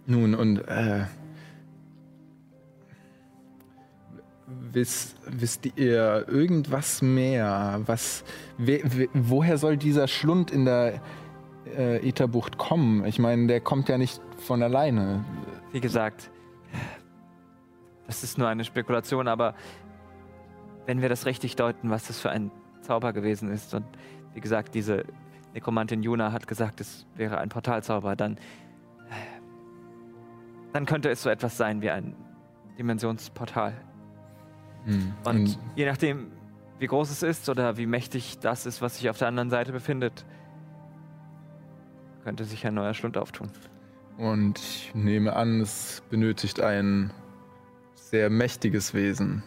[0.05, 1.05] Nun, und äh,
[4.71, 7.81] wisst, wisst ihr irgendwas mehr?
[7.85, 8.23] Was,
[8.57, 11.01] we, we, woher soll dieser Schlund in der
[11.75, 13.05] äh, Ätherbucht kommen?
[13.05, 15.23] Ich meine, der kommt ja nicht von alleine.
[15.71, 16.31] Wie gesagt,
[18.05, 19.53] das ist nur eine Spekulation, aber
[20.85, 23.85] wenn wir das richtig deuten, was das für ein Zauber gewesen ist, und
[24.33, 25.03] wie gesagt, diese
[25.53, 28.37] Nekromantin Juna hat gesagt, es wäre ein Portalzauber, dann,
[30.73, 32.15] dann könnte es so etwas sein wie ein
[32.77, 33.73] Dimensionsportal.
[34.85, 35.13] Hm.
[35.25, 36.31] Und je nachdem,
[36.79, 39.71] wie groß es ist oder wie mächtig das ist, was sich auf der anderen Seite
[39.71, 40.25] befindet,
[42.27, 43.49] könnte sich ein neuer Schlund auftun.
[44.17, 47.13] Und ich nehme an, es benötigt ein
[47.95, 49.43] sehr mächtiges Wesen,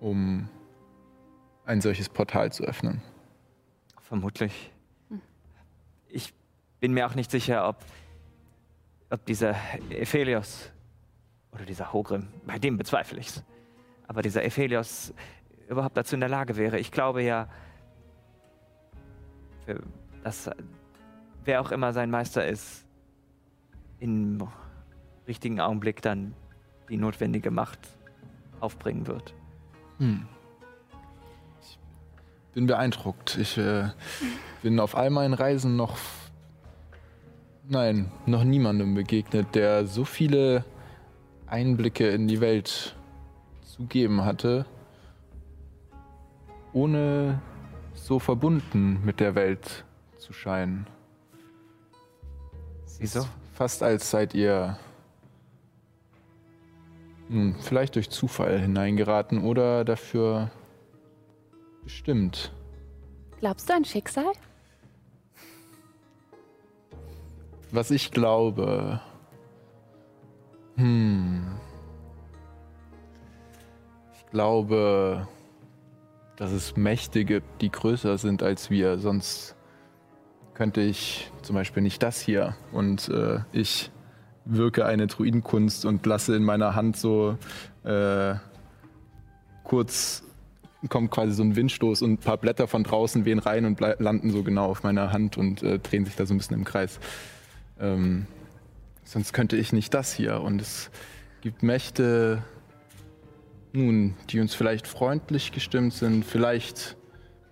[0.00, 0.48] um
[1.66, 3.00] ein solches Portal zu öffnen.
[4.02, 4.72] Vermutlich.
[6.08, 6.34] Ich
[6.80, 7.76] bin mir auch nicht sicher, ob,
[9.10, 9.54] ob dieser
[9.90, 10.72] Ephelios
[11.52, 13.44] oder dieser Hogrim, bei dem bezweifle ich's,
[14.08, 15.14] aber dieser Ephelios
[15.68, 16.80] überhaupt dazu in der Lage wäre.
[16.80, 17.46] Ich glaube ja,
[19.64, 19.80] für-
[20.24, 20.50] dass
[21.48, 22.84] wer auch immer sein Meister ist,
[24.00, 24.46] im
[25.26, 26.34] richtigen Augenblick dann
[26.90, 27.78] die notwendige Macht
[28.60, 29.32] aufbringen wird.
[29.96, 30.26] Hm.
[31.62, 31.78] Ich
[32.52, 33.38] bin beeindruckt.
[33.38, 33.88] Ich äh,
[34.62, 35.96] bin auf all meinen Reisen noch,
[37.66, 40.66] nein, noch niemandem begegnet, der so viele
[41.46, 42.94] Einblicke in die Welt
[43.62, 44.66] zu geben hatte,
[46.74, 47.40] ohne
[47.94, 49.86] so verbunden mit der Welt
[50.18, 50.86] zu scheinen.
[52.98, 53.26] Wieso?
[53.54, 54.78] Fast als seid ihr
[57.28, 60.50] nun, vielleicht durch Zufall hineingeraten oder dafür
[61.84, 62.52] bestimmt.
[63.38, 64.32] Glaubst du an Schicksal?
[67.70, 69.00] Was ich glaube.
[70.76, 71.46] Hm.
[74.14, 75.28] Ich glaube,
[76.36, 78.98] dass es Mächte gibt, die größer sind als wir.
[78.98, 79.54] Sonst
[80.58, 82.56] könnte ich zum Beispiel nicht das hier.
[82.72, 83.92] Und äh, ich
[84.44, 87.38] wirke eine Druidenkunst und lasse in meiner Hand so
[87.84, 88.34] äh,
[89.62, 90.24] kurz
[90.88, 94.30] kommt quasi so ein Windstoß und ein paar Blätter von draußen wehen rein und landen
[94.30, 96.98] so genau auf meiner Hand und äh, drehen sich da so ein bisschen im Kreis.
[97.80, 98.26] Ähm,
[99.04, 100.40] sonst könnte ich nicht das hier.
[100.40, 100.90] Und es
[101.40, 102.42] gibt Mächte,
[103.72, 106.96] nun, die uns vielleicht freundlich gestimmt sind, vielleicht,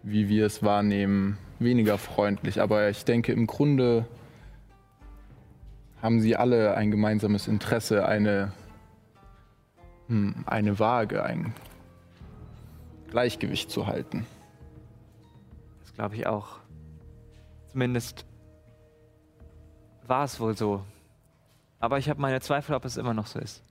[0.02, 2.60] wie wir es wahrnehmen, weniger freundlich.
[2.60, 4.06] Aber ich denke, im Grunde
[6.02, 8.52] haben sie alle ein gemeinsames Interesse, eine,
[10.08, 11.54] hm, eine Waage, ein
[13.10, 14.26] Gleichgewicht zu halten.
[15.82, 16.60] Das glaube ich auch.
[17.72, 18.26] Zumindest
[20.06, 20.84] war es wohl so.
[21.78, 23.62] Aber ich habe meine Zweifel, ob es immer noch so ist.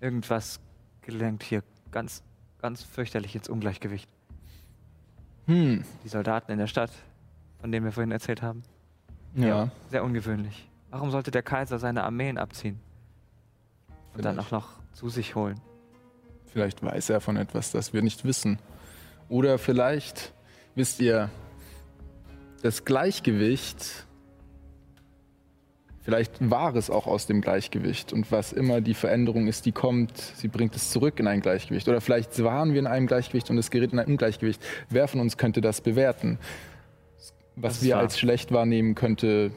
[0.00, 0.60] Irgendwas
[1.00, 2.22] gelenkt hier ganz,
[2.58, 4.08] ganz fürchterlich ins Ungleichgewicht.
[5.46, 6.90] Hm, Die Soldaten in der Stadt,
[7.60, 8.62] von denen wir vorhin erzählt haben.
[9.34, 9.70] ja.
[9.90, 10.68] Sehr ungewöhnlich.
[10.90, 12.78] Warum sollte der Kaiser seine Armeen abziehen?
[14.14, 15.60] Und dann auch noch zu sich holen?
[16.46, 18.60] Vielleicht weiß er von etwas, das wir nicht wissen.
[19.28, 20.32] Oder vielleicht
[20.76, 21.30] wisst ihr,
[22.62, 24.06] das Gleichgewicht,
[26.04, 28.12] vielleicht war es auch aus dem Gleichgewicht.
[28.12, 31.88] Und was immer die Veränderung ist, die kommt, sie bringt es zurück in ein Gleichgewicht.
[31.88, 34.62] Oder vielleicht waren wir in einem Gleichgewicht und es gerät in ein Ungleichgewicht.
[34.88, 36.38] Wer von uns könnte das bewerten?
[37.56, 38.02] Was Das wir wahr.
[38.02, 39.50] als schlecht wahrnehmen, könnte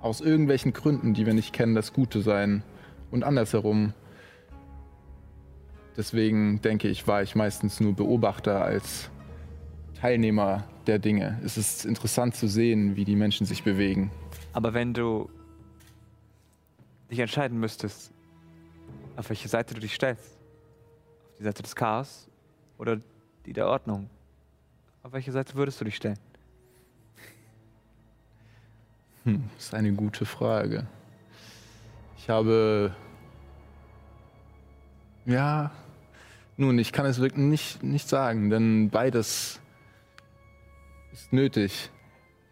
[0.00, 2.62] aus irgendwelchen Gründen, die wir nicht kennen, das Gute sein.
[3.10, 3.94] Und andersherum
[5.96, 9.10] Deswegen denke ich, war ich meistens nur Beobachter als
[10.00, 11.40] Teilnehmer der Dinge.
[11.44, 14.10] Es ist interessant zu sehen, wie die Menschen sich bewegen.
[14.52, 15.30] Aber wenn du
[17.14, 18.12] dich entscheiden müsstest,
[19.16, 22.28] auf welche Seite du dich stellst, auf die Seite des Chaos
[22.76, 23.00] oder
[23.46, 24.10] die der Ordnung,
[25.04, 26.18] auf welche Seite würdest du dich stellen?
[29.22, 30.86] Hm, das ist eine gute Frage.
[32.18, 32.94] Ich habe.
[35.24, 35.70] Ja.
[36.56, 39.60] Nun, ich kann es wirklich nicht, nicht sagen, denn beides
[41.12, 41.90] ist nötig.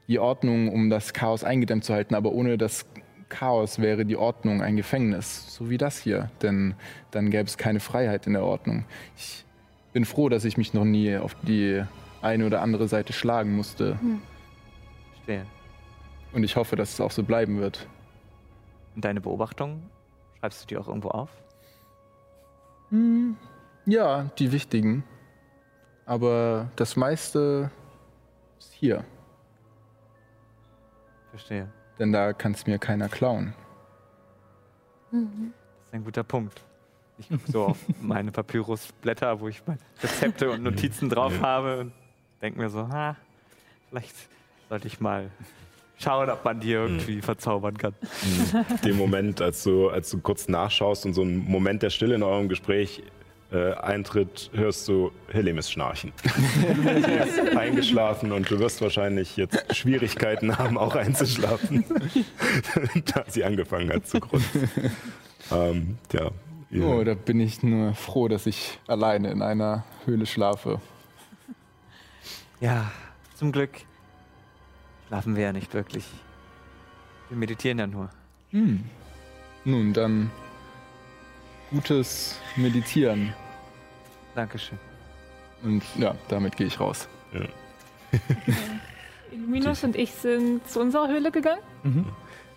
[0.08, 2.84] Die Ordnung, um das Chaos eingedämmt zu halten, aber ohne das
[3.32, 6.74] Chaos wäre die Ordnung ein Gefängnis, so wie das hier, denn
[7.10, 8.84] dann gäbe es keine Freiheit in der Ordnung.
[9.16, 9.46] Ich
[9.94, 11.82] bin froh, dass ich mich noch nie auf die
[12.20, 13.98] eine oder andere Seite schlagen musste.
[15.22, 15.46] Stehen.
[16.34, 17.86] Und ich hoffe, dass es auch so bleiben wird.
[18.94, 19.90] Und deine Beobachtungen,
[20.38, 21.30] schreibst du die auch irgendwo auf?
[22.90, 23.38] Hm,
[23.86, 25.04] ja, die wichtigen.
[26.04, 27.70] Aber das meiste
[28.58, 29.04] ist hier.
[31.30, 31.72] Verstehe.
[32.02, 33.54] Denn da kann es mir keiner klauen.
[35.12, 36.60] Das ist ein guter Punkt.
[37.16, 41.92] Ich gucke so auf meine Papyrusblätter, wo ich meine Rezepte und Notizen drauf habe und
[42.42, 43.16] denke mir so, ha,
[43.88, 44.16] vielleicht
[44.68, 45.30] sollte ich mal
[45.96, 47.94] schauen, ob man die irgendwie verzaubern kann.
[48.84, 52.24] dem Moment, als du, als du kurz nachschaust und so ein Moment der Stille in
[52.24, 53.04] eurem Gespräch
[53.52, 56.12] äh, eintritt, hörst du Helemis schnarchen.
[56.24, 61.84] Sie ist eingeschlafen und du wirst wahrscheinlich jetzt Schwierigkeiten haben, auch einzuschlafen,
[63.14, 64.68] da sie angefangen hat zu grunzen.
[65.50, 66.30] Ähm, ja,
[66.80, 70.80] Oh, da bin ich nur froh, dass ich alleine in einer Höhle schlafe.
[72.60, 72.90] Ja,
[73.34, 73.70] zum Glück
[75.08, 76.06] schlafen wir ja nicht wirklich.
[77.28, 78.08] Wir meditieren ja nur.
[78.52, 78.84] Hm.
[79.66, 80.30] Nun, dann
[81.70, 83.34] gutes Meditieren.
[84.34, 84.78] Dankeschön.
[85.62, 87.08] Und ja, damit gehe ich raus.
[89.30, 91.60] Illuminus und ich sind zu unserer Höhle gegangen.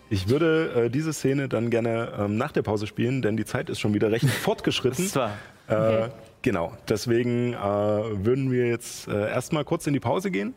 [0.08, 3.70] Ich würde äh, diese Szene dann gerne ähm, nach der Pause spielen, denn die Zeit
[3.70, 5.04] ist schon wieder recht fortgeschritten.
[5.04, 6.08] Das war Äh, Okay.
[6.42, 10.54] Genau, deswegen äh, würden wir jetzt äh, erstmal kurz in die Pause gehen.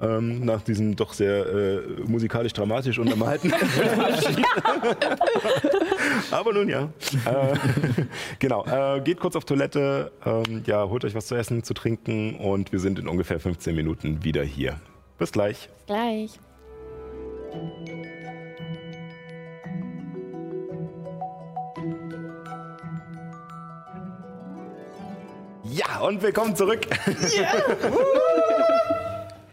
[0.00, 3.52] Ähm, nach diesem doch sehr äh, musikalisch dramatisch untermalten.
[6.30, 6.88] Aber nun ja.
[7.24, 7.56] Äh,
[8.38, 12.36] genau, äh, geht kurz auf Toilette, ähm, ja, holt euch was zu essen, zu trinken
[12.36, 14.76] und wir sind in ungefähr 15 Minuten wieder hier.
[15.18, 15.68] Bis gleich.
[15.86, 16.38] Gleich.
[25.64, 26.86] Ja, und willkommen zurück.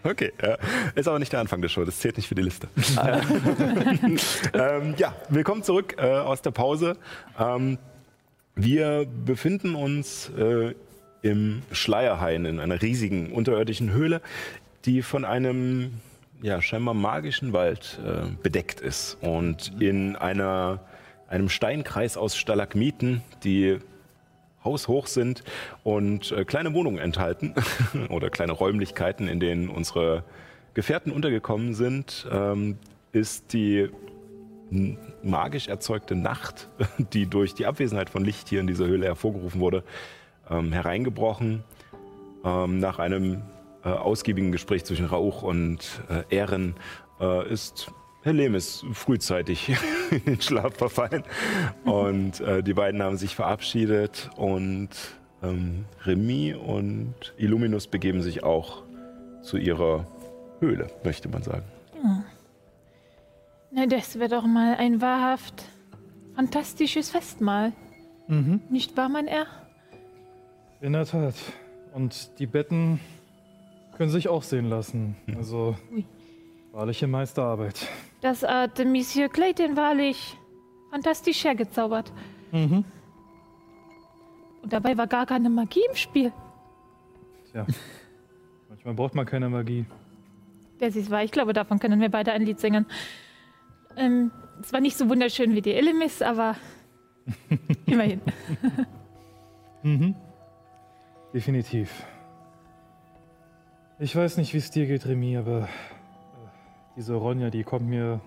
[0.05, 0.57] Okay, ja.
[0.93, 2.67] ist aber nicht der Anfang der Show, das zählt nicht für die Liste.
[4.53, 6.95] ähm, ja, willkommen zurück äh, aus der Pause.
[7.39, 7.79] Ähm,
[8.53, 10.75] wir befinden uns äh,
[11.23, 14.21] im Schleierhain in einer riesigen unterirdischen Höhle,
[14.85, 15.93] die von einem
[16.43, 20.81] ja, scheinbar magischen Wald äh, bedeckt ist und in einer,
[21.27, 23.79] einem Steinkreis aus Stalagmiten, die
[24.65, 25.43] haushoch sind
[25.83, 27.53] und äh, kleine Wohnungen enthalten
[28.09, 30.23] oder kleine Räumlichkeiten, in denen unsere
[30.73, 32.77] Gefährten untergekommen sind, ähm,
[33.13, 33.89] ist die
[35.23, 36.69] magisch erzeugte Nacht,
[37.13, 39.83] die durch die Abwesenheit von Licht hier in dieser Höhle hervorgerufen wurde,
[40.49, 41.63] ähm, hereingebrochen.
[42.43, 43.41] Ähm, nach einem
[43.83, 46.75] äh, ausgiebigen Gespräch zwischen Rauch und äh, Ehren
[47.19, 47.91] äh, ist
[48.25, 49.69] Herr Lemes frühzeitig
[50.09, 51.23] in den Schlaf verfallen.
[51.83, 54.89] Und äh, die beiden haben sich verabschiedet und
[55.43, 58.81] ähm, Remy und Illuminus begeben sich auch
[59.43, 60.07] zu ihrer
[60.59, 61.65] Höhle, möchte man sagen.
[63.69, 65.63] Na, das wäre doch mal ein wahrhaft
[66.33, 67.73] fantastisches Festmahl.
[68.27, 68.61] Mhm.
[68.71, 69.45] Nicht wahr, mein Herr?
[70.81, 71.35] In der Tat.
[71.93, 72.99] Und die Betten
[73.95, 75.15] können sich auch sehen lassen.
[75.37, 76.05] Also Ui.
[76.71, 77.87] wahrliche Meisterarbeit.
[78.21, 80.37] Das Artemisia Kleid, den wahrlich
[80.89, 82.11] fantastisch hergezaubert.
[82.51, 82.85] Mhm.
[84.61, 86.31] Und dabei war gar keine Magie im Spiel.
[87.51, 87.65] Tja.
[88.69, 89.85] Manchmal braucht man keine Magie.
[90.79, 91.23] Das ist wahr.
[91.23, 92.85] Ich glaube, davon können wir beide ein Lied singen.
[93.95, 94.31] Ähm,
[94.61, 96.55] es war nicht so wunderschön wie die Elemis, aber
[97.85, 98.21] immerhin.
[99.83, 100.15] Mhm.
[101.33, 102.05] Definitiv.
[103.99, 105.67] Ich weiß nicht, wie es dir geht, Remy, aber äh,
[106.95, 108.19] diese Ronja, die kommt mir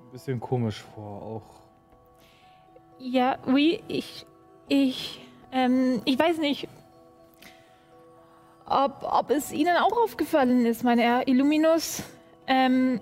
[0.00, 1.22] ein bisschen komisch vor.
[1.22, 1.42] Auch
[2.98, 4.26] Ja, oui, ich,
[4.68, 5.20] ich,
[5.52, 6.68] ähm, ich weiß nicht,
[8.66, 12.02] ob, ob es Ihnen auch aufgefallen ist, mein Herr Illuminus.
[12.46, 13.00] Ähm,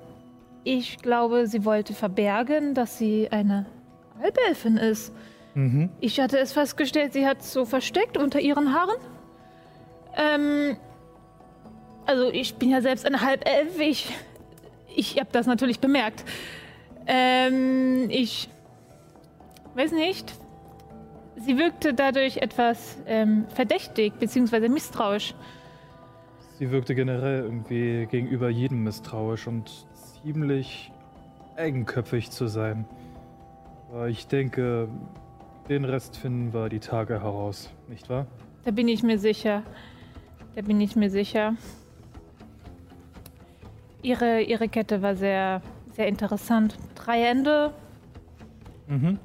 [0.65, 3.67] ich glaube, sie wollte verbergen, dass sie eine
[4.21, 5.13] Halbelfin ist.
[5.55, 5.91] mhm.
[6.01, 8.97] Ich hatte es festgestellt, sie hat so versteckt unter ihren Haaren.
[10.17, 10.77] Ähm,
[12.07, 13.79] also ich bin ja selbst eine Halbelf.
[13.81, 14.13] Ich,
[14.95, 16.25] ich habe das natürlich bemerkt.
[17.07, 18.49] Ähm, ich
[19.75, 20.35] weiß nicht.
[21.37, 24.69] Sie wirkte dadurch etwas ähm, verdächtig bzw.
[24.69, 25.35] misstrauisch.
[26.59, 29.87] sie wirkte generell irgendwie gegenüber jedem misstrauisch und
[30.23, 30.93] ziemlich
[31.57, 32.85] eigenköpfig zu sein.
[33.89, 34.89] Aber ich denke,
[35.69, 38.27] den Rest finden wir die Tage heraus, nicht wahr?
[38.65, 39.63] Da bin ich mir sicher.
[40.55, 41.55] Da bin ich mir sicher.
[44.03, 45.63] Ihre, ihre Kette war sehr,
[45.93, 46.77] sehr interessant.
[46.95, 47.73] Drei Ende,
[48.89, 49.19] Mhm.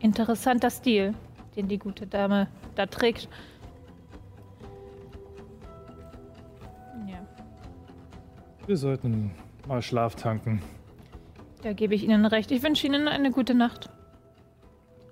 [0.00, 1.14] interessanter Stil,
[1.56, 3.28] den die gute Dame da trägt.
[7.06, 7.26] Ja.
[8.66, 9.30] Wir sollten
[9.66, 10.60] mal Schlaf tanken.
[11.62, 12.50] Da gebe ich Ihnen recht.
[12.50, 13.90] Ich wünsche Ihnen eine gute Nacht.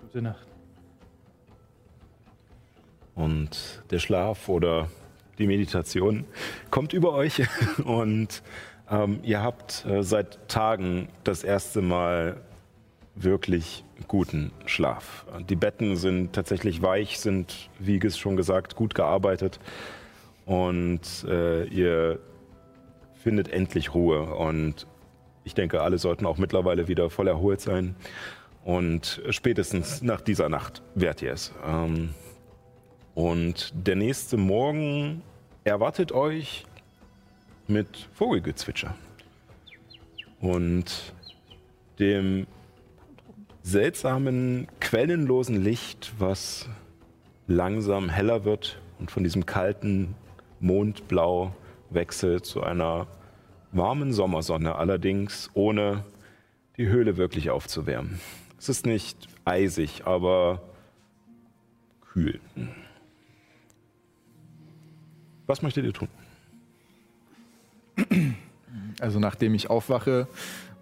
[0.02, 0.46] Gute Nacht.
[3.14, 4.88] Und der Schlaf oder
[5.38, 6.24] die Meditation
[6.70, 7.42] kommt über euch
[7.84, 8.42] und
[8.90, 12.40] ähm, ihr habt äh, seit Tagen das erste Mal
[13.14, 15.24] wirklich guten Schlaf.
[15.48, 19.58] Die Betten sind tatsächlich weich, sind, wie es schon gesagt, gut gearbeitet
[20.44, 22.18] und äh, ihr
[23.14, 24.86] findet endlich Ruhe und
[25.44, 27.96] ich denke, alle sollten auch mittlerweile wieder voll erholt sein
[28.64, 31.52] und spätestens nach dieser Nacht werdet ihr es.
[31.66, 32.10] Ähm,
[33.16, 35.22] und der nächste Morgen
[35.64, 36.66] erwartet euch
[37.66, 38.94] mit Vogelgezwitscher
[40.38, 41.14] und
[41.98, 42.46] dem
[43.62, 46.68] seltsamen, quellenlosen Licht, was
[47.46, 50.14] langsam heller wird und von diesem kalten
[50.60, 51.54] Mondblau
[51.88, 53.06] wechselt zu einer
[53.72, 56.04] warmen Sommersonne, allerdings ohne
[56.76, 58.20] die Höhle wirklich aufzuwärmen.
[58.58, 60.60] Es ist nicht eisig, aber
[62.02, 62.40] kühl.
[65.46, 66.08] Was möchtet ihr tun?
[69.00, 70.26] Also nachdem ich aufwache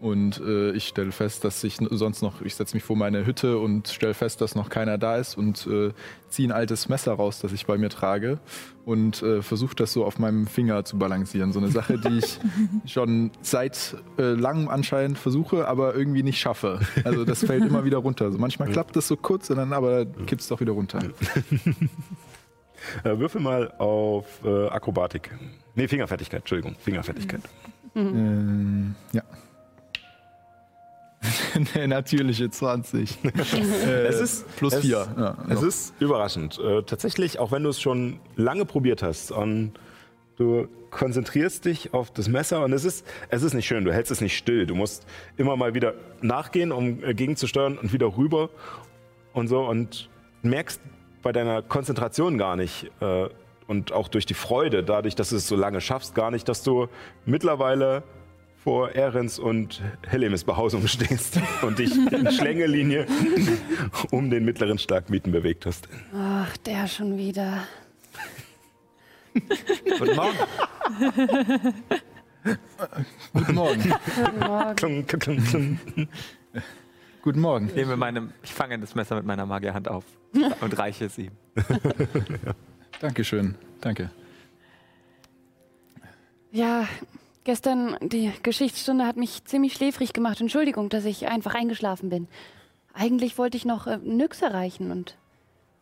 [0.00, 3.58] und äh, ich stelle fest, dass ich sonst noch, ich setze mich vor meine Hütte
[3.58, 5.92] und stelle fest, dass noch keiner da ist und äh,
[6.28, 8.38] ziehe ein altes Messer raus, das ich bei mir trage
[8.84, 11.52] und äh, versuche das so auf meinem Finger zu balancieren.
[11.52, 12.38] So eine Sache, die ich
[12.92, 16.80] schon seit äh, langem anscheinend versuche, aber irgendwie nicht schaffe.
[17.04, 18.26] Also das fällt immer wieder runter.
[18.26, 21.00] Also manchmal klappt das so kurz und dann aber kippt es doch wieder runter.
[23.04, 25.30] Äh, würfel mal auf äh, Akrobatik.
[25.74, 27.40] Nee, Fingerfertigkeit, Entschuldigung, Fingerfertigkeit.
[27.96, 29.22] Ähm, ja.
[31.74, 33.18] Eine natürliche 20.
[33.24, 35.08] äh, Es ist- plus es- 4.
[35.16, 35.68] Ja, Es noch.
[35.68, 36.58] ist überraschend.
[36.58, 39.72] Äh, tatsächlich, auch wenn du es schon lange probiert hast und
[40.36, 44.12] du konzentrierst dich auf das Messer und es ist, es ist nicht schön, du hältst
[44.12, 44.66] es nicht still.
[44.66, 45.06] Du musst
[45.36, 48.50] immer mal wieder nachgehen, um äh, gegenzusteuern und wieder rüber
[49.32, 50.08] und so und
[50.42, 50.80] merkst
[51.24, 53.28] bei deiner Konzentration gar nicht äh,
[53.66, 56.62] und auch durch die Freude, dadurch, dass du es so lange schaffst, gar nicht, dass
[56.62, 56.86] du
[57.24, 58.04] mittlerweile
[58.62, 63.06] vor Ehrens und Hellemis Behausung stehst und dich in Schlängelinie
[64.10, 65.88] um den mittleren Stalagmiten bewegt hast.
[66.14, 67.64] Ach, der schon wieder.
[69.98, 70.38] Guten Morgen.
[73.32, 73.94] Guten Morgen.
[74.14, 74.76] Guten Morgen.
[74.76, 75.78] Klung, klung, klung.
[77.22, 77.68] Guten Morgen.
[77.68, 80.04] Ich nehme meinem, ich fange das Messer mit meiner Magierhand auf
[80.60, 81.32] und reiche es ihm.
[83.00, 83.54] Dankeschön.
[83.80, 84.10] Danke.
[86.50, 86.86] Ja,
[87.44, 90.40] gestern die Geschichtsstunde hat mich ziemlich schläfrig gemacht.
[90.40, 92.28] Entschuldigung, dass ich einfach eingeschlafen bin.
[92.92, 95.16] Eigentlich wollte ich noch äh, Nyx erreichen und,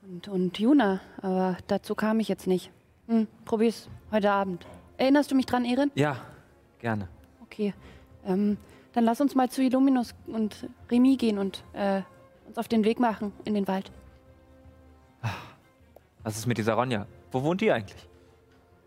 [0.03, 2.71] und, und Juna, aber dazu kam ich jetzt nicht.
[3.07, 4.67] Hm, probier's heute Abend.
[4.97, 5.91] Erinnerst du mich dran, Erin?
[5.95, 6.17] Ja,
[6.81, 7.09] gerne.
[7.43, 7.75] Okay.
[8.25, 8.57] Ähm,
[8.93, 12.03] dann lass uns mal zu Illuminus und Remy gehen und äh,
[12.47, 13.91] uns auf den Weg machen in den Wald.
[16.25, 17.07] Was ist mit dieser Ronja?
[17.31, 18.09] Wo wohnt die eigentlich?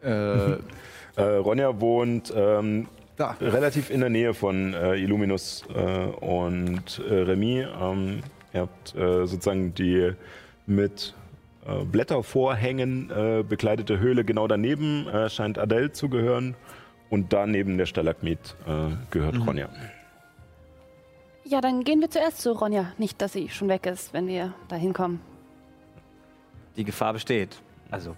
[0.02, 0.58] Äh,
[1.18, 3.38] Äh, Ronja wohnt ähm, da.
[3.40, 7.66] relativ in der Nähe von äh, Illuminus äh, und äh, Remy.
[7.82, 8.20] Ähm,
[8.54, 10.12] ihr habt äh, sozusagen die
[10.66, 11.14] mit
[11.66, 16.56] äh, Blättervorhängen äh, bekleidete Höhle genau daneben, äh, scheint Adele zu gehören.
[17.10, 19.70] Und da neben der Stalagmit äh, gehört Ronja.
[21.46, 22.92] Ja, dann gehen wir zuerst zu Ronja.
[22.98, 25.22] Nicht, dass sie schon weg ist, wenn wir da hinkommen.
[26.78, 27.62] Die Gefahr besteht.
[27.92, 28.16] Also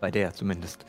[0.00, 0.84] bei der zumindest.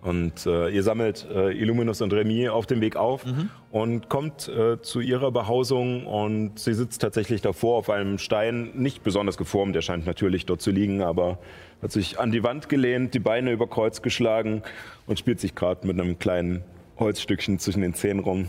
[0.00, 3.24] Und äh, ihr sammelt äh, Illuminus und Remy auf dem Weg auf
[3.72, 9.02] und kommt äh, zu ihrer Behausung und sie sitzt tatsächlich davor auf einem Stein, nicht
[9.02, 11.38] besonders geformt, der scheint natürlich dort zu liegen, aber
[11.82, 14.62] hat sich an die Wand gelehnt, die Beine über Kreuz geschlagen
[15.06, 16.62] und spielt sich gerade mit einem kleinen
[17.00, 18.48] Holzstückchen zwischen den Zähnen rum.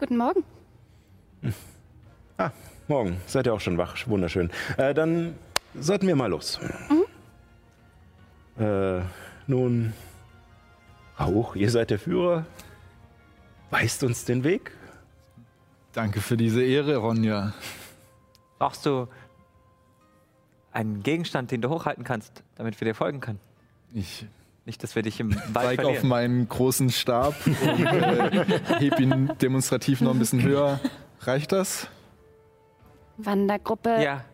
[0.00, 0.42] Guten Morgen.
[2.36, 2.50] Ah,
[2.88, 4.50] morgen, seid ihr auch schon wach, wunderschön.
[4.76, 5.34] Äh, dann
[5.74, 6.58] sollten wir mal los.
[8.58, 9.00] Äh,
[9.46, 9.92] nun,
[11.18, 12.46] Rauch, ihr seid der Führer.
[13.70, 14.72] Weist uns den Weg?
[15.92, 17.52] Danke für diese Ehre, Ronja.
[18.58, 19.08] Brauchst du
[20.72, 23.40] einen Gegenstand, den du hochhalten kannst, damit wir dir folgen können?
[23.92, 24.26] Ich
[24.64, 28.44] Nicht, dass wir dich im Wald zeige auf meinen großen Stab und äh,
[28.78, 30.78] heb ihn demonstrativ noch ein bisschen höher.
[31.20, 31.88] Reicht das?
[33.16, 34.02] Wandergruppe.
[34.02, 34.24] Ja,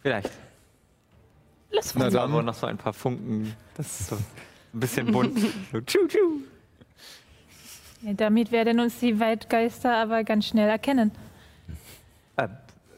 [0.00, 0.30] vielleicht.
[1.72, 2.32] Lass Na Da dann.
[2.32, 3.54] wurden noch so ein paar Funken.
[3.76, 4.24] Das ist so ein
[4.80, 5.38] bisschen bunt.
[5.72, 6.40] So, tschu, tschu.
[8.02, 11.12] Ja, damit werden uns die Waldgeister aber ganz schnell erkennen.
[12.36, 12.48] Äh,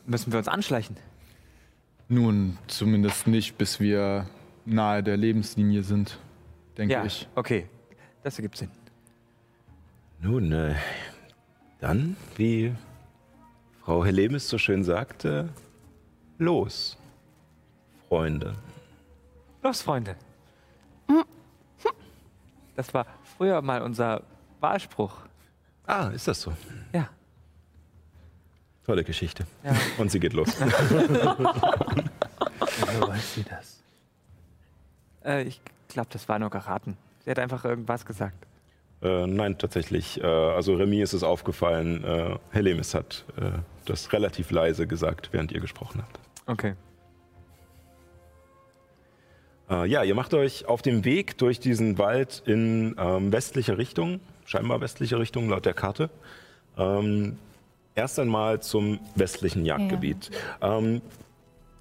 [0.06, 0.96] müssen wir uns anschleichen?
[2.08, 4.26] Nun, zumindest nicht, bis wir
[4.64, 6.18] nahe der Lebenslinie sind,
[6.78, 7.28] denke ja, ich.
[7.34, 7.66] okay.
[8.22, 8.70] Das ergibt Sinn.
[10.20, 10.74] Nun, äh,
[11.80, 12.72] Dann, wie
[13.82, 15.50] Frau Helemis so schön sagte,
[16.38, 16.96] los,
[18.08, 18.54] Freunde.
[19.62, 20.16] Los, Freunde.
[22.76, 23.06] Das war
[23.36, 24.22] früher mal unser
[24.60, 25.18] Wahlspruch.
[25.86, 26.52] Ah, ist das so?
[26.92, 27.08] Ja.
[28.84, 29.46] Tolle Geschichte.
[29.62, 29.74] Ja.
[29.98, 30.48] Und sie geht los.
[30.60, 31.38] Woher
[33.08, 33.82] weiß sie das?
[35.24, 36.96] Äh, ich glaube, das war nur geraten.
[37.24, 38.46] Sie hat einfach irgendwas gesagt.
[39.02, 40.20] Äh, nein, tatsächlich.
[40.22, 43.50] Äh, also Remy ist es aufgefallen, äh, Helemis hat äh,
[43.84, 46.18] das relativ leise gesagt, während ihr gesprochen habt.
[46.46, 46.74] Okay.
[49.70, 54.20] Äh, ja, ihr macht euch auf dem Weg durch diesen Wald in ähm, westliche Richtung,
[54.44, 56.10] scheinbar westliche Richtung laut der Karte.
[56.76, 57.38] Ähm,
[57.94, 60.30] erst einmal zum westlichen Jagdgebiet.
[60.60, 61.00] Ähm,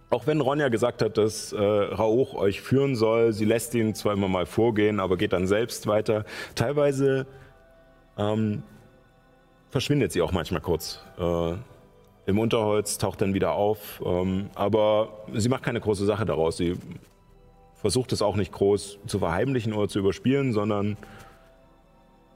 [0.09, 4.13] auch wenn Ronja gesagt hat, dass äh, Rauch euch führen soll, sie lässt ihn zwar
[4.13, 6.23] immer mal vorgehen, aber geht dann selbst weiter.
[6.53, 7.25] Teilweise
[8.17, 8.61] ähm,
[9.71, 10.99] verschwindet sie auch manchmal kurz.
[11.17, 11.53] Äh,
[12.27, 16.57] Im Unterholz taucht dann wieder auf, ähm, aber sie macht keine große Sache daraus.
[16.57, 16.77] Sie
[17.83, 20.95] versucht es auch nicht groß zu verheimlichen oder zu überspielen, sondern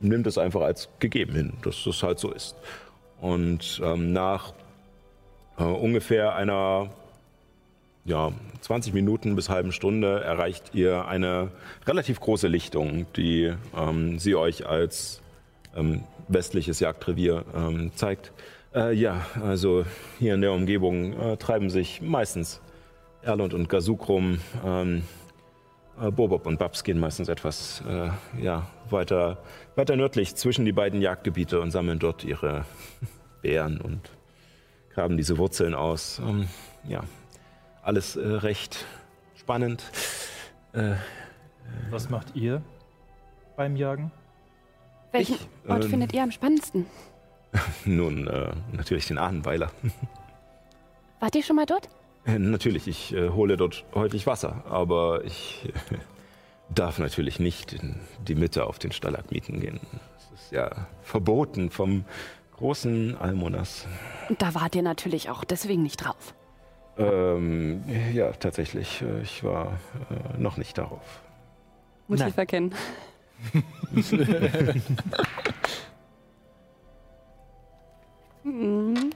[0.01, 2.57] nimmt es einfach als gegeben hin, dass das halt so ist.
[3.21, 4.51] Und ähm, nach
[5.57, 6.89] äh, ungefähr einer
[8.03, 11.51] ja, 20 Minuten bis halben Stunde erreicht ihr eine
[11.85, 15.21] relativ große Lichtung, die ähm, sie euch als
[15.77, 18.33] ähm, westliches Jagdrevier ähm, zeigt.
[18.75, 19.85] Äh, ja, also
[20.19, 22.59] hier in der Umgebung äh, treiben sich meistens
[23.21, 24.39] Erlund und Gazuk rum.
[25.99, 28.09] Äh, Bobob und Babs gehen meistens etwas äh,
[28.41, 29.37] ja, weiter,
[29.75, 32.65] weiter nördlich zwischen die beiden Jagdgebiete und sammeln dort ihre
[33.41, 34.11] Beeren und
[34.93, 36.19] graben diese Wurzeln aus.
[36.19, 36.47] Ähm,
[36.87, 37.03] ja,
[37.81, 38.85] alles äh, recht
[39.35, 39.83] spannend.
[40.73, 40.95] Äh,
[41.89, 42.61] Was macht ihr
[43.55, 44.11] beim Jagen?
[45.11, 46.85] Welchen Ich, Ort ähm, findet ihr am spannendsten?
[47.85, 49.71] nun, äh, natürlich den Ahnenweiler.
[51.19, 51.89] Wart ihr schon mal dort?
[52.27, 55.95] Äh, Natürlich, ich äh, hole dort häufig Wasser, aber ich äh,
[56.73, 57.95] darf natürlich nicht in
[58.27, 59.79] die Mitte auf den Stalagmiten gehen.
[60.13, 62.03] Das ist ja verboten vom
[62.57, 63.87] großen Almonas.
[64.29, 66.33] Und da wart ihr natürlich auch deswegen nicht drauf.
[66.97, 67.83] Ähm,
[68.13, 69.01] ja, tatsächlich.
[69.01, 69.79] äh, Ich war
[70.09, 71.21] äh, noch nicht darauf.
[72.07, 72.29] Muss Nein.
[72.29, 72.73] ich verkennen.
[78.43, 79.11] Mhm.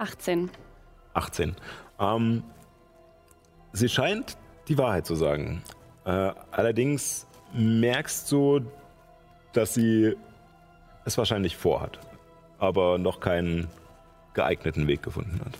[0.00, 0.50] 18.
[1.14, 1.54] 18.
[1.98, 2.42] Ähm,
[3.72, 5.62] sie scheint die Wahrheit zu sagen.
[6.04, 8.60] Äh, allerdings merkst du,
[9.52, 10.16] dass sie
[11.04, 11.98] es wahrscheinlich vorhat,
[12.58, 13.68] aber noch keinen
[14.32, 15.58] geeigneten Weg gefunden hat.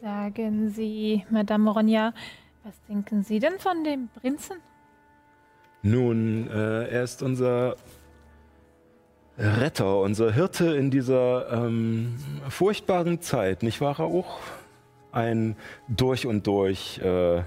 [0.00, 2.12] Sagen Sie, Madame Ronja,
[2.62, 4.58] was denken Sie denn von dem Prinzen?
[5.82, 7.76] Nun, äh, er ist unser
[9.38, 12.16] Retter, unser Hirte in dieser ähm,
[12.48, 14.40] furchtbaren Zeit, nicht wahr, auch?
[15.12, 15.56] Ein
[15.88, 17.42] durch und durch äh,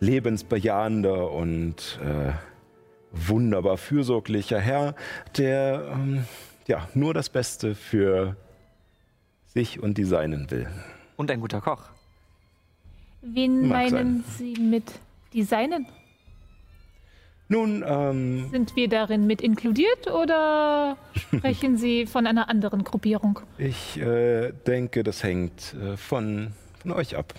[0.00, 2.32] lebensbejahender und äh,
[3.12, 4.94] wunderbar fürsorglicher Herr,
[5.38, 6.24] der ähm,
[6.66, 8.36] ja nur das Beste für
[9.46, 10.68] sich und die Seinen will.
[11.16, 11.82] Und ein guter Koch.
[13.22, 14.84] Wen Mag meinen Sie mit
[15.32, 15.86] Designen?
[17.48, 23.38] Nun, ähm, Sind wir darin mit inkludiert oder sprechen Sie von einer anderen Gruppierung?
[23.56, 27.34] Ich äh, denke, das hängt äh, von, von euch ab.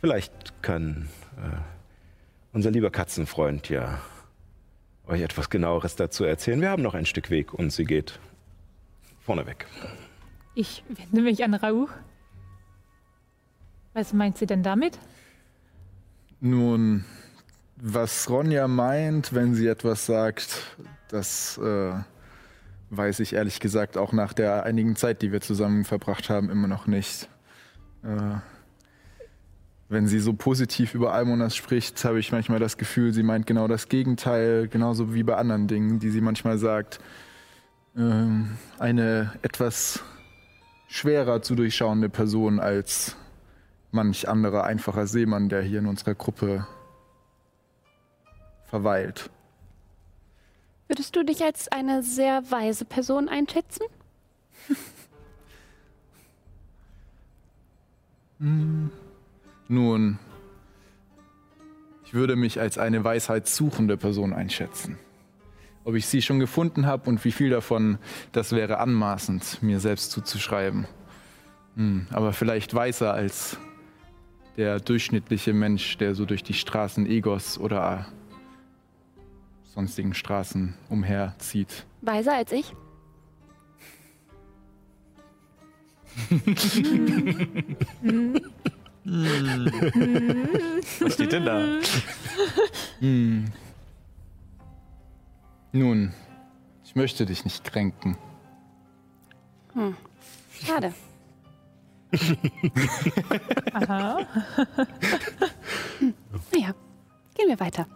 [0.00, 1.08] Vielleicht kann
[1.38, 1.56] äh,
[2.52, 3.98] unser lieber Katzenfreund ja
[5.06, 6.60] euch etwas genaueres dazu erzählen.
[6.60, 8.18] Wir haben noch ein Stück Weg und sie geht
[9.20, 9.66] vorneweg.
[10.54, 11.88] Ich wende mich an Rauch.
[13.94, 14.98] Was meint sie denn damit?
[16.40, 17.04] Nun,
[17.80, 20.76] was Ronja meint, wenn sie etwas sagt,
[21.08, 21.92] das äh,
[22.90, 26.68] weiß ich ehrlich gesagt auch nach der einigen Zeit, die wir zusammen verbracht haben, immer
[26.68, 27.28] noch nicht.
[28.02, 28.38] Äh,
[29.88, 33.68] wenn sie so positiv über Almonas spricht, habe ich manchmal das Gefühl, sie meint genau
[33.68, 36.98] das Gegenteil, genauso wie bei anderen Dingen, die sie manchmal sagt.
[37.96, 40.02] Ähm, eine etwas
[40.88, 43.16] schwerer zu durchschauende Person als
[43.90, 46.66] manch anderer einfacher Seemann, der hier in unserer Gruppe
[48.68, 49.30] verweilt.
[50.86, 53.84] Würdest du dich als eine sehr weise Person einschätzen?
[59.68, 60.18] Nun,
[62.04, 64.98] ich würde mich als eine weisheitssuchende Person einschätzen.
[65.84, 67.98] Ob ich sie schon gefunden habe und wie viel davon,
[68.32, 70.86] das wäre anmaßend, mir selbst zuzuschreiben.
[71.76, 73.58] Hm, aber vielleicht weiser als
[74.56, 78.06] der durchschnittliche Mensch, der so durch die Straßen Egos oder
[79.78, 81.86] sonstigen Straßen umherzieht.
[82.00, 82.74] Weiser als ich?
[90.98, 91.78] Was steht denn da?
[92.98, 93.44] Hm.
[95.70, 96.12] Nun,
[96.84, 98.18] ich möchte dich nicht kränken.
[99.74, 99.96] Hm.
[100.60, 100.92] Schade.
[103.74, 104.26] Aha.
[106.52, 106.74] Naja,
[107.34, 107.86] gehen wir weiter.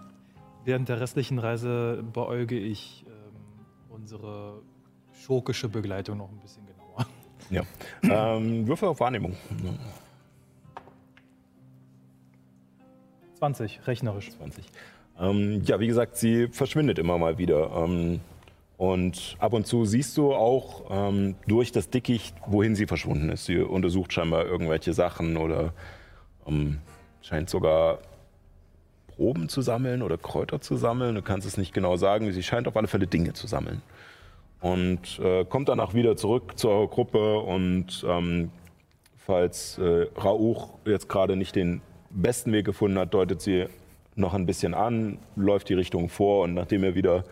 [0.64, 4.62] Während der restlichen Reise beäuge ich ähm, unsere
[5.12, 7.06] schurkische Begleitung noch ein bisschen genauer.
[7.50, 7.62] Ja.
[8.36, 9.36] ähm, Würfel auf Wahrnehmung.
[13.38, 14.30] 20, rechnerisch.
[14.30, 14.64] 20.
[15.18, 17.70] Ähm, ja, wie gesagt, sie verschwindet immer mal wieder.
[17.84, 18.20] Ähm,
[18.76, 23.44] und ab und zu siehst du auch ähm, durch das Dickicht, wohin sie verschwunden ist.
[23.44, 25.72] Sie untersucht scheinbar irgendwelche Sachen oder
[26.46, 26.78] ähm,
[27.20, 27.98] scheint sogar
[29.16, 31.14] Proben zu sammeln oder Kräuter zu sammeln.
[31.14, 32.30] Du kannst es nicht genau sagen.
[32.32, 33.82] Sie scheint auf alle Fälle Dinge zu sammeln.
[34.60, 38.50] Und äh, kommt danach wieder zurück zur Gruppe und ähm,
[39.16, 41.80] falls äh, Rauch jetzt gerade nicht den
[42.10, 43.66] besten Weg gefunden hat, deutet sie
[44.14, 47.24] noch ein bisschen an, läuft die Richtung vor und nachdem ihr wieder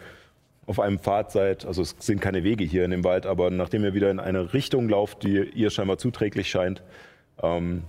[0.67, 3.85] auf einem Pfad seid, also es sind keine Wege hier in dem Wald, aber nachdem
[3.85, 6.83] ihr wieder in eine Richtung lauft, die ihr scheinbar zuträglich scheint,
[7.43, 7.83] ähm,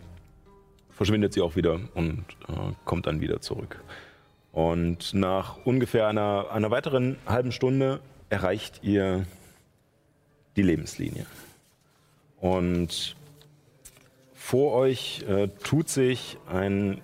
[1.01, 3.83] verschwindet sie auch wieder und äh, kommt dann wieder zurück.
[4.51, 9.25] Und nach ungefähr einer, einer weiteren halben Stunde erreicht ihr
[10.55, 11.25] die Lebenslinie.
[12.39, 13.15] Und
[14.35, 17.01] vor euch äh, tut sich ein,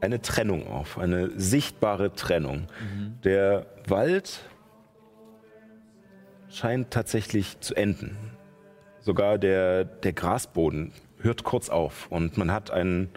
[0.00, 2.68] eine Trennung auf, eine sichtbare Trennung.
[3.24, 4.38] Der Wald
[6.48, 8.16] scheint tatsächlich zu enden.
[9.00, 10.92] Sogar der, der Grasboden
[11.24, 13.08] hört kurz auf und man hat ein,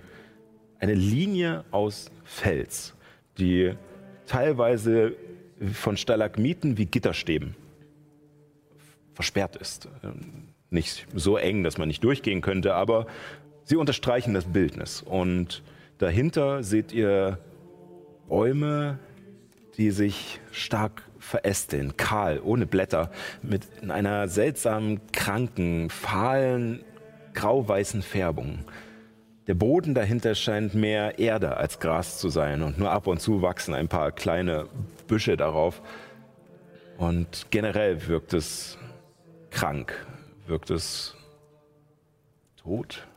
[0.80, 2.96] eine Linie aus Fels,
[3.38, 3.74] die
[4.26, 5.14] teilweise
[5.74, 7.56] von Stalagmiten wie Gitterstäben
[9.14, 9.90] versperrt ist.
[10.04, 13.08] Ähm, Nicht so eng, dass man nicht durchgehen könnte, aber
[13.64, 15.02] sie unterstreichen das Bildnis.
[15.02, 15.64] Und
[15.98, 17.40] dahinter seht ihr
[18.28, 19.00] Bäume,
[19.78, 23.12] die sich stark verästeln, kahl, ohne Blätter,
[23.42, 26.84] mit einer seltsamen, kranken, fahlen,
[27.38, 28.66] grau-weißen Färbung.
[29.46, 33.44] Der Boden dahinter scheint mehr Erde als Gras zu sein und nur ab und zu
[33.44, 34.68] wachsen ein paar kleine
[35.08, 35.84] Büsche darauf.
[36.98, 38.80] Und generell wirkt es
[39.52, 39.94] krank,
[40.48, 41.16] wirkt es
[42.58, 43.08] tot.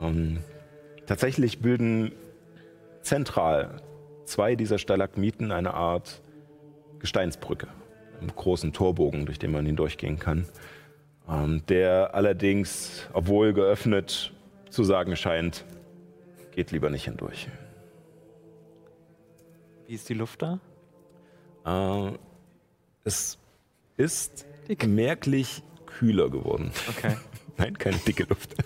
[0.00, 0.38] Ähm,
[1.06, 2.12] tatsächlich bilden
[3.02, 3.82] zentral
[4.24, 6.22] zwei dieser Stalagmiten eine Art
[7.00, 7.66] Gesteinsbrücke,
[8.20, 10.46] einen großen Torbogen, durch den man hindurchgehen kann,
[11.68, 14.32] der allerdings, obwohl geöffnet,
[14.70, 15.64] zu sagen scheint,
[16.52, 17.48] geht lieber nicht hindurch.
[19.86, 20.58] Wie ist die Luft da?
[21.64, 22.12] Äh,
[23.04, 23.38] es
[23.96, 24.46] ist
[24.86, 26.70] merklich kühler geworden.
[26.88, 27.16] Okay.
[27.56, 28.54] Nein, keine dicke Luft.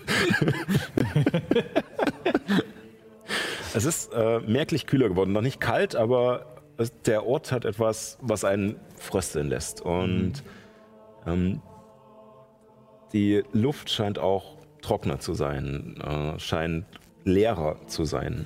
[3.73, 5.31] es ist äh, merklich kühler geworden.
[5.31, 9.81] Noch nicht kalt, aber es, der Ort hat etwas, was einen frösteln lässt.
[9.81, 10.43] Und
[11.25, 11.61] ähm,
[13.13, 16.85] die Luft scheint auch trockener zu sein, äh, scheint
[17.23, 18.45] leerer zu sein.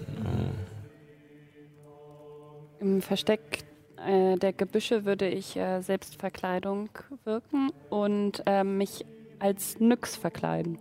[2.80, 3.64] Äh, Im Versteck
[4.06, 6.90] äh, der Gebüsche würde ich äh, Selbstverkleidung
[7.24, 9.06] wirken und äh, mich
[9.40, 10.80] als Nyx verkleiden.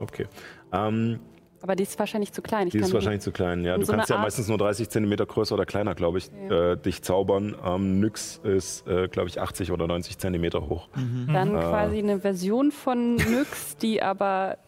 [0.00, 0.26] okay.
[0.72, 1.20] Ähm,
[1.60, 2.68] Aber die ist wahrscheinlich zu klein.
[2.68, 3.76] Ich Die ist wahrscheinlich zu klein, ja.
[3.76, 6.72] Du so kannst ja Art- meistens nur 30 Zentimeter größer oder kleiner, glaube ich, Ja.
[6.72, 7.56] äh, dich zaubern.
[7.64, 10.88] Ähm, Nyx ist, äh, glaube ich, 80 oder 90 Zentimeter hoch.
[11.32, 11.68] dann Ah.
[11.68, 14.58] quasi eine Version von Nyx, die aber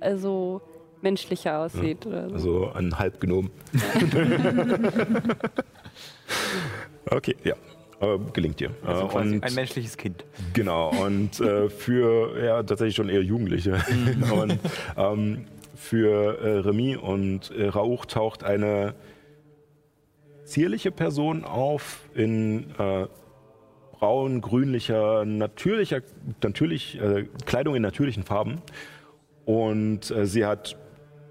[0.00, 0.62] also
[1.02, 2.06] menschlicher aussieht.
[2.06, 2.34] Oder so.
[2.34, 3.50] Also ein Halbgnom.
[7.10, 7.54] okay, ja.
[8.00, 8.70] Äh, gelingt dir.
[8.84, 10.24] Also äh, quasi und ein menschliches Kind.
[10.52, 13.74] Genau, und äh, für ja, tatsächlich schon eher Jugendliche.
[14.34, 14.58] und
[14.96, 15.46] ähm,
[15.84, 18.94] für äh, Remy und äh, Rauch taucht eine
[20.44, 23.06] zierliche Person auf in äh,
[23.92, 26.00] braun, grünlicher, natürlicher,
[26.42, 28.60] natürlich, äh, Kleidung in natürlichen Farben.
[29.44, 30.76] Und äh, sie hat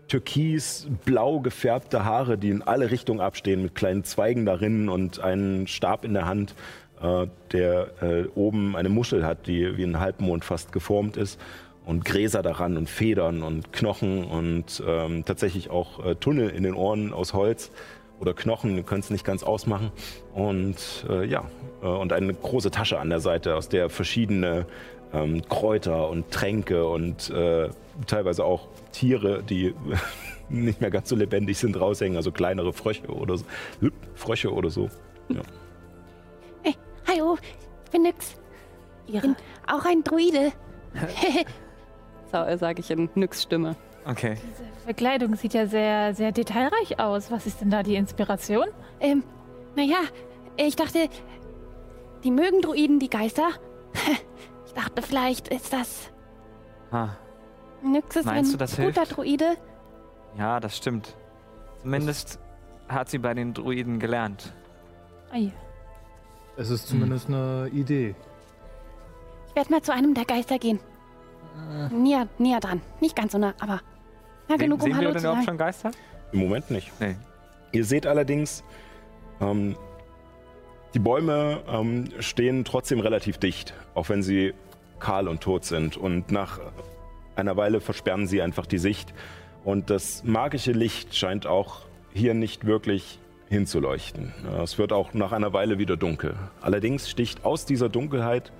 [0.08, 5.68] türkis, blau gefärbte Haare, die in alle Richtungen abstehen, mit kleinen Zweigen darin und einen
[5.68, 6.56] Stab in der Hand,
[7.02, 11.40] äh, der äh, oben eine Muschel hat, die wie ein Halbmond fast geformt ist.
[11.86, 16.76] Und Gräser daran und Federn und Knochen und ähm, tatsächlich auch äh, Tunnel in den
[16.76, 17.72] Ohren aus Holz
[18.20, 19.92] oder Knochen, du kannst es nicht ganz ausmachen.
[20.34, 21.44] Und äh, ja,
[21.82, 24.66] äh, und eine große Tasche an der Seite, aus der verschiedene
[25.14, 27.70] ähm, Kräuter und Tränke und äh,
[28.08, 29.76] teilweise auch Tiere, die
[30.50, 33.46] nicht mehr ganz so lebendig sind, raushängen, also kleinere Frösche oder so.
[34.16, 34.90] Frösche oder so.
[35.30, 35.42] Ja.
[36.64, 36.76] Hey,
[37.08, 37.38] hallo,
[37.86, 38.36] ich bin Nyx.
[39.08, 39.36] Ich bin
[39.68, 40.54] auch ein Druide.
[42.58, 43.76] sage ich in Nyx Stimme.
[44.06, 44.36] Okay.
[44.36, 47.32] Diese Verkleidung sieht ja sehr, sehr detailreich aus.
[47.32, 48.66] Was ist denn da die Inspiration?
[49.00, 49.24] Ähm,
[49.76, 50.00] naja,
[50.58, 51.08] ich dachte,
[52.24, 53.50] die mögen Druiden, die Geister.
[54.66, 56.10] Ich dachte, vielleicht ist das.
[56.90, 57.10] Ah,
[57.84, 59.18] Nyx ist Meinst ein du, das guter hilft?
[59.18, 59.56] Druide.
[60.36, 61.16] ja, das stimmt.
[61.84, 62.40] Zumindest
[62.88, 64.52] hat sie bei den Druiden gelernt.
[65.32, 65.52] Ei.
[66.58, 68.16] Es ist zumindest eine Idee.
[69.50, 70.80] Ich werde mal zu einem der Geister gehen.
[71.92, 72.82] Näher, näher dran.
[73.00, 73.82] Nicht ganz so nah, aber
[74.50, 75.46] nah genug, um Sehen Hallo wir zu denn überhaupt sagen.
[75.46, 75.92] schon Geister?
[76.32, 76.92] Im Moment nicht.
[77.00, 77.16] Nee.
[77.72, 78.64] Ihr seht allerdings,
[79.42, 79.76] ähm,
[80.94, 84.54] die Bäume ähm, stehen trotzdem relativ dicht, auch wenn sie
[85.00, 85.98] kahl und tot sind.
[85.98, 86.60] Und nach
[87.36, 89.14] einer Weile versperren sie einfach die Sicht.
[89.64, 91.82] Und das magische Licht scheint auch
[92.14, 93.20] hier nicht wirklich
[93.50, 94.34] hinzuleuchten.
[94.64, 96.36] Es wird auch nach einer Weile wieder dunkel.
[96.62, 98.52] Allerdings sticht aus dieser Dunkelheit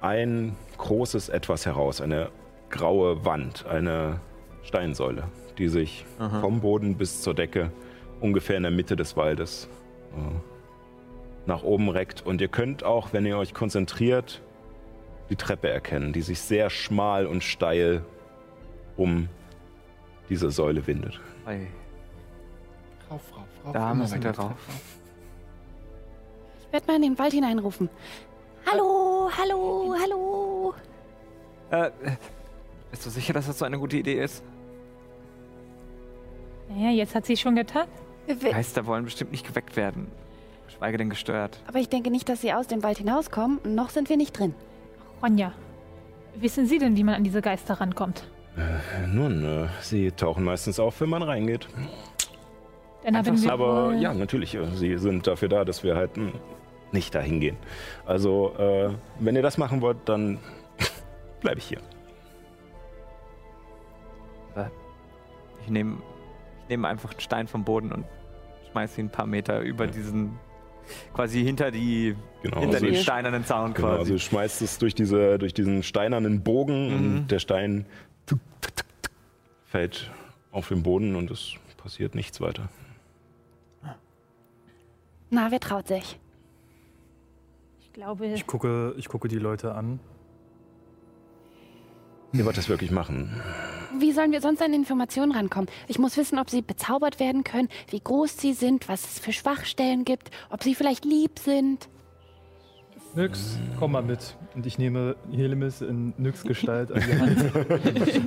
[0.00, 2.30] ein großes Etwas heraus, eine
[2.70, 4.20] graue Wand, eine
[4.62, 5.24] Steinsäule,
[5.58, 6.40] die sich Aha.
[6.40, 7.70] vom Boden bis zur Decke
[8.20, 9.68] ungefähr in der Mitte des Waldes
[10.14, 12.24] äh, nach oben reckt.
[12.26, 14.42] Und ihr könnt auch, wenn ihr euch konzentriert,
[15.30, 18.04] die Treppe erkennen, die sich sehr schmal und steil
[18.96, 19.28] um
[20.28, 21.20] diese Säule windet.
[21.44, 21.68] Ei.
[23.10, 23.72] Rauf, rauf, rauf.
[23.72, 24.52] Da müssen wir weiter drauf.
[26.66, 27.88] Ich werde mal in den Wald hineinrufen.
[28.70, 30.74] Hallo, hallo, hallo.
[31.70, 31.90] Äh,
[32.90, 34.42] bist du sicher, dass das so eine gute Idee ist?
[36.68, 37.86] Naja, jetzt hat sie es schon getan.
[38.26, 40.08] Wir- Geister wollen bestimmt nicht geweckt werden.
[40.66, 41.60] Geschweige denn gestört.
[41.68, 43.60] Aber ich denke nicht, dass sie aus dem Wald hinauskommen.
[43.74, 44.54] Noch sind wir nicht drin.
[45.22, 45.52] Ronja,
[46.34, 48.24] wissen Sie denn, wie man an diese Geister rankommt?
[48.56, 51.68] Äh, Nun, äh, sie tauchen meistens auf, wenn man reingeht.
[53.04, 56.32] Dann haben wir Aber ja, natürlich, äh, sie sind dafür da, dass wir halt hm,
[56.92, 57.56] nicht dahin gehen.
[58.04, 60.38] Also, äh, wenn ihr das machen wollt, dann
[61.40, 61.80] bleibe ich hier.
[65.64, 65.96] Ich nehme
[66.62, 68.04] ich nehm einfach einen Stein vom Boden und
[68.70, 69.90] schmeiße ihn ein paar Meter über Ja.
[69.90, 70.38] diesen,
[71.12, 73.98] quasi hinter die, Genau, hinter also den steinernen Zaun Genau, quasi.
[74.00, 76.94] also du schmeißt es durch, diese, durch diesen steinernen Bogen Mhm.
[77.18, 77.86] und der Stein
[78.26, 79.12] tuk, tuk, tuk, tuk,
[79.66, 80.10] fällt
[80.52, 82.68] auf den Boden und es passiert nichts weiter.
[85.30, 86.18] Na, wer traut sich?
[87.96, 90.00] Ich glaube, Ich gucke, ich gucke die Leute an.
[92.34, 93.40] Ihr wollt das wirklich machen?
[93.98, 95.70] Wie sollen wir sonst an Informationen rankommen?
[95.88, 99.32] Ich muss wissen, ob sie bezaubert werden können, wie groß sie sind, was es für
[99.32, 101.88] Schwachstellen gibt, ob sie vielleicht lieb sind.
[103.14, 104.36] Nyx, komm mal mit.
[104.54, 108.22] Und ich nehme Helemis in Nyx Gestalt an die Hand.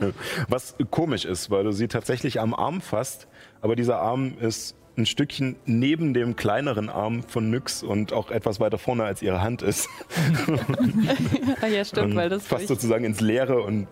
[0.48, 3.28] Was komisch ist, weil du sie tatsächlich am Arm fasst,
[3.60, 8.60] aber dieser Arm ist ein Stückchen neben dem kleineren Arm von Nyx und auch etwas
[8.60, 9.88] weiter vorne als ihre Hand ist.
[11.72, 13.86] ja, stimmt, Und weil das fast sozusagen ins Leere und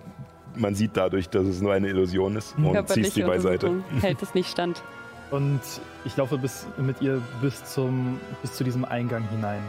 [0.56, 3.84] man sieht dadurch, dass es nur eine Illusion ist und ziehst körperliche sie beiseite.
[4.00, 4.82] Hält es nicht stand.
[5.32, 5.60] Und
[6.04, 9.60] ich laufe bis, mit ihr bis, zum, bis zu diesem Eingang hinein.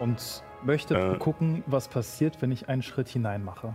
[0.00, 1.18] Und möchte Äh.
[1.18, 3.74] gucken, was passiert, wenn ich einen Schritt hinein mache.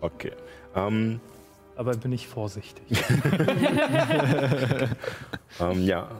[0.00, 0.32] Okay.
[0.74, 1.20] Ähm,
[1.80, 2.84] Aber bin ich vorsichtig.
[5.60, 6.10] ähm, ja,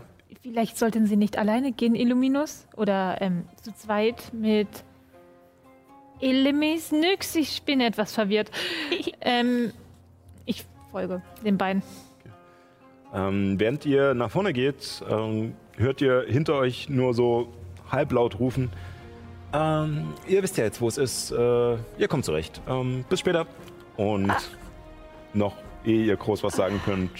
[0.40, 2.66] vielleicht sollten Sie nicht alleine gehen, Illuminus.
[2.76, 4.68] Oder ähm, zu zweit mit
[6.18, 7.36] Elemis Nyx.
[7.36, 8.50] Ich bin etwas verwirrt.
[9.20, 9.74] ähm,
[10.46, 11.82] ich folge den beiden.
[13.12, 17.52] Ähm, während ihr nach vorne geht, ähm, hört ihr hinter euch nur so
[17.90, 18.70] halblaut rufen.
[19.52, 21.32] Ähm, ihr wisst ja jetzt, wo es ist.
[21.32, 22.62] Äh, ihr kommt zurecht.
[22.66, 23.46] Ähm, bis später.
[23.98, 24.32] Und
[25.34, 27.10] noch, ehe ihr groß was sagen könnt,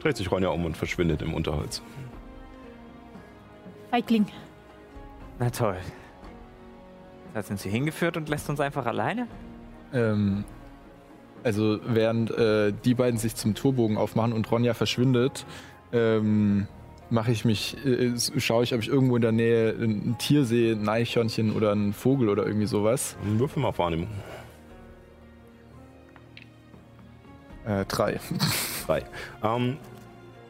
[0.00, 1.82] dreht sich Ronja um und verschwindet im Unterholz.
[3.90, 4.26] Feigling.
[5.38, 5.76] Na toll.
[7.34, 9.26] Da sind sie hingeführt und lässt uns einfach alleine?
[9.92, 10.44] Ähm,
[11.44, 15.46] also während äh, die beiden sich zum Torbogen aufmachen und Ronja verschwindet,
[15.92, 16.66] ähm,
[17.10, 20.74] mache ich mich, äh, schaue ich, ob ich irgendwo in der Nähe ein Tier sehe,
[20.74, 23.16] ein Eichhörnchen oder einen Vogel oder irgendwie sowas.
[23.22, 24.08] Würfel mal auf Wahrnehmung.
[27.68, 28.18] Äh, drei.
[28.86, 29.04] Drei.
[29.42, 29.76] Ähm,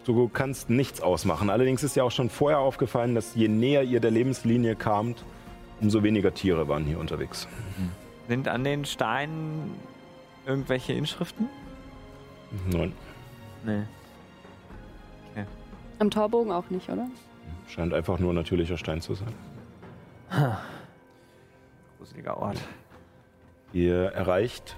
[0.05, 1.51] du kannst nichts ausmachen.
[1.51, 5.25] Allerdings ist dir auch schon vorher aufgefallen, dass je näher ihr der Lebenslinie kamt,
[5.81, 7.49] umso weniger Tiere waren hier unterwegs.
[8.29, 9.75] Sind an den Steinen
[10.47, 11.49] irgendwelche Inschriften?
[12.71, 12.93] Nein,
[13.65, 13.83] Nee.
[15.99, 17.09] Am Torbogen auch nicht, oder?
[17.67, 19.35] scheint einfach nur natürlicher Stein zu sein.
[21.99, 22.61] gruseliger Ort.
[23.73, 24.77] Ihr erreicht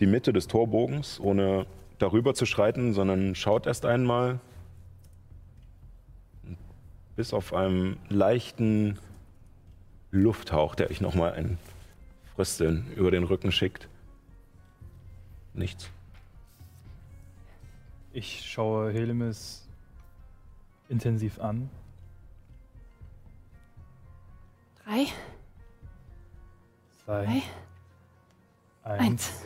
[0.00, 1.66] die Mitte des Torbogens, ohne
[1.98, 4.40] darüber zu schreiten, sondern schaut erst einmal.
[7.16, 8.98] Bis auf einen leichten
[10.10, 11.58] Lufthauch, der euch nochmal ein
[12.34, 13.88] Frösteln über den Rücken schickt.
[15.52, 15.88] Nichts.
[18.12, 19.68] Ich schaue Helemis
[20.88, 21.70] intensiv an.
[24.84, 25.06] Drei,
[27.04, 27.24] Zwei,
[28.82, 29.00] drei, eins.
[29.00, 29.44] eins.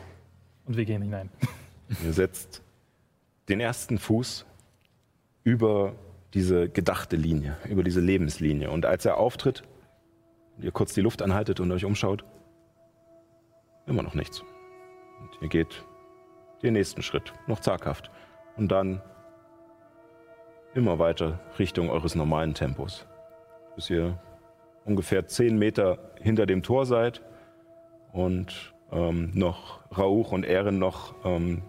[0.69, 1.31] Und wir gehen hinein.
[2.05, 2.63] Ihr setzt
[3.49, 4.45] den ersten Fuß
[5.43, 5.95] über
[6.35, 8.71] diese gedachte Linie, über diese Lebenslinie.
[8.71, 9.63] Und als er auftritt,
[10.59, 12.23] ihr kurz die Luft anhaltet und euch umschaut,
[13.87, 14.43] immer noch nichts.
[14.43, 15.87] Und ihr geht
[16.63, 18.11] den nächsten Schritt, noch zaghaft.
[18.57, 19.01] Und dann
[20.75, 23.07] immer weiter Richtung eures normalen Tempos.
[23.75, 24.21] Bis ihr
[24.85, 27.23] ungefähr zehn Meter hinter dem Tor seid
[28.13, 31.63] und ähm, noch Rauch und Ehren noch ähm,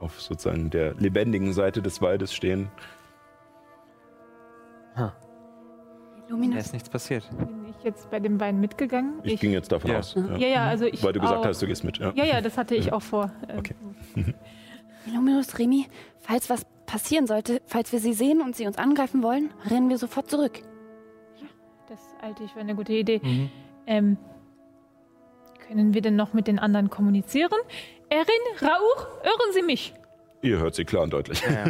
[0.00, 2.68] auf sozusagen der lebendigen Seite des Waldes stehen.
[4.94, 5.12] Da
[6.28, 6.66] Luminous.
[6.66, 7.28] ist nichts passiert.
[7.38, 9.20] Bin ich jetzt bei dem Wein mitgegangen?
[9.22, 9.98] Ich, ging jetzt davon Ja.
[9.98, 10.14] aus.
[10.14, 11.44] ja, ja, also ich Weil du gesagt auch.
[11.46, 11.98] hast, du gehst mit.
[11.98, 12.12] Ja.
[12.14, 13.30] Ja, ja, das hatte ich auch vor.
[13.48, 13.74] Ähm, Okay.
[15.14, 15.86] Luminous, Remy,
[16.18, 19.98] falls was passieren sollte, falls wir sie sehen und sie uns angreifen wollen, rennen wir
[19.98, 20.62] sofort zurück.
[21.88, 23.20] Das halte ich für eine gute Idee.
[23.22, 23.50] Mhm.
[23.86, 24.16] Ähm,
[25.68, 27.58] können wir denn noch mit den anderen kommunizieren?
[28.08, 28.26] Erin,
[28.62, 29.92] Rauch, hören Sie mich?
[30.42, 31.42] Ihr hört sie klar und deutlich.
[31.42, 31.64] Ja,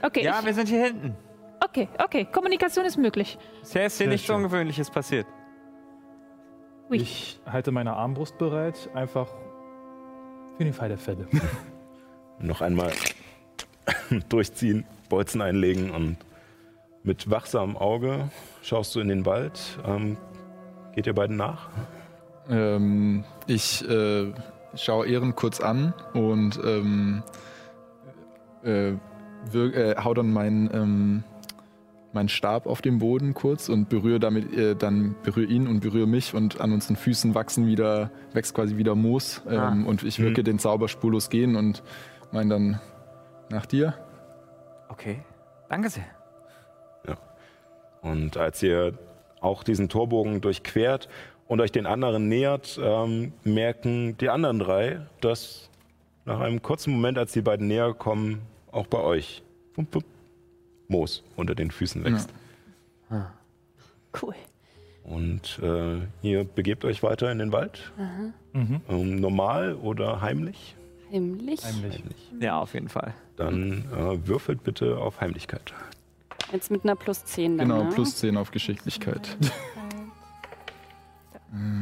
[0.00, 1.16] Okay, ja ich, wir sind hier hinten.
[1.64, 2.24] okay, okay.
[2.30, 3.36] Kommunikation ist möglich.
[3.60, 4.36] Bisher ist hier Sehr nichts schön.
[4.36, 5.26] Ungewöhnliches passiert.
[6.88, 6.96] Ui.
[6.96, 9.26] Ich halte meine Armbrust bereit, einfach
[10.56, 11.26] für den Fall der Fälle.
[12.38, 12.92] noch einmal
[14.28, 16.16] durchziehen, Bolzen einlegen und
[17.02, 18.30] mit wachsamem Auge
[18.62, 19.78] schaust du in den Wald.
[19.84, 20.16] Ähm,
[20.94, 21.68] geht ihr beiden nach?
[22.48, 24.32] Ähm, ich äh,
[24.74, 27.22] schaue Ehren kurz an und ähm,
[28.62, 28.92] äh,
[29.50, 31.24] wir, äh, hau dann meinen ähm,
[32.12, 36.06] meinen Stab auf den Boden kurz und berühre damit äh, dann berühre ihn und berühre
[36.06, 39.88] mich und an unseren Füßen wachsen wieder wächst quasi wieder Moos ähm, Ah.
[39.88, 40.44] und ich wirke Mhm.
[40.46, 41.82] den Zauber spurlos gehen und
[42.32, 42.80] mein dann
[43.50, 43.94] nach dir.
[44.88, 45.22] Okay.
[45.68, 46.04] Danke sehr.
[48.00, 48.92] Und als ihr
[49.40, 51.08] auch diesen Torbogen durchquert
[51.48, 55.68] und euch den anderen nähert, ähm, merken die anderen drei, dass
[56.24, 59.42] nach einem kurzen Moment, als die beiden näher kommen, auch bei euch
[59.74, 60.04] pum, pum,
[60.88, 62.30] Moos unter den Füßen wächst.
[64.22, 64.34] Cool.
[65.04, 67.92] Und äh, ihr begebt euch weiter in den Wald,
[68.52, 68.80] Mhm.
[68.88, 70.74] ähm, normal oder heimlich.
[71.12, 71.64] Heimlich.
[71.64, 72.02] Heimlich.
[72.40, 73.14] Ja, auf jeden Fall.
[73.36, 75.72] Dann äh, würfelt bitte auf Heimlichkeit.
[76.52, 77.90] Jetzt mit einer plus 10 dann, Genau, ne?
[77.94, 79.36] plus 10 auf Geschicklichkeit.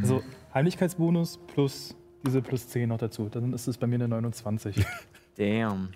[0.01, 0.22] Also
[0.55, 1.94] Heimlichkeitsbonus plus
[2.24, 3.28] diese plus 10 noch dazu.
[3.28, 4.84] Dann ist es bei mir eine 29.
[5.36, 5.90] Damn.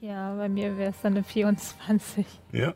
[0.00, 2.26] Ja, bei mir wäre es dann eine 24.
[2.52, 2.74] Ja,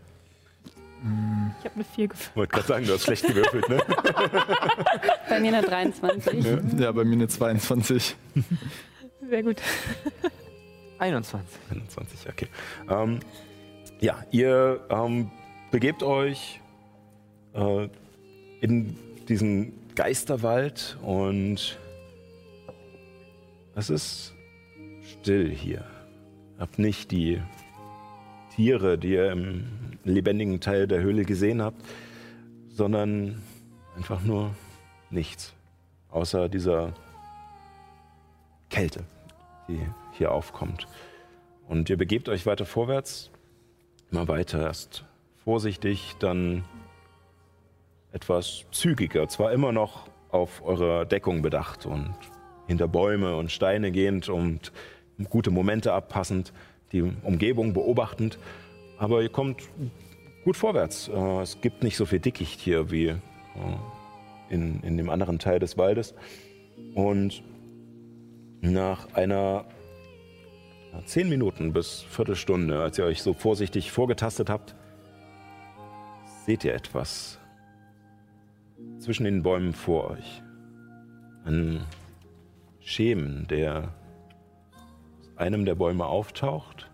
[1.59, 2.37] Ich habe eine 4 gefunden.
[2.37, 3.79] wollte gerade sagen, du hast schlecht gewürfelt, ne?
[5.29, 6.45] Bei mir eine 23.
[6.79, 8.17] ja, bei mir eine 22.
[9.29, 9.61] Sehr gut.
[10.99, 11.59] 21.
[11.71, 12.49] 21, okay.
[12.89, 13.21] Ähm,
[14.01, 15.31] ja, ihr ähm,
[15.71, 16.61] begebt euch
[17.53, 17.89] äh,
[18.61, 18.97] in
[19.29, 21.77] diesen Geisterwald und
[23.75, 24.33] es ist
[25.03, 25.85] still hier.
[26.55, 27.43] Ihr habt nicht die
[28.55, 29.65] Tiere, die ihr im
[30.05, 31.83] lebendigen Teil der Höhle gesehen habt,
[32.69, 33.43] sondern
[33.97, 34.55] einfach nur
[35.11, 35.53] nichts.
[36.11, 36.93] Außer dieser
[38.71, 39.03] Kälte,
[39.67, 39.81] die
[40.13, 40.87] hier aufkommt.
[41.67, 43.33] Und ihr begebt euch weiter vorwärts,
[44.13, 45.05] immer weiter, erst
[45.43, 46.63] vorsichtig, dann
[48.13, 52.15] etwas zügiger, zwar immer noch auf eure Deckung bedacht und
[52.67, 54.73] hinter Bäume und Steine gehend und
[55.31, 56.53] gute Momente abpassend,
[56.93, 58.39] die Umgebung beobachtend,
[58.99, 59.63] aber ihr kommt
[60.45, 61.09] gut vorwärts.
[61.09, 63.19] Äh, Es gibt nicht so viel Dickicht hier wie äh,
[64.49, 66.15] in, in dem anderen Teil des Waldes.
[66.95, 67.43] Und
[68.61, 69.65] nach einer
[71.05, 74.75] zehn Minuten bis Viertelstunde, als ihr euch so vorsichtig vorgetastet habt,
[76.47, 77.38] seht ihr etwas
[79.09, 80.43] zwischen den Bäumen vor euch.
[81.47, 81.83] Ein
[82.79, 83.95] Schemen, der
[85.19, 86.91] aus einem der Bäume auftaucht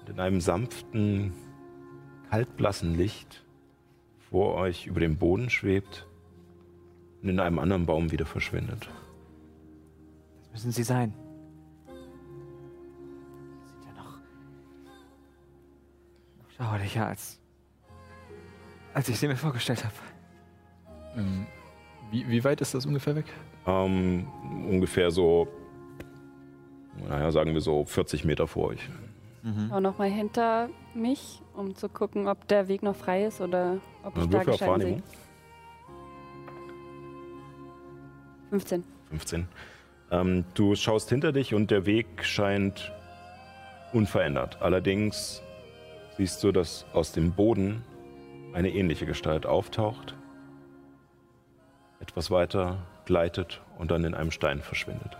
[0.00, 1.34] und in einem sanften,
[2.30, 3.44] kaltblassen Licht
[4.30, 6.06] vor euch über dem Boden schwebt
[7.20, 8.88] und in einem anderen Baum wieder verschwindet.
[10.40, 11.12] Das müssen sie sein.
[13.66, 14.16] Sieht ja noch,
[16.38, 17.38] noch schauerlicher als,
[18.94, 20.09] als ich sie mir vorgestellt habe.
[21.16, 21.46] Ähm,
[22.10, 23.26] Wie, wie weit ist das ungefähr weg?
[23.66, 24.26] Ähm,
[24.68, 25.46] ungefähr so,
[27.08, 28.88] naja, sagen wir so 40 Meter vor euch.
[29.70, 33.78] Schau noch mal hinter mich, um zu gucken, ob der Weg noch frei ist oder
[34.02, 34.68] ob ich da Gestein sehe.
[34.68, 35.02] Wahrnehmung.
[38.50, 38.84] 15.
[39.10, 39.48] 15.
[40.10, 42.92] Ähm, du schaust hinter dich und der Weg scheint
[43.92, 44.60] unverändert.
[44.60, 45.42] Allerdings
[46.16, 47.82] siehst du, dass aus dem Boden
[48.52, 50.16] eine ähnliche Gestalt auftaucht,
[52.00, 55.16] etwas weiter gleitet und dann in einem Stein verschwindet.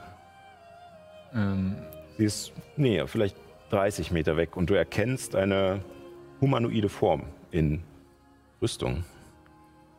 [1.35, 1.77] Ähm,
[2.16, 3.36] Sie ist näher, vielleicht
[3.70, 5.81] 30 Meter weg und du erkennst eine
[6.40, 7.82] humanoide Form in
[8.61, 9.05] Rüstung.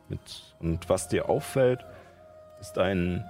[0.08, 0.20] Mit,
[0.60, 1.84] und was dir auffällt,
[2.60, 3.24] ist ein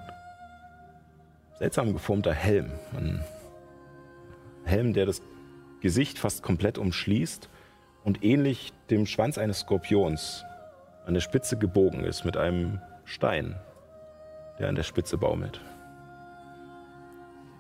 [1.59, 2.71] seltsam geformter Helm.
[2.97, 3.25] Ein
[4.65, 5.23] Helm, der das
[5.81, 7.49] Gesicht fast komplett umschließt
[8.05, 10.45] und ähnlich dem Schwanz eines Skorpions
[11.07, 13.57] an der Spitze gebogen ist mit einem Stein,
[14.59, 15.61] der an der Spitze baumelt.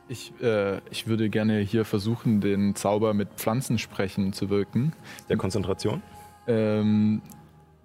[0.08, 4.92] ich, äh, ich würde gerne hier versuchen, den Zauber mit Pflanzensprechen zu wirken.
[5.30, 6.02] Der Konzentration?
[6.46, 7.22] Ähm,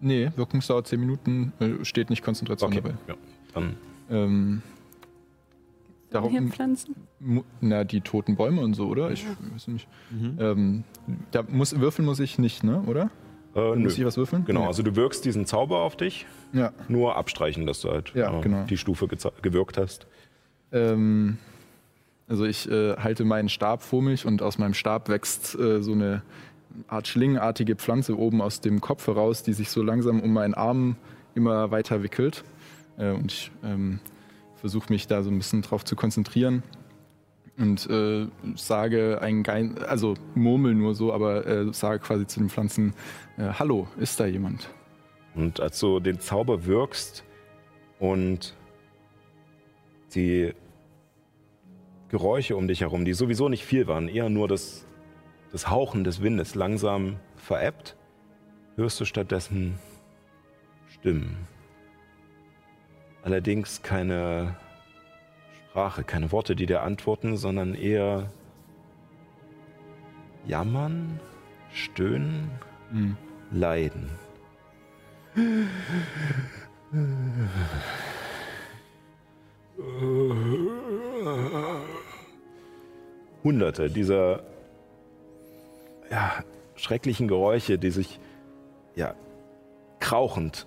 [0.01, 2.95] nee, Wirkungsdauer 10 Minuten, äh, steht nicht Konzentration Okay, dabei.
[3.07, 3.15] ja.
[3.53, 3.75] Dann
[4.09, 4.61] Ähm,
[6.09, 6.95] Hier darum, Pflanzen.
[7.19, 9.11] mu- na, die toten Bäume und so, oder?
[9.11, 9.88] Ich weiß nicht.
[10.11, 10.38] Mhm.
[10.39, 10.84] Ähm,
[11.31, 12.81] da muss, würfeln muss ich nicht, ne?
[12.88, 13.09] Oder?
[13.57, 13.75] Äh.
[13.75, 14.45] Muss ich was würfeln?
[14.45, 14.67] Genau, Nee.
[14.67, 16.71] also du wirkst diesen Zauber auf dich, Ja.
[16.88, 18.63] nur abstreichen, dass du halt Ja, äh, genau.
[18.65, 19.07] die Stufe
[19.41, 20.07] gewirkt hast.
[20.71, 21.38] Ähm,
[22.27, 25.93] also ich äh, halte meinen Stab vor mich und aus meinem Stab wächst äh, so
[25.93, 26.21] eine
[26.88, 30.95] Art schlingenartige Pflanze oben aus dem Kopf heraus, die sich so langsam um meinen Arm
[31.35, 32.43] immer weiter wickelt.
[32.97, 33.99] Äh, und ich ähm,
[34.55, 36.63] versuche mich da so ein bisschen drauf zu konzentrieren
[37.57, 42.49] und äh, sage ein Gein, also murmel nur so, aber äh, sage quasi zu den
[42.49, 42.93] Pflanzen:
[43.38, 44.69] äh, Hallo, ist da jemand?
[45.35, 47.23] Und als du den Zauber wirkst
[47.99, 48.55] und
[50.13, 50.53] die
[52.09, 54.85] Geräusche um dich herum, die sowieso nicht viel waren, eher nur das,
[55.51, 57.95] das Hauchen des Windes langsam verebbt,
[58.75, 59.77] hörst du stattdessen
[60.88, 61.35] Stimmen.
[63.23, 64.55] Allerdings keine
[65.78, 68.32] Sprache, keine Worte, die dir antworten, sondern eher
[70.48, 71.20] Jammern,
[71.72, 72.49] Stöhnen,
[72.90, 73.16] Hm.
[73.52, 74.10] Leiden.
[83.44, 84.41] Hunderte dieser
[86.10, 86.44] ja,
[86.74, 88.20] schrecklichen Geräusche, die sich
[88.95, 89.14] ja,
[89.99, 90.66] krauchend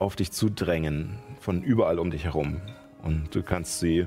[0.00, 2.60] auf dich zudrängen, von überall um dich herum.
[3.06, 4.06] Und du kannst sie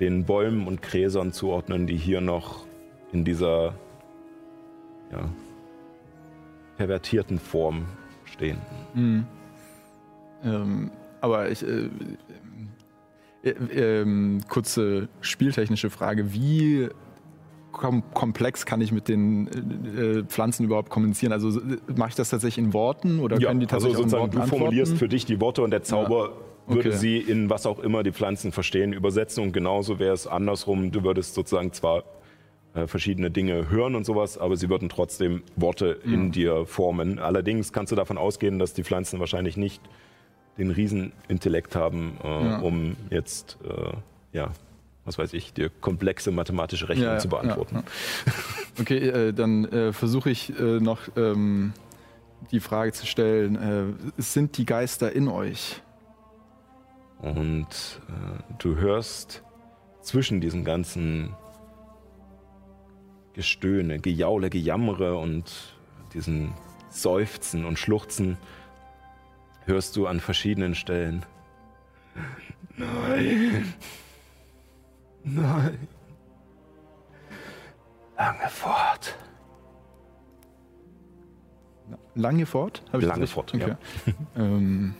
[0.00, 2.64] den Bäumen und Gräsern zuordnen, die hier noch
[3.12, 3.74] in dieser
[5.10, 5.28] ja,
[6.76, 7.86] pervertierten Form
[8.24, 8.58] stehen.
[8.94, 9.26] Mhm.
[10.44, 10.90] Ähm,
[11.20, 11.62] aber ich.
[11.66, 11.88] Äh,
[13.42, 16.32] äh, ähm, kurze spieltechnische Frage.
[16.32, 16.88] Wie
[17.70, 21.32] kom komplex kann ich mit den äh, äh, Pflanzen überhaupt kommunizieren?
[21.32, 24.10] Also äh, mache ich das tatsächlich in Worten oder Ja, können die also tatsächlich in
[24.10, 24.98] sozusagen, du formulierst antworten?
[24.98, 26.32] für dich die Worte und der Zauber
[26.68, 26.98] würde Okay.
[26.98, 30.90] sie in was auch immer die Pflanzen verstehen übersetzen und genauso wäre es andersrum.
[30.90, 32.04] Du würdest sozusagen zwar
[32.74, 37.18] äh, verschiedene Dinge hören und sowas, aber sie würden trotzdem Worte in dir formen.
[37.18, 39.80] Allerdings kannst du davon ausgehen, dass die Pflanzen wahrscheinlich nicht
[40.58, 42.58] den Riesenintellekt haben, äh, Ja.
[42.58, 44.50] um jetzt, äh, ja,
[45.04, 47.76] was weiß ich, dir komplexe mathematische Rechnungen Ja, zu beantworten.
[47.76, 47.82] ja.
[48.80, 51.72] Okay, äh, dann äh, versuche ich noch ähm,
[52.52, 55.80] die Frage zu stellen: Sind die Geister in euch?
[57.20, 59.42] Und äh, du hörst
[60.02, 61.34] zwischen diesen ganzen
[63.34, 65.76] Gestöhne, Gejaule, Gejammere und
[66.14, 66.52] diesen
[66.90, 68.38] Seufzen und Schluchzen,
[69.64, 71.24] hörst du an verschiedenen Stellen.
[72.76, 73.74] Nein.
[75.24, 75.88] Nein.
[78.16, 79.16] Lange fort.
[82.14, 82.82] Lange fort?
[82.92, 83.68] Lange fort, okay.
[83.68, 84.12] ja.
[84.36, 84.94] ähm,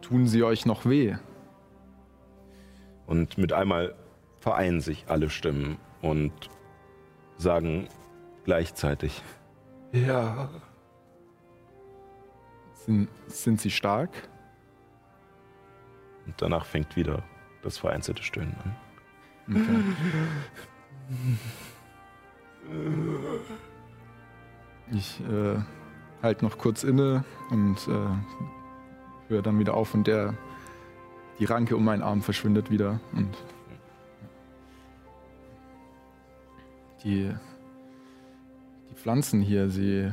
[0.00, 1.16] tun sie euch noch weh?
[3.06, 3.94] Und mit einmal
[4.40, 6.32] vereinen sich alle Stimmen und
[7.36, 7.88] sagen
[8.44, 9.22] gleichzeitig,
[9.92, 10.48] ja.
[12.74, 14.10] Sind, sind sie stark?
[16.26, 17.22] Und danach fängt wieder
[17.62, 18.76] das vereinzelte Stöhnen an.
[19.50, 19.82] Okay.
[24.90, 25.56] Ich äh,
[26.22, 28.57] halte noch kurz inne und äh,
[29.28, 30.34] höre dann wieder auf und der
[31.38, 33.30] die Ranke um meinen Arm verschwindet wieder und
[37.04, 37.32] die
[38.90, 40.12] die Pflanzen hier, sie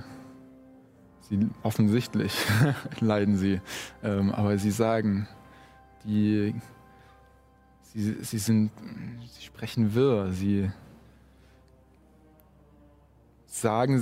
[1.30, 2.34] Sie offensichtlich
[3.00, 3.60] leiden sie.
[4.04, 5.28] Ähm, aber sie sagen,
[6.04, 6.54] die
[7.82, 8.70] sie, sie sind
[9.32, 10.72] sie sprechen wirr, sie
[13.48, 14.00] sagen,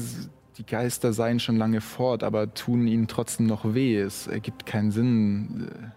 [0.57, 3.97] die Geister seien schon lange fort, aber tun ihnen trotzdem noch weh.
[3.97, 5.91] Es ergibt keinen Sinn.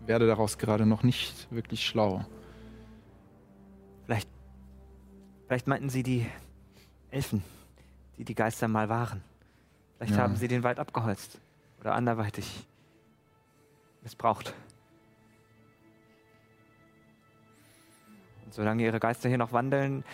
[0.00, 2.24] Ich werde daraus gerade noch nicht wirklich schlau.
[4.06, 4.28] Vielleicht,
[5.46, 6.26] vielleicht meinten Sie die
[7.10, 7.42] Elfen,
[8.16, 9.22] die die Geister mal waren.
[9.96, 10.22] Vielleicht Ja.
[10.22, 11.38] haben sie den Wald abgeholzt
[11.80, 12.66] oder anderweitig
[14.02, 14.54] missbraucht.
[18.44, 20.04] Und solange ihre Geister hier noch wandeln,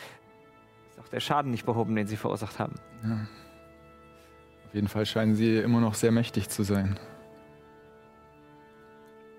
[0.91, 2.75] ist auch der Schaden nicht behoben, den sie verursacht haben.
[3.05, 3.27] Ja.
[4.77, 6.99] Jeden Fall scheinen sie immer noch sehr mächtig zu sein.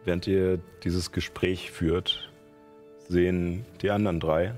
[0.04, 2.34] Während ihr dieses Gespräch führt,
[3.08, 4.56] sehen die anderen drei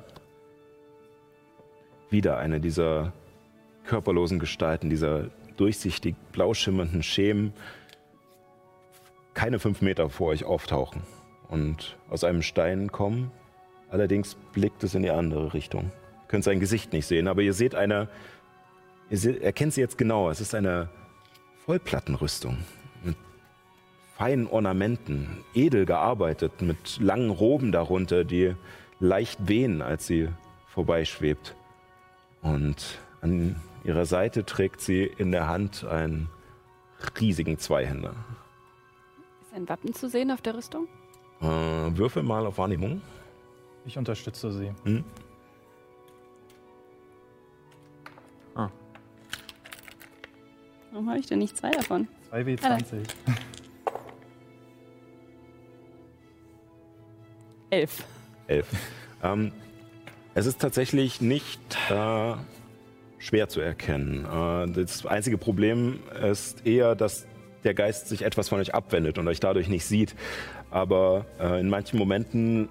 [2.10, 3.12] wieder eine dieser
[3.84, 7.52] körperlosen Gestalten, dieser durchsichtig blau schimmernden Schemen,
[9.34, 11.02] keine fünf Meter vor euch auftauchen
[11.50, 13.32] und aus einem Stein kommen.
[13.90, 15.92] Allerdings blickt es in die andere Richtung.
[16.22, 18.08] Ihr könnt sein Gesicht nicht sehen, aber ihr seht eine,
[19.10, 20.30] ihr seht, erkennt sie jetzt genau.
[20.30, 20.90] Es ist eine
[21.66, 22.58] Vollplattenrüstung
[23.04, 23.16] mit
[24.18, 28.56] feinen Ornamenten, edel gearbeitet, mit langen Roben darunter, die
[29.00, 30.30] leicht wehen, als sie
[30.68, 31.56] vorbeischwebt.
[32.42, 36.30] Und an ihrer Seite trägt sie in der Hand einen
[37.20, 38.14] riesigen Zweihänder.
[39.42, 40.88] Ist ein Wappen zu sehen auf der Rüstung?
[41.42, 43.02] Äh, würfel mal auf Wahrnehmung.
[43.86, 44.72] Ich unterstütze sie.
[44.84, 45.04] Hm?
[50.92, 52.08] Warum habe ich denn nicht zwei davon?
[52.32, 53.08] 2W20.
[57.72, 58.04] Elf.
[58.48, 58.68] Elf.
[59.24, 59.52] ähm,
[60.34, 61.60] es ist tatsächlich nicht
[61.92, 62.34] äh,
[63.20, 64.26] schwer zu erkennen.
[64.26, 67.28] Äh, das einzige Problem ist eher, dass
[67.64, 70.16] der Geist sich etwas von euch abwendet und euch dadurch nicht sieht.
[70.72, 72.70] Aber äh, in manchen Momenten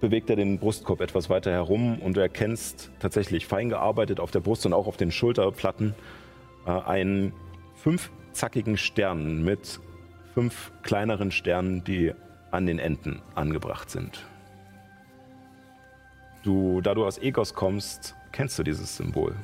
[0.00, 4.40] bewegt er den Brustkorb etwas weiter herum und du erkennst tatsächlich fein gearbeitet auf der
[4.40, 5.94] Brust und auch auf den Schulterplatten
[6.66, 6.70] äh,
[7.86, 9.80] einen fünfzackigen Stern mit
[10.34, 12.12] fünf kleineren Sternen, die
[12.50, 14.26] an den Enden angebracht sind.
[16.42, 19.34] Du, da du aus Egos kommst, kennst du dieses Symbol.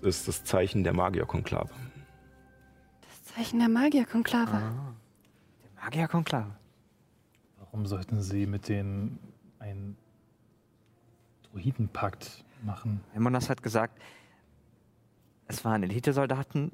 [0.00, 1.70] Es ist das Zeichen der Magierkonklave.
[3.00, 4.62] Das Zeichen der Magierkonklave.
[5.62, 6.54] Der Magierkonklave.
[7.58, 9.18] Warum sollten sie mit denen
[9.58, 9.96] einen
[11.50, 13.00] Druidenpakt machen?
[13.14, 14.00] Emonas hat gesagt,
[15.48, 16.72] es waren Elitesoldaten,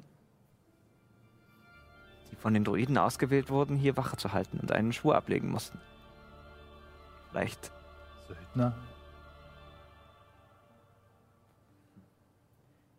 [2.43, 5.79] von den Druiden ausgewählt wurden, hier Wache zu halten und einen Schwur ablegen mussten.
[7.29, 7.71] Vielleicht
[8.27, 8.75] Söldner?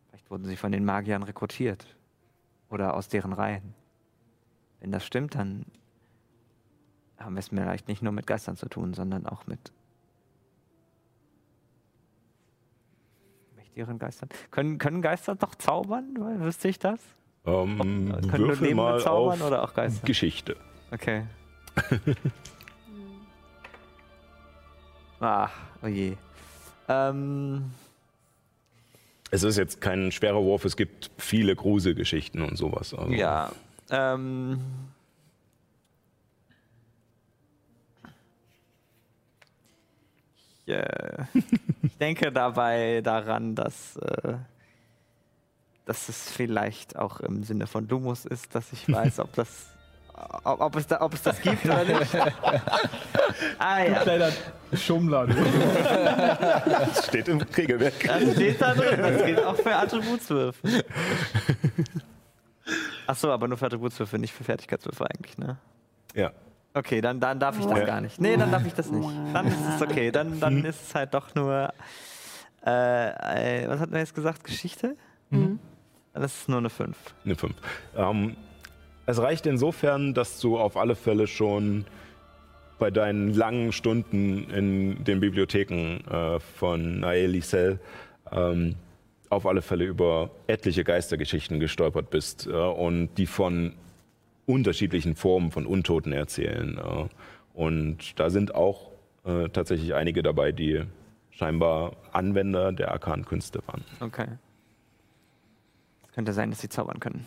[0.09, 1.87] Vielleicht wurden sie von den Magiern rekrutiert.
[2.71, 3.75] Oder aus deren Reihen.
[4.81, 5.67] Wenn das stimmt, dann
[7.19, 9.75] haben wir es vielleicht nicht nur mit Geistern zu tun, sondern auch mit
[13.57, 14.31] mächtigeren Geistern.
[14.51, 16.17] Können, können Geister doch zaubern?
[16.41, 16.99] Wüsste ich das?
[17.47, 20.07] Ähm, können nur würfel Lebende mal zaubern auf oder auch Geister?
[20.07, 20.57] Geschichte.
[20.91, 21.25] Okay.
[25.21, 25.53] Ach,
[25.83, 26.17] oh je.
[26.89, 27.71] Ähm,
[29.31, 32.95] Es ist jetzt kein schwerer Wurf, es gibt viele Gruselgeschichten und sowas.
[32.95, 33.51] Also, Ja.
[33.91, 34.61] Ähm.
[40.67, 41.25] Ich, äh,
[41.83, 44.35] ich denke dabei daran, dass, äh,
[45.87, 49.49] dass es vielleicht auch im Sinne von Lumus ist, dass ich weiß, ob das.
[50.45, 52.15] Ob, ob, es, da, ob es das gibt oder nicht.
[53.59, 54.31] ah ja, Kleiner
[54.73, 55.27] Schummler.
[55.27, 55.35] du.
[55.35, 57.95] Das steht im Regelwerk.
[58.07, 59.03] das steht da drin.
[59.03, 60.85] Das geht auch für Attributswürfe.
[63.09, 65.59] Achso, aber nur für Attributswürfe, nicht für Fertigkeitswürfe eigentlich, ne?
[66.15, 66.31] Ja.
[66.75, 67.85] Okay, dann, dann darf ich das Ja.
[67.85, 68.21] gar nicht.
[68.21, 69.09] Nee, dann darf ich das nicht.
[69.33, 70.13] Dann ist es okay.
[70.13, 71.73] Dann, dann ist es halt doch nur.
[72.65, 74.45] Äh, äh, was hat man jetzt gesagt?
[74.45, 74.97] Geschichte?
[75.31, 75.59] Mhm.
[76.15, 76.97] Dann ist nur eine 5.
[77.25, 77.55] Eine 5.
[77.97, 78.37] Ähm,
[79.07, 81.85] es reicht insofern, dass du auf alle Fälle schon
[82.79, 87.81] bei deinen langen Stunden in den Bibliotheken äh, von Nael Licel
[88.33, 88.77] ähm,
[89.29, 93.75] auf alle Fälle über etliche Geistergeschichten gestolpert bist äh, und die von
[94.47, 96.79] unterschiedlichen Formen von Untoten erzählen.
[96.79, 97.09] Äh,
[97.55, 98.91] und da sind auch
[99.25, 100.83] äh, tatsächlich einige dabei, die
[101.31, 103.85] scheinbar Anwender der arkanen Künste waren.
[104.01, 104.27] Okay.
[106.15, 107.27] Könnte sein, dass sie zaubern können.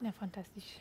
[0.00, 0.78] Ja, fantastisch.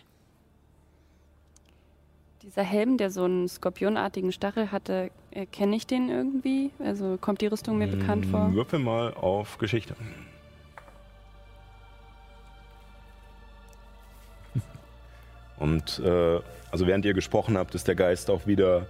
[2.42, 6.72] Dieser Helm, der so einen skorpionartigen Stachel hatte, äh, kenne ich den irgendwie?
[6.80, 8.54] Also kommt die Rüstung mir bekannt vor?
[8.54, 9.96] Würfel mal auf Geschichte.
[15.58, 16.40] Und äh,
[16.72, 18.86] also während ihr gesprochen habt, ist der Geist auch wieder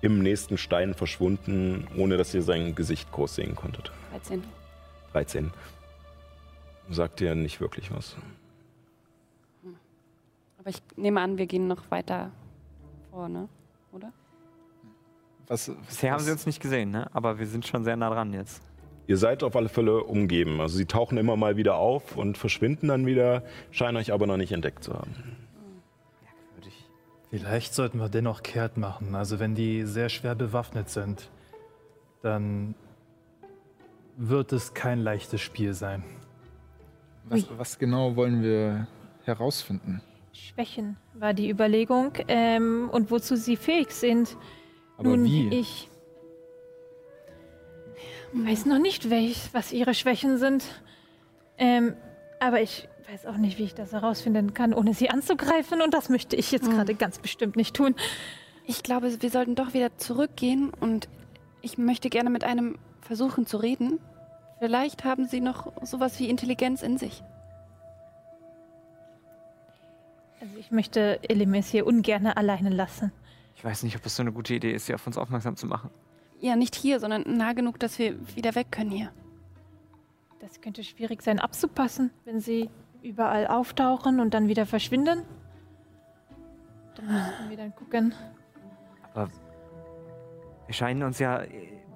[0.00, 3.92] im nächsten Stein verschwunden, ohne dass ihr sein Gesicht groß sehen konntet.
[4.12, 4.42] 13.
[5.12, 5.52] 13.
[6.90, 8.16] Sagt ihr nicht wirklich was.
[10.58, 12.30] Aber ich nehme an, wir gehen noch weiter
[13.10, 13.48] vor, ne?
[13.92, 14.12] Oder?
[15.46, 17.08] Was, Bisher haben was- sie uns nicht gesehen, ne?
[17.14, 18.62] aber wir sind schon sehr nah dran jetzt.
[19.06, 20.60] Ihr seid auf alle Fälle umgeben.
[20.60, 24.36] Also sie tauchen immer mal wieder auf und verschwinden dann wieder, scheinen euch aber noch
[24.36, 25.14] nicht entdeckt zu haben.
[27.30, 29.14] Vielleicht sollten wir dennoch kehrt machen.
[29.14, 31.28] Also wenn die sehr schwer bewaffnet sind,
[32.22, 32.74] dann
[34.16, 36.02] wird es kein leichtes Spiel sein.
[37.30, 38.86] Was, was genau wollen wir
[39.24, 40.00] herausfinden?
[40.32, 44.36] Schwächen war die Überlegung ähm, und wozu sie fähig sind.
[44.96, 45.48] Aber Nun, wie?
[45.48, 45.88] ich
[48.32, 50.64] weiß noch nicht, welch, was ihre Schwächen sind.
[51.56, 51.94] Ähm,
[52.40, 55.80] aber ich weiß auch nicht, wie ich das herausfinden kann, ohne sie anzugreifen.
[55.82, 56.74] Und das möchte ich jetzt Hm.
[56.74, 57.94] gerade ganz bestimmt nicht tun.
[58.64, 61.08] Ich glaube, wir sollten doch wieder zurückgehen und
[61.62, 63.98] ich möchte gerne mit einem versuchen zu reden.
[64.58, 67.22] Vielleicht haben sie noch sowas wie Intelligenz in sich.
[70.40, 73.12] Also ich möchte Elimis hier ungern alleine lassen.
[73.56, 75.66] Ich weiß nicht, ob es so eine gute Idee ist, sie auf uns aufmerksam zu
[75.66, 75.90] machen.
[76.40, 79.10] Ja, nicht hier, sondern nah genug, dass wir wieder weg können hier.
[80.40, 82.70] Das könnte schwierig sein abzupassen, wenn sie
[83.02, 85.22] überall auftauchen und dann wieder verschwinden.
[86.94, 88.14] Dann müssten wir dann gucken.
[89.02, 89.28] Aber
[90.66, 91.42] wir scheinen uns ja,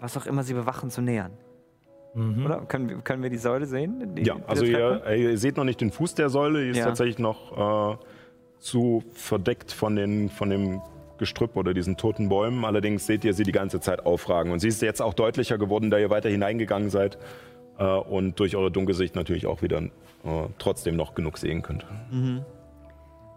[0.01, 1.33] was auch immer sie bewachen, zu nähern.
[2.15, 2.61] Oder?
[2.69, 4.15] Können, wir- können wir die Säule sehen?
[4.15, 6.85] Die, Ja, also ihr, ihr seht noch nicht den Fuß der Säule, die ist Ja.
[6.87, 7.97] tatsächlich noch äh,
[8.59, 10.81] zu verdeckt von, den, von dem
[11.19, 12.65] Gestrüpp oder diesen toten Bäumen.
[12.65, 14.53] Allerdings seht ihr sie die ganze Zeit aufragen.
[14.53, 17.17] Und sie ist jetzt auch deutlicher geworden, da ihr weiter hineingegangen seid
[17.79, 19.89] äh, und durch eure Dunkelsicht natürlich auch wieder äh,
[20.59, 21.87] trotzdem noch genug sehen könnt.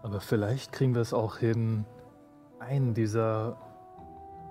[0.03, 1.85] Aber vielleicht kriegen wir es auch hin,
[2.59, 3.57] einen dieser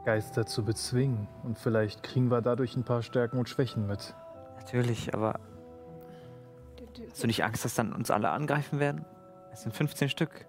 [0.04, 1.26] Geister zu bezwingen.
[1.42, 4.14] Und vielleicht kriegen wir dadurch ein paar Stärken und Schwächen mit.
[4.58, 5.38] Natürlich, aber
[7.10, 9.04] hast du nicht Angst, dass dann uns alle angreifen werden?
[9.52, 10.46] Es sind 15 Stück.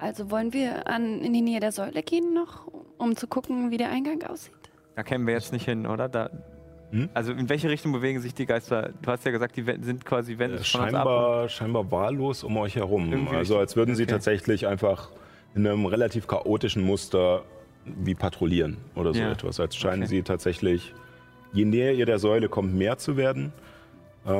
[0.00, 2.66] Also wollen wir an, in die Nähe der Säule gehen noch,
[2.98, 4.54] um zu gucken, wie der Eingang aussieht?
[4.96, 6.08] Da kämen wir jetzt nicht hin, oder?
[6.08, 6.30] Da,
[6.90, 7.08] Hm?
[7.14, 8.90] Also in welche Richtung bewegen sich die Geister?
[9.00, 10.66] Du hast ja gesagt, die sind quasi Äh, von uns ab.
[10.66, 13.10] scheinbar, scheinbar wahllos um euch herum.
[13.10, 14.12] Irgendwie Also als würden sie Okay.
[14.12, 15.08] tatsächlich einfach
[15.54, 17.42] in einem relativ chaotischen Muster
[17.84, 19.32] wie patrouillieren oder so Ja.
[19.32, 19.58] etwas.
[19.60, 20.08] Als scheinen Okay.
[20.10, 20.94] sie tatsächlich,
[21.52, 23.52] je näher ihr der Säule kommt, mehr zu werden
[24.24, 24.30] äh,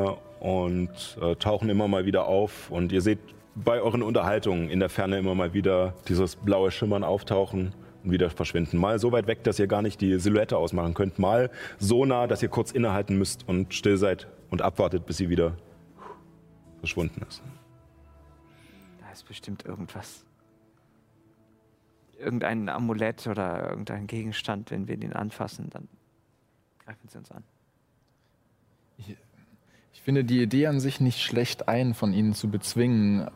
[0.41, 2.71] und äh, tauchen immer mal wieder auf.
[2.71, 3.19] Und ihr seht
[3.55, 7.75] bei euren Unterhaltungen in der Ferne immer mal wieder dieses blaue Schimmern auftauchen
[8.05, 8.79] und wieder verschwinden.
[8.79, 11.19] Mal so weit weg, dass ihr gar nicht die Silhouette ausmachen könnt.
[11.19, 15.29] Mal so nah, dass ihr kurz innehalten müsst und still seid und abwartet, bis sie
[15.29, 15.53] wieder
[16.79, 17.43] verschwunden ist.
[19.01, 20.25] Da ist bestimmt irgendwas.
[22.23, 25.89] Irgendein Amulett oder irgendein Gegenstand, wenn wir den anfassen, dann
[26.85, 27.43] greifen sie uns an.
[28.97, 33.31] Ich finde die Idee an sich nicht schlecht, einen von ihnen zu bezwingen,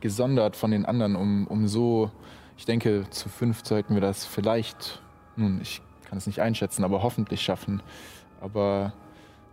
[0.00, 2.10] gesondert von den anderen, um, um so,
[2.56, 5.02] ich denke, zu fünf sollten wir das vielleicht,
[5.36, 7.82] nun, ich kann es nicht einschätzen, aber hoffentlich schaffen.
[8.40, 8.92] Aber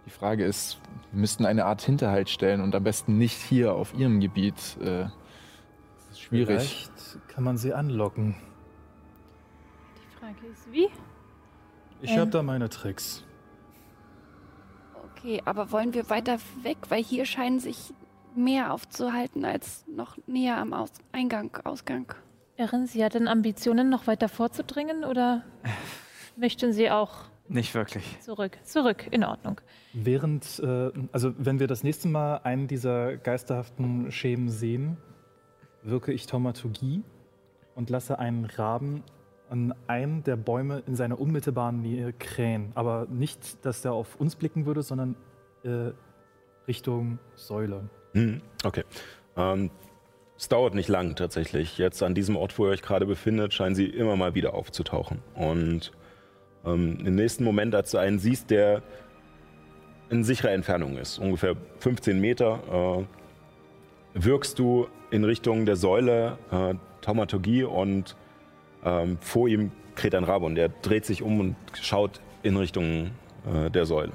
[0.06, 0.80] die Frage ist,
[1.12, 4.78] wir müssten eine Art Hinterhalt stellen und am besten nicht hier auf ihrem Gebiet.
[4.82, 5.14] Äh, das
[6.12, 6.58] ist schwierig.
[6.58, 8.36] Vielleicht kann man sie anlocken.
[9.96, 10.90] Die Frage ist, wie?
[12.02, 12.20] Ich Ähm.
[12.20, 13.24] habe da meine Tricks.
[15.16, 16.76] Okay, aber wollen wir weiter weg?
[16.90, 17.94] Weil hier scheinen sich
[18.36, 22.14] mehr aufzuhalten als noch näher am Aus Eingang, Ausgang.
[22.58, 25.46] Irren Sie denn Ambitionen, noch weiter vorzudringen oder
[26.36, 27.14] möchten Sie auch
[27.48, 28.20] Nicht wirklich.
[28.20, 28.58] zurück?
[28.64, 29.62] Zurück, in Ordnung.
[29.94, 34.98] Während, äh, also wenn wir das nächste Mal einen dieser geisterhaften Schemen sehen,
[35.84, 37.02] wirke ich Taumaturgie
[37.80, 39.04] und lasse einen Raben
[39.50, 42.74] an einem der Bäume in seiner unmittelbaren Nähe krähen.
[42.76, 45.16] Aber nicht, dass der auf uns blicken würde, sondern
[45.64, 45.92] äh,
[46.68, 47.90] Richtung Säule.
[48.14, 48.84] Hm, Okay.
[49.38, 49.72] Ähm,
[50.38, 51.78] es dauert nicht lang tatsächlich.
[51.78, 55.20] Jetzt an diesem Ort, wo ihr euch gerade befindet, scheinen sie immer mal wieder aufzutauchen.
[55.34, 55.92] Und
[56.66, 58.84] ähm, im nächsten Moment, als du einen siehst, der
[60.10, 63.06] in sicherer Entfernung ist, ungefähr 15 Meter,
[64.14, 68.16] äh, wirkst du in Richtung der Säule äh, Taumaturgie und
[68.84, 73.12] ähm, vor ihm kräht ein Rabe und er dreht sich um und schaut in Richtung
[73.46, 74.12] äh, der Säule.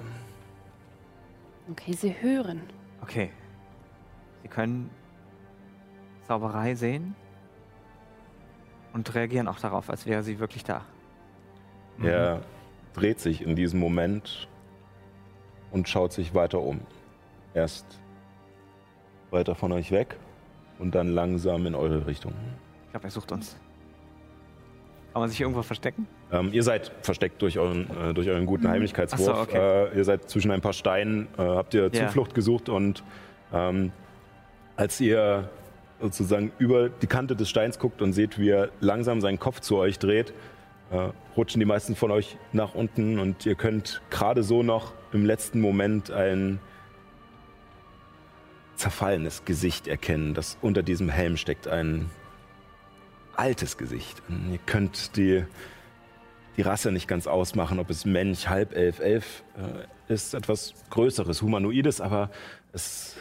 [1.71, 2.63] Okay, sie hören.
[3.03, 3.31] Okay.
[4.43, 4.91] Sie können
[6.27, 7.15] Zauberei sehen
[8.93, 10.83] und reagieren auch darauf, als wäre sie wirklich da.
[12.03, 12.43] Er
[12.93, 14.49] dreht sich in diesem Moment
[15.71, 16.81] und schaut sich weiter um.
[17.53, 18.01] Erst
[19.31, 20.17] weiter von euch weg
[20.79, 22.33] und dann langsam in eure Richtung.
[22.95, 23.57] Ich glaube, er sucht uns.
[25.13, 26.07] Kann man sich irgendwo verstecken?
[26.31, 29.29] Ähm, ihr seid versteckt durch euren, äh, durch euren guten Heimlichkeitswurf.
[29.29, 29.89] Ach so, okay.
[29.89, 32.07] äh, ihr seid zwischen ein paar Steinen, äh, habt ihr Ja.
[32.07, 33.03] Zuflucht gesucht und
[33.53, 33.91] ähm,
[34.77, 35.51] als ihr
[36.01, 39.77] sozusagen über die Kante des Steins guckt und seht, wie er langsam seinen Kopf zu
[39.77, 40.33] euch dreht,
[40.93, 45.27] äh, rutschen die meisten von euch nach unten und ihr könnt gerade so noch im
[45.27, 46.61] letzten Moment ein
[48.77, 52.09] zerfallenes Gesicht erkennen, das unter diesem Helm steckt, ein
[53.37, 54.23] altes Gesicht.
[54.51, 55.45] Ihr könnt die,
[56.57, 62.01] die Rasse nicht ganz ausmachen, ob es Mensch, Halbelf, Elf äh, ist, etwas Größeres, Humanoides,
[62.01, 62.31] aber
[62.73, 63.17] es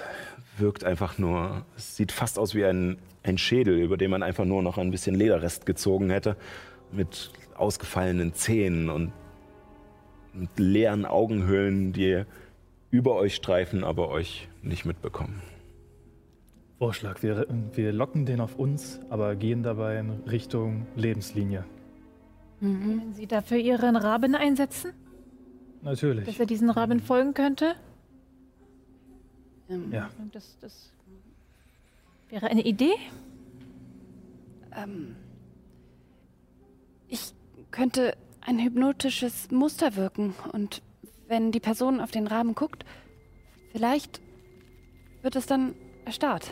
[0.57, 4.45] wirkt einfach nur, es sieht fast aus wie ein, ein Schädel, über den man einfach
[4.45, 6.35] nur noch ein bisschen Lederrest gezogen hätte,
[6.91, 9.11] mit ausgefallenen Zähnen und
[10.33, 12.23] mit leeren Augenhöhlen, die
[12.91, 15.41] über euch streifen, aber euch nicht mitbekommen.
[16.83, 21.63] Vorschlag, wir, wir locken den auf uns, aber gehen dabei in Richtung Lebenslinie.
[22.59, 24.91] Wenn Sie dafür Ihren Raben einsetzen,
[25.81, 26.37] dass Natürlich.
[26.37, 27.75] er diesen Raben folgen könnte,
[29.69, 30.09] Ähm, Ja.
[30.33, 30.91] das, das
[32.29, 32.91] wäre eine Idee.
[34.75, 35.15] Ähm,
[37.07, 37.33] ich
[37.71, 40.81] könnte ein hypnotisches Muster wirken und
[41.29, 42.83] wenn die Person auf den Raben guckt,
[43.71, 44.19] vielleicht
[45.21, 46.51] wird es dann erstarrt.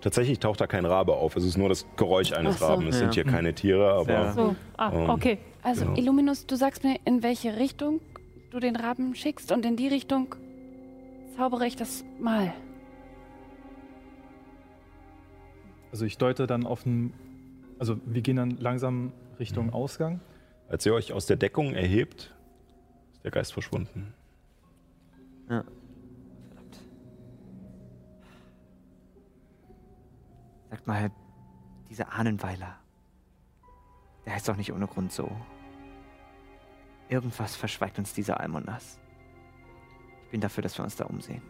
[0.00, 2.64] Tatsächlich taucht da kein Rabe auf, es ist nur das Geräusch eines so.
[2.66, 2.86] Raben.
[2.88, 3.22] Es sind Ja.
[3.22, 4.32] hier keine Tiere, aber Ja.
[4.32, 5.38] So, ah, Ähm, okay.
[5.62, 5.96] Also, Genau.
[5.98, 8.00] Illuminus, du sagst mir, in welche Richtung
[8.50, 10.34] du den Raben schickst und in die Richtung
[11.36, 12.52] zaubere ich das mal.
[15.92, 17.12] Also ich deute dann auf den.
[17.78, 20.20] Also wir gehen dann langsam Richtung Ausgang.
[20.68, 22.32] als ihr euch aus der Deckung erhebt,
[23.12, 24.14] ist der Geist verschwunden.
[25.48, 25.64] Ja.
[30.70, 31.10] Sagt mal,
[31.88, 32.78] dieser Ahnenweiler,
[34.24, 35.28] der heißt doch nicht ohne Grund so.
[37.08, 39.00] Irgendwas verschweigt uns dieser Almonas.
[40.24, 41.42] Ich bin dafür, dass wir uns da umsehen.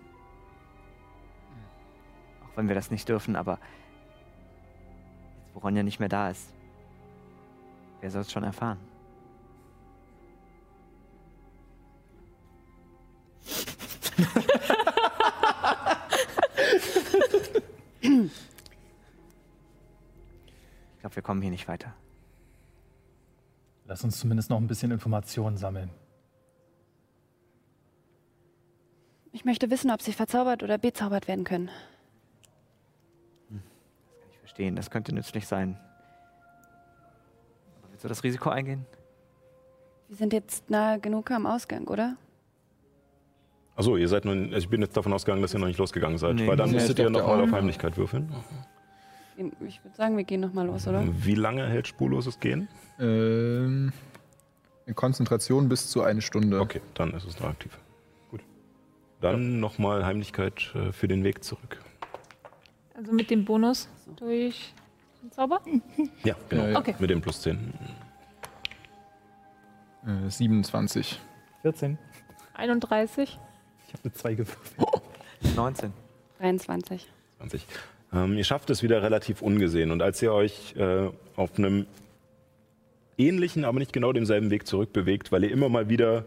[2.43, 3.59] Auch wenn wir das nicht dürfen, aber
[5.45, 6.55] jetzt, wo Ronja nicht mehr da ist,
[8.01, 8.79] wer soll es schon erfahren?
[21.01, 21.95] Ich glaube, wir kommen hier nicht weiter.
[23.87, 25.89] Lass uns zumindest noch ein bisschen Informationen sammeln.
[29.33, 31.69] Ich möchte wissen, ob sie verzaubert oder bezaubert werden können.
[33.49, 33.63] Kann
[34.31, 35.81] ich verstehen, das könnte nützlich sein.
[37.79, 38.85] Aber willst du das Risiko eingehen?
[40.09, 42.19] Wir sind jetzt nahe genug am Ausgang, oder?
[43.75, 46.19] Achso, ihr seid nun, also ich bin jetzt davon ausgegangen, dass ihr noch nicht losgegangen
[46.19, 46.47] seid, Nee.
[46.47, 47.53] weil dann müsstet ihr nochmal auf.
[47.53, 48.31] Heimlichkeit würfeln.
[49.37, 51.05] Ich würde sagen, wir gehen nochmal los, oder?
[51.25, 52.69] Wie lange hält spurloses Gehen?
[52.99, 53.93] Ähm,
[54.87, 56.61] in Konzentration bis zu eine Stunde.
[56.61, 57.77] Okay, dann ist es noch aktiv.
[58.31, 58.43] Gut.
[59.21, 61.81] Dann nochmal Heimlichkeit äh, für den Weg zurück.
[62.95, 64.75] Also mit dem Bonus durch
[65.23, 65.61] den Zauber.
[66.25, 66.65] Ja, genau.
[66.65, 66.79] Ja, ja.
[66.79, 66.95] Okay.
[66.99, 67.73] Mit dem plus 10.
[70.07, 71.21] Äh, 27.
[71.63, 71.99] 14.
[72.55, 73.39] 31.
[73.87, 74.89] Ich habe eine 2 gewürfelt.
[75.57, 75.93] 19.
[76.39, 77.07] 23.
[77.39, 77.67] 20.
[78.13, 79.91] Ähm, ihr schafft es wieder relativ ungesehen.
[79.91, 81.87] Und als ihr euch äh, auf einem
[83.19, 86.25] ähnlichen, aber nicht genau demselben Weg zurückbewegt, weil ihr immer mal wieder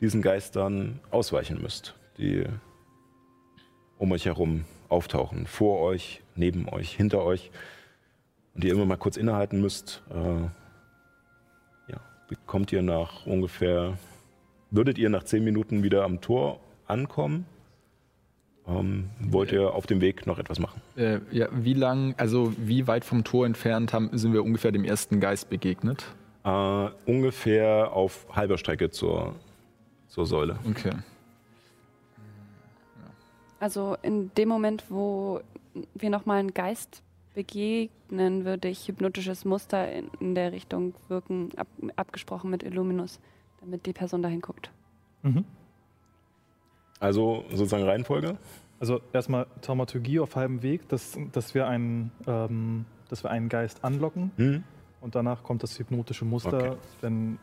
[0.00, 2.44] diesen Geistern ausweichen müsst, die
[3.98, 5.46] um euch herum auftauchen.
[5.46, 7.50] Vor euch, neben euch, hinter euch.
[8.54, 10.02] Und ihr immer mal kurz innehalten müsst.
[10.10, 12.00] Äh, ja,
[12.46, 13.98] kommt ihr nach ungefähr,
[14.70, 17.46] würdet ihr nach zehn Minuten wieder am Tor ankommen?
[18.68, 20.82] Ähm, wollt ihr auf dem Weg noch etwas machen?
[20.96, 24.84] Äh, ja, wie lang, also wie weit vom Tor entfernt haben, sind wir ungefähr dem
[24.84, 26.04] ersten Geist begegnet?
[26.44, 29.34] Äh, ungefähr auf halber Strecke zur,
[30.08, 30.58] zur Säule.
[30.68, 30.92] Okay.
[33.58, 35.40] Also in dem Moment, wo
[35.94, 37.02] wir nochmal einen Geist
[37.34, 43.18] begegnen, würde ich hypnotisches Muster in, in der Richtung wirken, ab, abgesprochen mit Illuminus,
[43.60, 44.70] damit die Person dahin guckt.
[45.22, 45.44] Mhm.
[47.00, 48.36] Also sozusagen Reihenfolge?
[48.80, 53.84] Also erstmal Taumaturgie auf halbem Weg, dass, dass, wir einen, ähm, dass wir einen Geist
[53.84, 54.64] anlocken Hm?
[55.00, 56.76] und danach kommt das hypnotische Muster, Okay.
[57.00, 57.38] wenn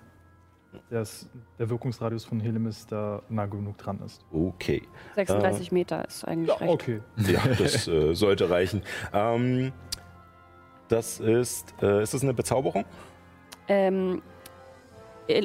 [0.89, 4.25] das, der Wirkungsradius von Helimis da nah genug dran ist.
[4.31, 4.81] Okay.
[5.15, 6.69] 36 Meter ist eigentlich recht.
[6.71, 7.01] Okay.
[7.17, 8.81] Ja, das äh, sollte reichen.
[9.13, 9.71] Ähm,
[10.89, 12.85] das ist, äh, ist das eine Bezauberung?
[13.67, 14.21] Ähm,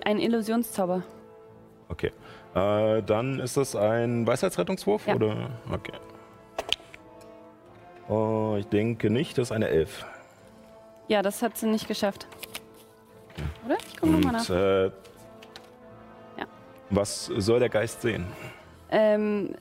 [0.05, 1.03] ein Illusionszauber.
[1.89, 2.13] Okay.
[2.55, 5.07] Äh, dann ist das ein Weisheitsrettungswurf?
[5.07, 5.15] Ja.
[5.15, 5.51] Oder?
[5.73, 5.93] Okay.
[8.09, 10.05] Oh, ich denke nicht, das ist eine Elf.
[11.09, 12.27] Ja, das hat sie nicht geschafft.
[13.65, 13.77] Oder?
[13.87, 14.51] Ich gucke nochmal nach.
[14.51, 16.47] äh, Ja.
[16.91, 18.27] was soll der Geist sehen?
[18.91, 19.55] Ähm,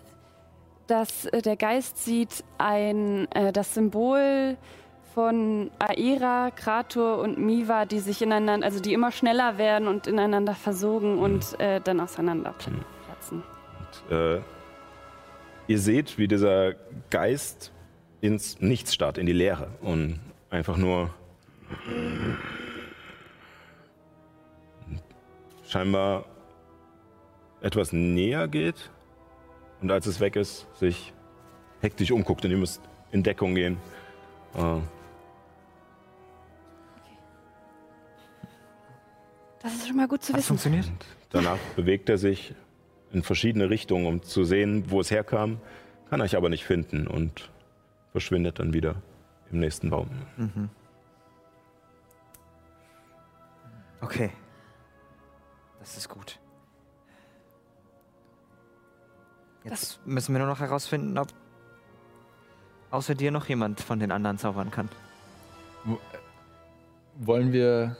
[0.87, 4.57] dass äh, der Geist sieht ein, äh, das Symbol
[5.13, 10.53] von Aera, Krator und Miva, die sich ineinander, also die immer schneller werden und ineinander
[10.55, 12.83] versogen und äh, dann auseinander Mhm.
[13.05, 13.43] platzen.
[14.09, 14.39] Äh,
[15.67, 16.73] ihr seht, wie dieser
[17.09, 17.71] Geist
[18.21, 20.19] ins Nichts starrt, in die Leere und
[20.49, 21.09] einfach nur
[25.67, 26.25] scheinbar
[27.61, 28.89] etwas näher geht
[29.81, 31.13] und als es weg ist, sich
[31.81, 32.81] hektisch umguckt und ihr müsst
[33.11, 33.77] in Deckung gehen.
[34.55, 34.79] Äh,
[39.61, 40.57] Das ist schon mal gut zu Hat es wissen.
[40.57, 40.87] funktioniert?
[40.87, 42.53] Und danach bewegt er sich
[43.11, 45.59] in verschiedene Richtungen, um zu sehen, wo es herkam,
[46.09, 47.49] kann euch aber nicht finden und
[48.11, 48.95] verschwindet dann wieder
[49.51, 50.09] im nächsten Baum.
[50.37, 50.69] Mhm.
[54.01, 54.31] Okay.
[55.79, 56.39] Das ist gut.
[59.63, 61.27] Jetzt müssen wir nur noch herausfinden, ob
[62.91, 64.89] außer dir noch jemand von den anderen zaubern kann.
[67.15, 67.97] Wollen wir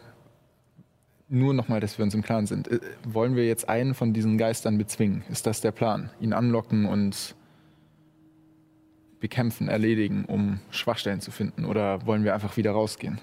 [1.30, 4.38] nur nochmal, dass wir uns im Klaren sind, äh, wollen wir jetzt einen von diesen
[4.38, 5.24] Geistern bezwingen?
[5.30, 6.10] Ist das der Plan?
[6.20, 7.36] Ihn anlocken und
[9.20, 11.66] bekämpfen, erledigen, um Schwachstellen zu finden?
[11.66, 13.20] Oder wollen wir einfach wieder rausgehen?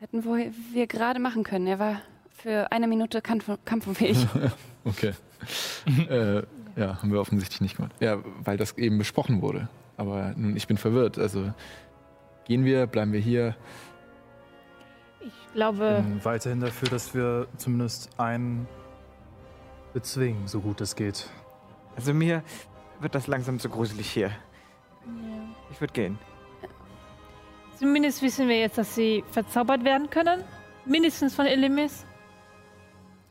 [0.00, 1.66] Das hätten wir, wir gerade machen können.
[1.66, 2.00] Er war
[2.30, 4.26] für eine Minute kampf kampfunfähig.
[4.84, 5.12] Okay.
[6.08, 6.42] äh,
[6.74, 7.92] ja, haben wir offensichtlich nicht gemacht.
[8.00, 9.68] Ja, weil das eben besprochen wurde.
[9.96, 11.18] Aber nun, ich bin verwirrt.
[11.18, 11.52] Also
[12.46, 13.54] gehen wir, bleiben wir hier?
[15.52, 18.66] Ich glaube, bin weiterhin dafür, dass wir zumindest einen
[19.92, 21.28] bezwingen, so gut es geht.
[21.94, 22.42] Also mir
[23.00, 24.30] wird das langsam zu gruselig hier.
[25.70, 26.18] Ich würde gehen.
[27.78, 30.42] zumindest wissen wir jetzt, dass sie verzaubert werden können.
[30.86, 32.06] Mindestens von Elimis.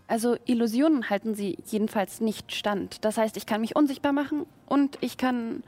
[0.08, 3.04] Also Illusionen halten sie jedenfalls nicht stand.
[3.04, 5.64] Das heißt, ich kann mich unsichtbar machen und ich kann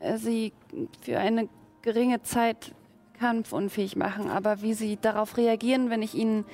[0.00, 0.52] äh, sie
[1.02, 1.48] für eine
[1.82, 2.74] geringe Zeit
[3.18, 4.30] kampfunfähig machen.
[4.30, 6.44] Aber wie sie darauf reagieren, wenn ich ihnen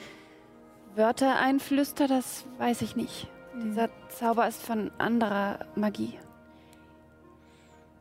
[0.94, 3.28] Wörter einflüster, das weiß ich nicht.
[3.62, 6.18] Dieser Zauber ist von anderer Magie.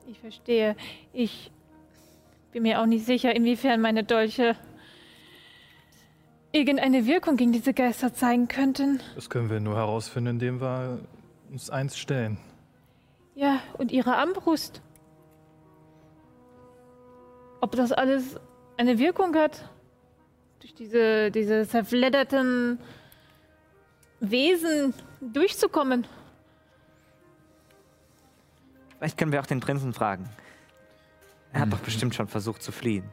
[0.07, 0.75] Ich verstehe.
[1.11, 1.51] Ich
[2.51, 4.55] bin mir auch nicht sicher, inwiefern meine Dolche
[6.51, 8.99] irgendeine Wirkung gegen diese Geister zeigen könnten.
[9.15, 10.99] Das können wir nur herausfinden, indem wir
[11.51, 12.37] uns eins stellen.
[13.35, 14.81] Ja, und ihre Armbrust.
[17.59, 18.39] Ob das alles
[18.77, 19.69] eine Wirkung hat?
[20.59, 22.79] Durch diese, diese zerfledderten
[24.19, 26.07] Wesen durchzukommen.
[28.97, 30.29] Vielleicht können wir auch den Prinzen fragen.
[31.51, 33.03] Er hat doch bestimmt schon versucht zu fliehen.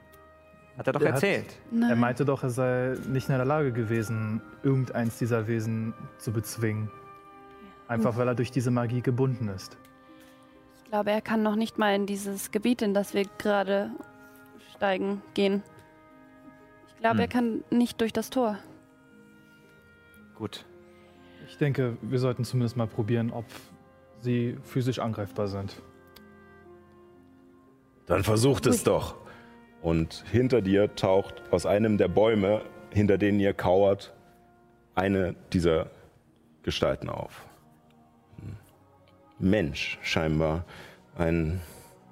[0.78, 1.46] Hat er doch Er hat- erzählt.
[1.72, 1.98] Er Nein.
[1.98, 6.90] meinte doch, er sei nicht in der Lage gewesen, irgendeins dieser Wesen zu bezwingen.
[7.88, 9.76] Einfach weil er durch diese Magie gebunden ist.
[10.84, 13.90] Ich glaube, er kann noch nicht mal in dieses Gebiet, in das wir gerade
[14.80, 15.62] steigen, gehen.
[16.88, 17.20] Ich glaube, Hm.
[17.20, 18.56] er kann nicht durch das Tor.
[20.36, 20.64] Gut.
[21.46, 23.44] Ich denke, wir sollten zumindest mal probieren, ob
[24.20, 25.82] sie physisch angreifbar sind.
[28.06, 29.16] Dann versucht es doch.
[29.82, 34.14] Und hinter dir taucht aus einem der Bäume, hinter denen ihr kauert,
[34.94, 35.90] eine dieser
[36.62, 37.44] Gestalten auf.
[38.38, 38.56] Ein
[39.50, 40.64] Mensch, scheinbar.
[41.18, 41.60] Ein.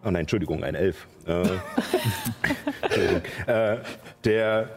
[0.09, 1.07] Oh nein, Entschuldigung, ein Elf.
[1.27, 1.43] Äh,
[2.83, 3.23] Entschuldigung.
[3.47, 3.77] Äh,
[4.25, 4.71] der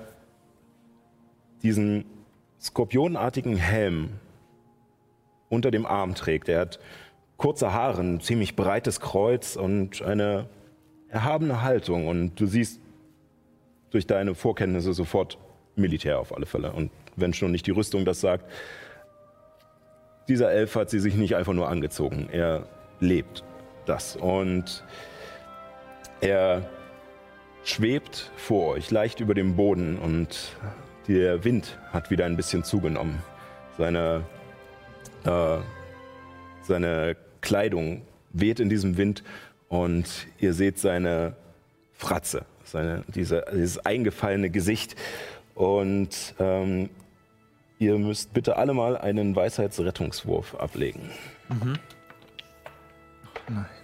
[1.63, 2.03] diesen
[2.59, 4.09] skorpionartigen Helm
[5.47, 6.49] unter dem Arm trägt.
[6.49, 6.79] Er hat
[7.37, 10.49] kurze Haare, ein ziemlich breites Kreuz und eine
[11.07, 12.07] erhabene Haltung.
[12.09, 12.81] Und du siehst
[13.89, 15.37] durch deine Vorkenntnisse sofort
[15.77, 16.73] Militär auf alle Fälle.
[16.73, 18.51] Und wenn schon nicht die Rüstung das sagt,
[20.27, 22.27] dieser Elf hat sie sich nicht einfach nur angezogen.
[22.33, 22.67] Er
[22.99, 23.45] lebt
[23.85, 24.17] das.
[24.17, 24.83] Und
[26.22, 26.69] er
[27.64, 30.56] schwebt vor euch, leicht über dem Boden und
[31.07, 33.22] der Wind hat wieder ein bisschen zugenommen.
[33.77, 34.23] Seine,
[35.26, 35.57] äh,
[36.61, 38.03] seine Kleidung
[38.34, 39.23] weht in diesem Wind
[39.68, 41.35] und ihr seht seine
[41.93, 44.95] Fratze, seine, diese, dieses eingefallene Gesicht.
[45.56, 46.89] Und ähm,
[47.80, 51.10] ihr müsst bitte alle mal einen Weisheitsrettungswurf ablegen.
[53.49, 53.80] Nein.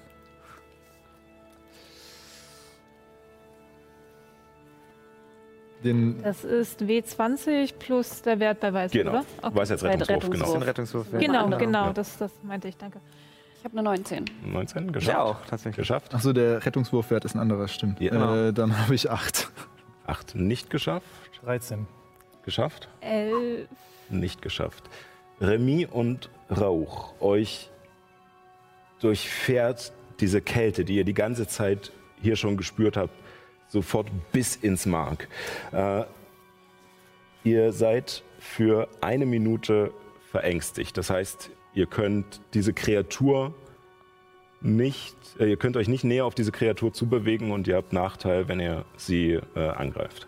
[5.84, 9.26] Den, Das ist W20 plus der Wert bei Weisheit, Genau, oder?
[9.44, 9.56] Okay.
[9.56, 10.32] Weisheitsrettungswurf, Rettungswurf.
[10.42, 10.54] genau.
[10.54, 11.08] Den Rettungswurf.
[11.12, 11.58] Genau, Genau.
[11.58, 11.94] genau, Ja.
[11.94, 13.00] das, das meinte ich, danke.
[13.60, 14.26] Ich habe eine 19.
[14.46, 15.18] 19 geschafft.
[15.18, 15.76] Ja, auch, tatsächlich.
[15.78, 16.14] Geschafft.
[16.16, 18.00] Achso, der Rettungswurfwert ist ein anderer, stimmt.
[18.00, 18.12] Ja.
[18.12, 18.36] genau.
[18.48, 19.50] Äh, dann habe ich 8.
[20.06, 21.06] 8 nicht geschafft.
[21.44, 21.86] 13.
[22.44, 22.88] Geschafft.
[23.02, 23.68] Elf.
[24.10, 24.84] Nicht geschafft.
[25.42, 27.70] Remy und Rauch, euch
[29.02, 31.92] durchfährt diese Kälte, die ihr die ganze Zeit
[32.22, 33.14] hier schon gespürt habt,
[33.70, 35.28] sofort bis ins Mark.
[35.72, 36.04] Äh,
[37.44, 39.92] ihr seid für eine Minute
[40.32, 40.98] verängstigt.
[40.98, 43.54] Das heißt, ihr könnt diese Kreatur
[44.62, 48.48] nicht, äh, ihr könnt euch nicht näher auf diese Kreatur zubewegen und ihr habt Nachteil,
[48.48, 50.28] wenn ihr sie äh, angreift.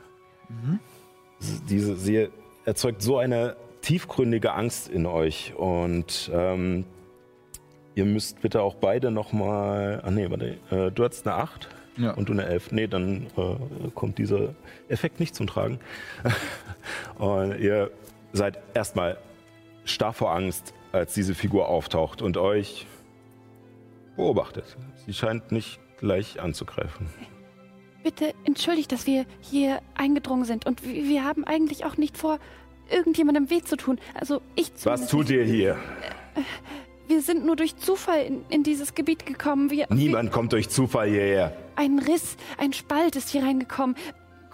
[1.40, 2.30] Sie- Diese, sie
[2.66, 6.86] erzeugt so eine tiefgründige Angst in euch und ähm,
[7.96, 12.12] ihr müsst bitte auch beide nochmal, ach nee, warte, äh, du hattest eine 8 Ja.
[12.14, 12.72] und du eine 11.
[12.72, 14.56] Nee, dann äh, kommt dieser
[14.88, 15.80] Effekt nicht zum Tragen.
[17.20, 17.92] und ihr
[18.34, 19.18] seid erstmal
[19.86, 22.88] starr vor Angst, als diese Figur auftaucht und euch
[24.16, 24.78] beobachtet.
[25.06, 27.08] Sie scheint nicht gleich anzugreifen.
[28.04, 30.66] Bitte entschuldigt, dass wir hier eingedrungen sind.
[30.66, 32.40] Und wir, wir haben eigentlich auch nicht vor,
[32.90, 34.00] irgendjemandem weh zu tun.
[34.14, 35.78] Also ich Was zumindest tut ihr hier?
[36.36, 36.48] nicht.
[37.08, 39.72] Wir sind nur durch Zufall in, in dieses Gebiet gekommen.
[39.72, 41.56] Wir, Niemand kommt durch Zufall hierher.
[41.80, 43.96] Ein Riss, ein Spalt ist hier reingekommen.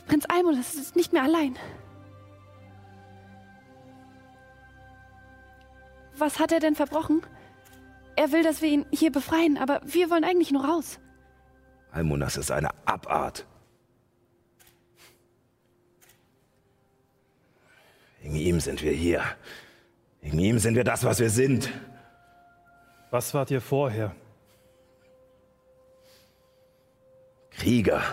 [0.05, 1.55] Prinz Almodus ist nicht mehr allein.
[6.15, 7.23] Was hat er denn verbrochen?
[8.15, 10.99] Er will, dass wir ihn hier befreien, aber wir wollen eigentlich nur raus.
[11.91, 13.47] Almonas ist eine Abart.
[18.21, 19.23] Wegen ihm sind wir hier.
[20.21, 21.71] Wegen ihm sind wir das, was wir sind.
[23.09, 24.15] Was wart ihr vorher?
[27.57, 28.03] Krieger.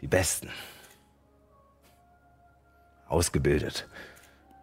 [0.00, 0.50] Die Besten.
[3.08, 3.88] Ausgebildet.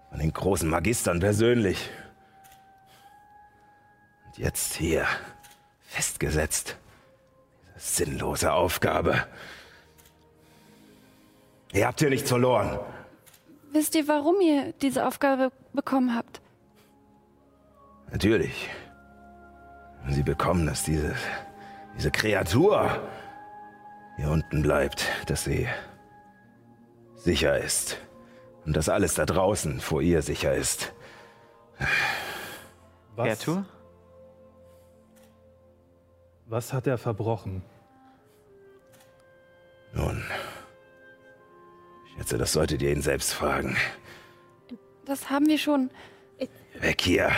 [0.09, 1.89] Von den großen Magistern persönlich.
[4.25, 5.07] Und jetzt hier.
[5.81, 6.77] Festgesetzt.
[7.75, 9.25] Diese sinnlose Aufgabe.
[11.71, 12.79] Ihr habt hier nichts verloren.
[13.71, 16.41] Wisst ihr, warum ihr diese Aufgabe bekommen habt?
[18.11, 18.69] Natürlich.
[20.09, 21.15] Sie bekommen, dass diese,
[21.97, 23.01] diese Kreatur
[24.17, 25.67] hier unten bleibt, dass sie
[27.15, 27.97] sicher ist.
[28.65, 30.93] Und dass alles da draußen vor ihr sicher ist.
[33.15, 33.65] Was, Kreatur?
[36.45, 37.63] was hat er verbrochen?
[39.93, 40.23] Nun,
[42.05, 43.77] ich schätze, das solltet ihr ihn selbst fragen.
[45.05, 45.91] Das haben wir schon.
[46.79, 47.31] Weg hier.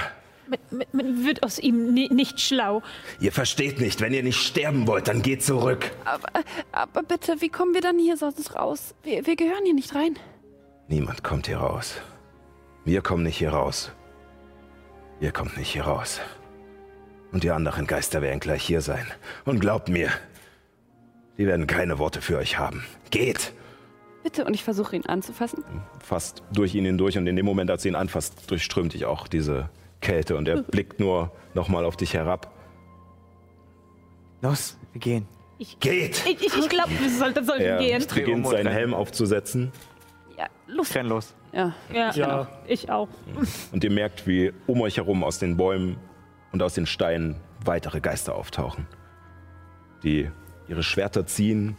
[0.91, 2.81] Man, wird aus ihm ni nicht schlau.
[3.19, 5.91] Ihr versteht nicht, wenn ihr nicht sterben wollt, dann geht zurück.
[6.05, 6.29] Aber,
[6.71, 8.95] aber bitte, wie kommen wir dann hier sonst raus?
[9.03, 10.17] Wir, wir gehören hier nicht rein.
[10.87, 11.95] Niemand kommt hier raus.
[12.83, 13.91] Wir kommen nicht hier raus.
[15.19, 16.19] Ihr kommt nicht hier raus.
[17.31, 19.05] Und die anderen Geister werden gleich hier sein.
[19.45, 20.11] Und glaubt mir,
[21.37, 22.85] die werden keine Worte für euch haben.
[23.11, 23.53] Geht!
[24.23, 25.63] Bitte, und ich versuche ihn anzufassen.
[26.03, 29.27] Fast durch ihn hindurch und in dem Moment, als du ihn anfasst, durchströmt dich auch
[29.27, 29.69] diese
[30.05, 32.51] Kälte und er blickt nur nochmal auf dich herab.
[34.41, 35.27] Los, wir gehen.
[35.79, 36.23] Geht!
[36.27, 38.05] Ich, ich, ich glaube, wir sollten, sollten Er gehen.
[38.13, 38.67] beginnt seinen.
[38.71, 39.71] Helm aufzusetzen
[40.37, 40.93] Ja, los.
[40.93, 41.33] Renn los.
[41.53, 41.73] Ja.
[41.93, 42.47] Ja, Ja.
[42.67, 43.07] ich auch.
[43.71, 45.97] und ihr merkt, wie um euch herum aus den Bäumen
[46.51, 48.85] und aus den Steinen weitere Geister auftauchen,
[50.03, 50.29] die
[50.67, 51.77] ihre Schwerter ziehen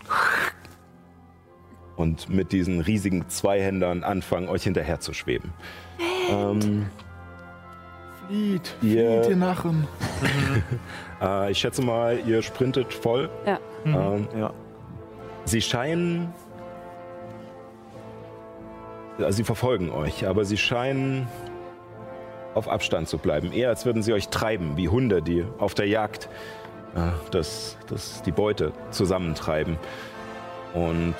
[1.96, 5.52] und mit diesen riesigen Zweihändern anfangen, euch hinterher zu schweben.
[6.30, 6.86] Ähm,
[8.28, 9.86] Flieht, Ihr- flieht, ihr Narren.
[11.22, 13.30] äh, ich schätze mal, ihr sprintet voll.
[13.46, 13.58] Ja.
[13.84, 14.52] Ähm, Ja.
[15.44, 16.32] Sie scheinen.
[19.18, 21.26] Also sie verfolgen euch, aber sie scheinen
[22.54, 23.52] auf Abstand zu bleiben.
[23.52, 26.28] Eher als würden sie euch treiben, wie Hunde, die auf der Jagd
[26.94, 29.76] äh, das, das, die Beute zusammentreiben.
[30.74, 31.14] Und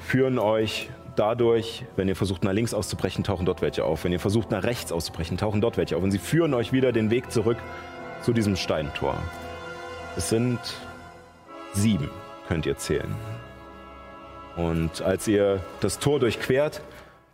[0.00, 4.04] führen euch dadurch, wenn ihr versucht nach links auszubrechen, tauchen dort welche auf.
[4.04, 6.02] Wenn ihr versucht nach rechts auszubrechen, tauchen dort welche auf.
[6.02, 7.58] Und sie führen euch wieder den Weg zurück
[8.22, 9.16] zu diesem Steintor.
[10.16, 10.58] Es sind
[11.72, 12.10] sieben,
[12.46, 13.14] könnt ihr zählen.
[14.56, 16.82] Und als ihr das Tor durchquert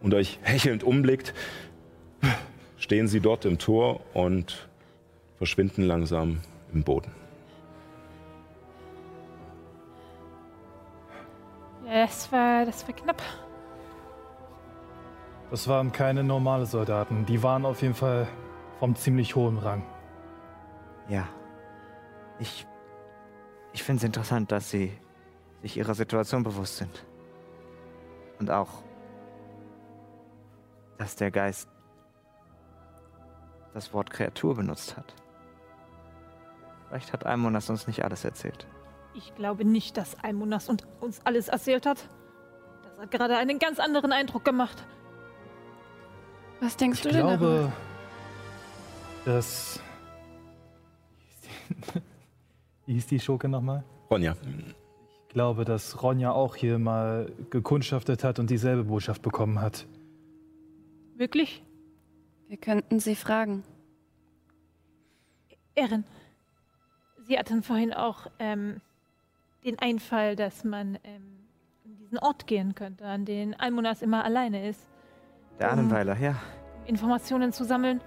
[0.02, 1.34] und euch hechelnd umblickt,
[2.76, 4.68] stehen sie dort im Tor und
[5.38, 6.40] verschwinden langsam
[6.72, 7.10] im Boden.
[11.86, 13.22] Ja, das war, das war knapp.
[15.54, 17.26] Das waren keine normale Soldaten.
[17.26, 18.26] Die waren auf jeden Fall
[18.80, 19.86] vom ziemlich hohen Rang.
[21.08, 21.28] Ja.
[22.40, 22.66] Ich,
[23.72, 24.92] ich finde es interessant, dass Sie
[25.62, 27.06] sich Ihrer Situation bewusst sind.
[28.40, 28.82] Und auch,
[30.98, 31.68] dass der Geist
[33.74, 35.14] das Wort Kreatur benutzt hat.
[36.88, 38.66] Vielleicht hat Almonas uns nicht alles erzählt.
[39.14, 42.08] Ich glaube nicht, dass Almonas uns alles erzählt hat.
[42.82, 44.84] Das hat gerade einen ganz anderen Eindruck gemacht.
[46.64, 47.26] Was denkst Ich du denn?
[47.26, 47.36] darüber?
[47.36, 47.72] glaube,
[49.26, 49.80] dass.
[52.86, 53.84] Wie hieß die Schurke nochmal?
[54.10, 54.34] Ronja.
[55.28, 59.86] Ich glaube, dass Ronja auch hier mal gekundschaftet hat und dieselbe Botschaft bekommen hat.
[61.16, 61.62] Wirklich?
[62.48, 63.62] Wir könnten sie fragen.
[65.74, 66.04] Erin,
[67.26, 68.80] Sie hatten vorhin auch ähm,
[69.64, 71.40] den Einfall, dass man ähm,
[71.84, 74.80] in diesen Ort gehen könnte, an den Almonas immer alleine ist,
[75.58, 76.34] Der Ahnenweiler, ja.
[76.86, 78.00] Informationen zu sammeln.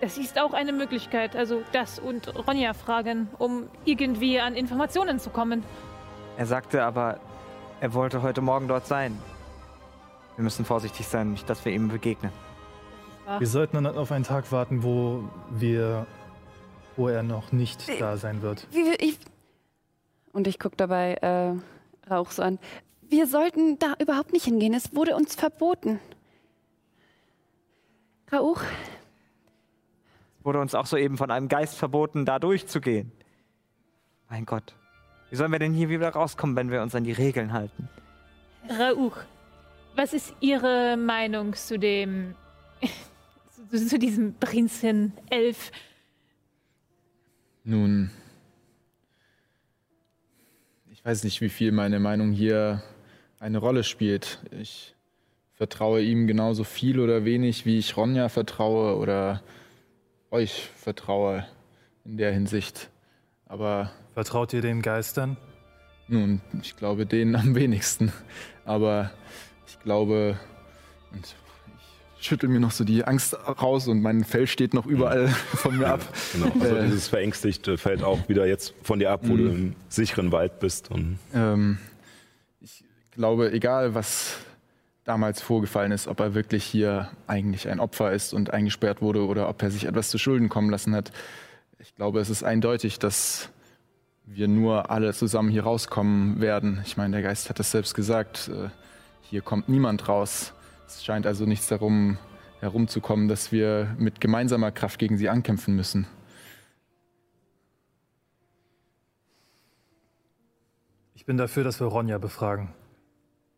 [0.00, 5.30] Das ist auch eine Möglichkeit, also das und Ronja fragen, um irgendwie an Informationen zu
[5.30, 5.62] kommen.
[6.36, 7.20] Er sagte aber,
[7.80, 9.18] er wollte heute Morgen dort sein.
[10.36, 12.32] Wir müssen vorsichtig sein, nicht, dass wir ihm begegnen.
[13.38, 16.06] Wir sollten dann auf einen Tag warten, wo wir,
[16.96, 18.66] wo er noch nicht da sein wird.
[18.70, 19.18] Wie ich
[20.32, 21.54] und ich gucke dabei äh,
[22.10, 22.58] Rauch so an.
[23.14, 24.74] Wir sollten da überhaupt nicht hingehen.
[24.74, 26.00] Es wurde uns verboten.
[28.32, 28.60] Rauch,
[30.42, 33.12] Wurde uns auch soeben von einem Geist verboten, da durchzugehen.
[34.28, 34.74] Mein Gott.
[35.30, 37.88] Wie sollen wir denn hier wieder rauskommen, wenn wir uns an die Regeln halten?
[38.68, 39.16] Rauch,
[39.94, 42.34] was ist Ihre Meinung zu dem,
[43.70, 45.70] zu, zu diesem Prinzen Elf?
[47.62, 48.10] Nun,
[50.90, 52.82] ich weiß nicht, wie viel meine Meinung hier
[53.44, 54.38] eine Rolle spielt.
[54.58, 54.94] Ich
[55.52, 59.42] vertraue ihm genauso viel oder wenig, wie ich Ronja vertraue oder
[60.30, 61.46] euch vertraue
[62.04, 62.88] in der Hinsicht.
[63.46, 65.36] Aber Vertraut ihr den Geistern?
[66.08, 68.12] nun, ich glaube denen am wenigsten.
[68.64, 69.10] Aber
[69.66, 70.38] ich glaube,
[71.12, 71.34] und
[72.20, 75.76] ich schüttel mir noch so die Angst raus und mein Fell steht noch überall von
[75.78, 76.00] mir ab.
[76.32, 76.50] Genau.
[76.60, 76.84] Also Äh.
[76.84, 80.90] dieses Verängstigte fällt auch wieder jetzt von dir ab, wo du im sicheren Wald bist.
[80.90, 81.78] Und Ähm,
[83.14, 84.38] glaube, egal was
[85.04, 89.48] damals vorgefallen ist, ob er wirklich hier eigentlich ein Opfer ist und eingesperrt wurde oder
[89.48, 91.12] ob er sich etwas zu Schulden kommen lassen hat,
[91.78, 93.50] ich glaube, es ist eindeutig, dass
[94.24, 96.80] wir nur alle zusammen hier rauskommen werden.
[96.86, 98.70] Ich meine, der Geist hat es selbst gesagt, äh,
[99.20, 100.54] hier kommt niemand raus.
[100.86, 102.16] Es scheint also nichts darum
[102.60, 106.06] herumzukommen, dass wir mit gemeinsamer Kraft gegen sie ankämpfen müssen.
[111.14, 112.72] Ich bin dafür, dass wir Ronja befragen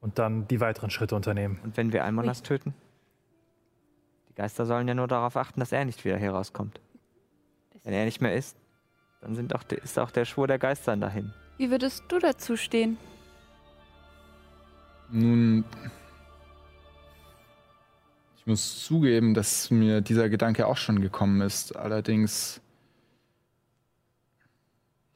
[0.01, 1.59] und dann die weiteren Schritte unternehmen.
[1.65, 2.75] Und wenn wir Almonas töten?
[4.29, 6.81] Die Geister sollen ja nur darauf achten, dass er nicht wieder hier rauskommt.
[7.83, 8.57] Wenn er nicht mehr ist,
[9.21, 11.33] dann sind auch, ist auch der Schwur der Geister dahin.
[11.57, 12.99] wie würdest du dazu stehen?
[15.11, 15.65] Nun,
[18.37, 21.77] ich muss zugeben, dass mir dieser Gedanke auch schon gekommen ist.
[21.77, 22.61] Allerdings,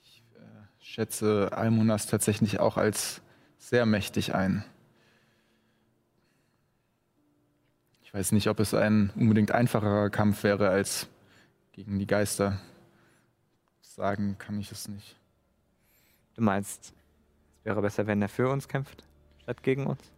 [0.03, 0.41] ich äh,
[0.81, 3.21] schätze Almonas tatsächlich auch als
[3.61, 4.65] sehr mächtig ein.
[8.03, 11.07] Ich weiß nicht, ob es ein unbedingt einfacherer Kampf wäre als
[11.71, 12.59] gegen die Geister.
[13.81, 15.17] Sagen kann ich es nicht.
[16.35, 16.93] Du meinst,
[17.59, 19.05] es wäre besser, wenn er für uns kämpft,
[19.43, 20.01] statt gegen uns?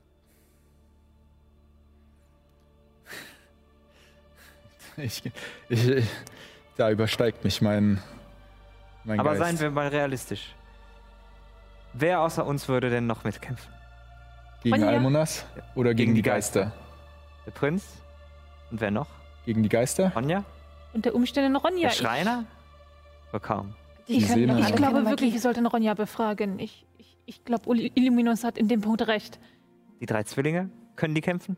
[4.99, 5.23] Ich,
[5.71, 6.07] ich, ich,
[6.77, 7.99] da übersteigt mich mein,
[9.05, 9.41] mein Aber Geist.
[9.41, 10.55] seien wir mal realistisch.
[11.95, 13.71] Wer außer uns würde denn noch mitkämpfen?
[14.62, 14.83] Gegen?
[14.85, 16.73] Almonas oder gegen, Gegen die die Geister?
[17.47, 17.85] Der Prinz?
[18.71, 19.09] Und wer noch?
[19.45, 20.12] Gegen die Geister?
[20.15, 20.45] Ronja?
[20.95, 21.89] Unter Umständen Ronja.
[21.89, 22.45] Der Schreiner?
[23.33, 23.75] Wohl kaum.
[24.09, 24.25] Die Die.
[24.45, 26.59] Ich, ich glaube wirklich, wir sollten Ronja befragen.
[26.59, 27.65] Ich, ich, ich glaube,
[27.95, 29.39] Illuminus hat in dem Punkt recht.
[30.01, 30.71] Die drei Zwillinge?
[30.97, 31.57] Können die kämpfen?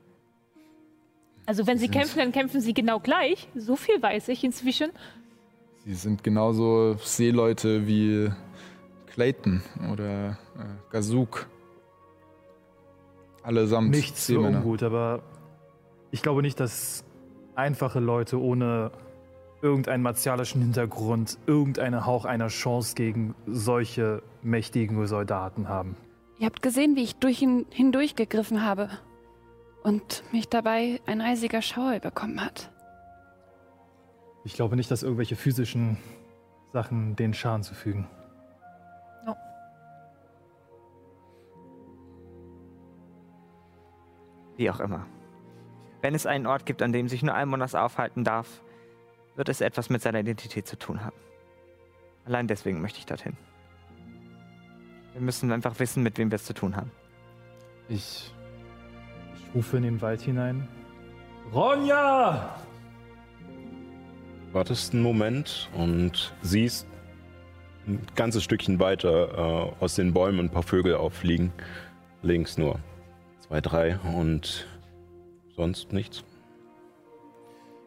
[1.46, 3.48] Also wenn sie Sind- kämpfen, dann kämpfen sie genau gleich.
[3.54, 4.90] So viel weiß ich inzwischen.
[5.84, 8.30] Sie sind genauso Seeleute wie
[9.14, 9.62] Clayton
[9.92, 10.34] oder äh,
[10.90, 11.46] Gazuk.
[13.44, 15.22] Allesamt Nichts so ungut, aber
[16.10, 17.04] ich glaube nicht, dass
[17.54, 18.90] einfache Leute ohne
[19.62, 25.96] irgendeinen martialischen Hintergrund irgendeinen Hauch einer Chance gegen solche mächtigen Soldaten haben.
[26.40, 28.90] Ihr habt gesehen, wie ich durch ihn hindurchgegriffen habe
[29.84, 32.72] und mich dabei ein eisiger Schauer bekommen hat.
[34.42, 35.98] Ich glaube nicht, dass irgendwelche physischen
[36.72, 38.08] Sachen den Schaden zufügen.
[44.56, 45.06] Wie auch immer.
[46.00, 48.62] Wenn es einen Ort gibt, an dem sich nur Almonas aufhalten darf,
[49.36, 51.16] wird es etwas mit seiner Identität zu tun haben.
[52.26, 53.36] Allein deswegen möchte ich dorthin.
[55.12, 56.90] Wir müssen einfach wissen, mit wem wir es zu tun haben.
[57.88, 58.32] Ich,
[59.34, 60.68] ich rufe in den Wald hinein.
[61.52, 62.54] Ronja!
[64.54, 66.86] wartest einen Moment und siehst
[67.86, 71.52] ein ganzes Stückchen weiter äh, aus den Bäumen ein paar Vögel auffliegen.
[72.22, 72.78] Links nur
[73.46, 74.66] zwei, drei und
[75.56, 76.24] sonst nichts.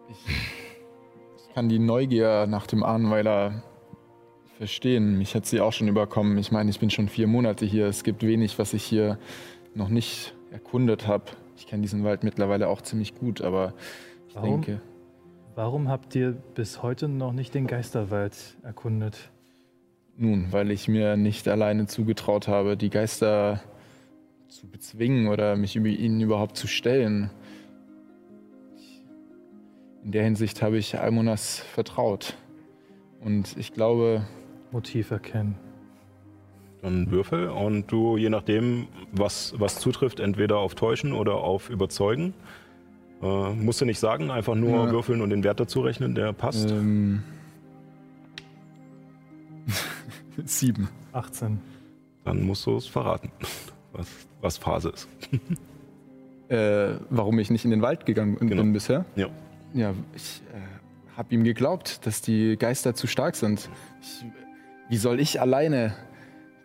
[0.09, 3.63] Ich kann die Neugier nach dem Ahnweiler
[4.57, 5.17] verstehen.
[5.17, 6.37] Mich hat sie auch schon überkommen.
[6.37, 7.87] Ich meine, ich bin schon vier Monate hier.
[7.87, 9.17] Es gibt wenig, was ich hier
[9.75, 11.25] noch nicht erkundet habe.
[11.57, 13.73] Ich kenne diesen Wald mittlerweile auch ziemlich gut, aber
[14.29, 14.61] ich Warum?
[14.61, 14.81] denke,
[15.55, 19.31] Warum habt ihr bis heute noch nicht den Geisterwald erkundet?
[20.19, 23.61] nun, weil ich mir nicht alleine zugetraut habe, die Geister
[24.49, 27.29] zu bezwingen oder mich über ihnen überhaupt zu stellen.
[30.03, 32.35] In der Hinsicht habe ich Almonas vertraut.
[33.19, 34.25] Und ich glaube,
[34.71, 35.55] Motiv erkennen.
[36.81, 42.33] Dann Würfel und du, je nachdem, was, was zutrifft, entweder auf Täuschen oder auf Überzeugen.
[43.21, 44.91] Äh, musst du nicht sagen, einfach nur Ja.
[44.91, 46.69] würfeln und den Wert dazu rechnen, der passt.
[46.69, 47.23] ähm,
[50.45, 50.87] sieben.
[51.13, 51.59] 18.
[52.23, 53.31] Dann musst du es verraten,
[53.93, 54.07] was,
[54.41, 55.07] was Phase ist.
[56.49, 58.61] Äh, warum ich nicht in den Wald gegangen Genau.
[58.63, 59.03] bin bisher?
[59.17, 59.27] Ja.
[59.73, 63.69] Ja, ich äh, habe ihm geglaubt, dass die Geister zu stark sind.
[64.01, 64.25] Ich,
[64.87, 65.93] wie soll ich alleine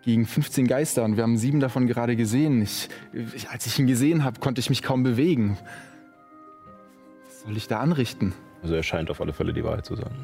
[0.03, 2.63] gegen 15 Geister und wir haben sieben davon gerade gesehen.
[2.63, 2.91] Ich,
[3.35, 5.59] ich, als ich ihn gesehen habe, konnte ich mich kaum bewegen.
[7.27, 8.35] Was soll ich da anrichten?
[8.63, 10.15] Also er scheint auf alle Fälle die Wahrheit zu sagen.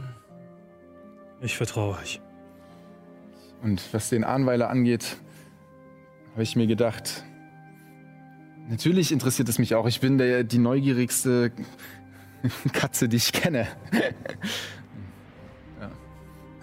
[1.40, 2.20] Ich vertraue euch.
[3.60, 5.16] Und was den Ahnweiler angeht,
[6.38, 7.24] habe ich mir gedacht,
[8.68, 9.88] natürlich interessiert es mich auch.
[9.88, 11.50] Ich bin der, die neugierigste
[12.72, 13.66] Katze, die ich kenne.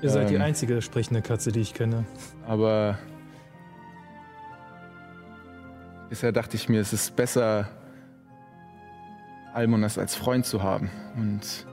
[0.02, 0.42] Ihr seid die Ähm.
[0.44, 2.06] einzige sprechende Katze, die ich kenne.
[2.48, 2.98] Aber
[6.08, 7.68] bisher dachte ich mir, es ist besser,
[9.54, 10.90] Almonas als Freund zu haben.
[11.18, 11.68] Und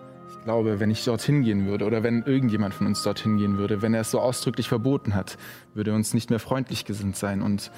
[0.45, 3.95] glaube, wenn ich dorthin gehen würde oder wenn irgendjemand von uns dorthin gehen würde, wenn
[3.95, 5.39] er es so ausdrücklich verboten hat,
[5.75, 7.43] würde er uns nicht mehr freundlich gesinnt sein.
[7.43, 7.71] Und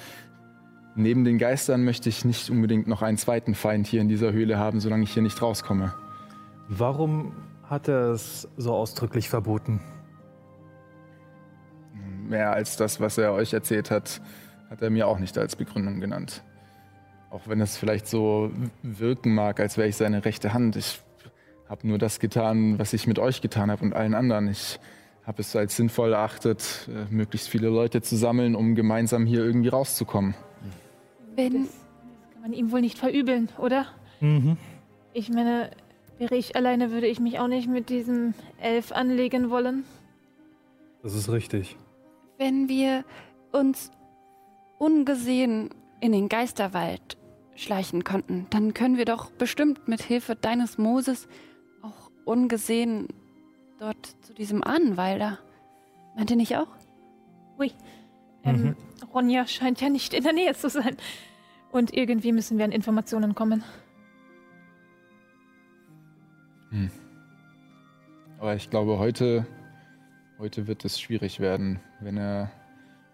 [0.95, 4.57] neben den Geistern möchte ich nicht unbedingt noch einen zweiten Feind hier in dieser Höhle
[4.57, 5.93] haben, solange ich hier nicht rauskomme.
[6.67, 9.81] Warum hat er es so ausdrücklich verboten?
[12.27, 14.21] Mehr als das, was er euch erzählt hat,
[14.69, 16.43] hat er mir auch nicht als Begründung genannt.
[17.29, 20.75] Auch wenn es vielleicht so wirken mag, als wäre ich seine rechte Hand.
[20.75, 21.01] Ich
[21.69, 24.47] habe nur das getan, was ich mit euch getan habe und allen anderen.
[24.49, 24.79] Ich
[25.25, 29.69] habe es als sinnvoll erachtet, äh, möglichst viele Leute zu sammeln, um gemeinsam hier irgendwie
[29.69, 30.35] rauszukommen.
[31.35, 31.71] Wenn, Das
[32.33, 33.87] kann man ihm wohl nicht verübeln, oder?
[34.19, 34.57] Mhm.
[35.13, 35.71] Ich meine,
[36.19, 39.83] wäre ich alleine, würde ich mich auch nicht mit diesem Elf anlegen wollen.
[41.03, 41.75] Das ist richtig.
[42.37, 43.03] wenn wir
[43.51, 43.91] uns
[44.77, 45.69] ungesehen
[46.01, 47.17] in den Geisterwald
[47.55, 51.27] schleichen konnten, dann können wir doch bestimmt mit Hilfe deines Moses
[52.25, 53.07] ungesehen
[53.79, 55.39] dort zu diesem Ahnenwalder.
[56.15, 56.67] Meint ihr nicht auch?
[58.43, 58.75] Ähm, Mhm.
[59.13, 60.97] Ronja scheint ja nicht in der Nähe zu sein.
[61.71, 63.63] Und irgendwie müssen wir an Informationen kommen.
[68.39, 69.45] Aber ich glaube, heute,
[70.39, 71.79] heute wird es schwierig werden.
[72.01, 72.51] Wenn er,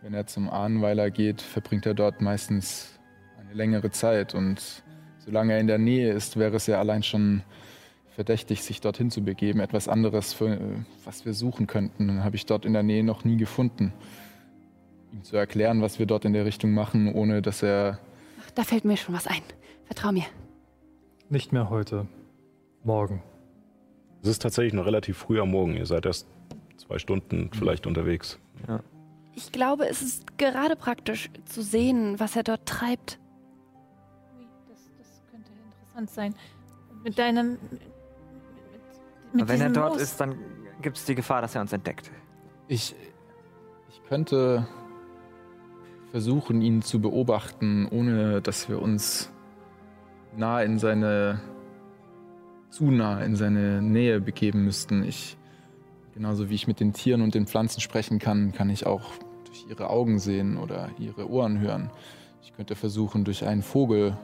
[0.02, 3.00] wenn er zum Ahnweiler geht, verbringt er dort meistens
[3.40, 4.34] eine längere Zeit.
[4.34, 4.84] Und
[5.20, 7.44] solange er in der Nähe ist, wäre es ja allein schon
[8.12, 9.60] verdächtig, sich dorthin zu begeben.
[9.60, 10.60] Etwas anderes, für,
[11.04, 13.94] was wir suchen könnten, habe ich dort in der Nähe noch nie gefunden.
[15.12, 18.00] Ihm zu erklären, was wir dort in der Richtung machen, ohne dass er
[18.46, 19.42] Ach, da fällt mir schon was ein.
[19.86, 20.26] Vertrau mir.
[21.30, 22.08] Nicht mehr heute.
[22.84, 23.22] Morgen.
[24.22, 25.76] Es ist tatsächlich noch relativ früh am Morgen.
[25.76, 26.28] Ihr seid erst
[26.78, 28.40] zwei Stunden vielleicht unterwegs.
[29.36, 33.20] Ich glaube, es ist gerade praktisch zu sehen, was er dort treibt.
[34.38, 36.36] Ui, Das, das könnte interessant sein.
[36.92, 37.58] Und mit deinem.
[39.34, 40.02] Mit, Und wenn er dort Moos.
[40.02, 40.36] ist, dann
[40.82, 42.12] gibt es die Gefahr, dass er uns entdeckt.
[42.68, 42.96] Ich,
[43.90, 44.68] ich könnte
[46.12, 49.32] versuchen, ihn zu beobachten, ohne dass wir uns
[50.36, 51.40] nah in seine,
[52.70, 55.04] zu nah in seine Nähe begeben müssten.
[55.04, 55.38] Ich,
[56.14, 59.14] genauso wie ich mit den Tieren und den Pflanzen sprechen kann, kann ich auch
[59.46, 61.90] durch ihre Augen sehen oder ihre Ohren hören.
[62.42, 64.18] Ich könnte versuchen, durch einen Vogel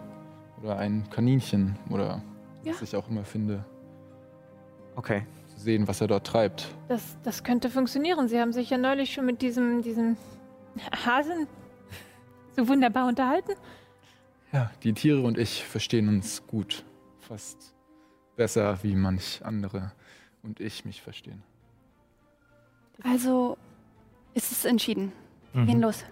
[0.61, 2.22] oder ein Kaninchen oder
[2.64, 2.74] Ja.
[2.74, 3.64] was ich auch immer finde,
[4.98, 5.24] Okay.
[5.56, 6.67] zu sehen, was er dort treibt.
[6.90, 8.27] Das, das könnte funktionieren.
[8.27, 10.17] Sie haben sich ja neulich schon mit diesem, diesem
[11.06, 11.48] Hasen
[12.56, 13.53] so wunderbar unterhalten.
[14.51, 16.84] Ja, die Tiere und ich verstehen uns gut.
[17.19, 17.74] Fast
[18.35, 19.92] besser, wie manch andere
[20.43, 21.43] und ich mich verstehen.
[23.03, 23.58] Also
[24.34, 25.11] ist es entschieden.
[25.53, 25.84] Wir Gehen Mhm.
[25.84, 26.03] los.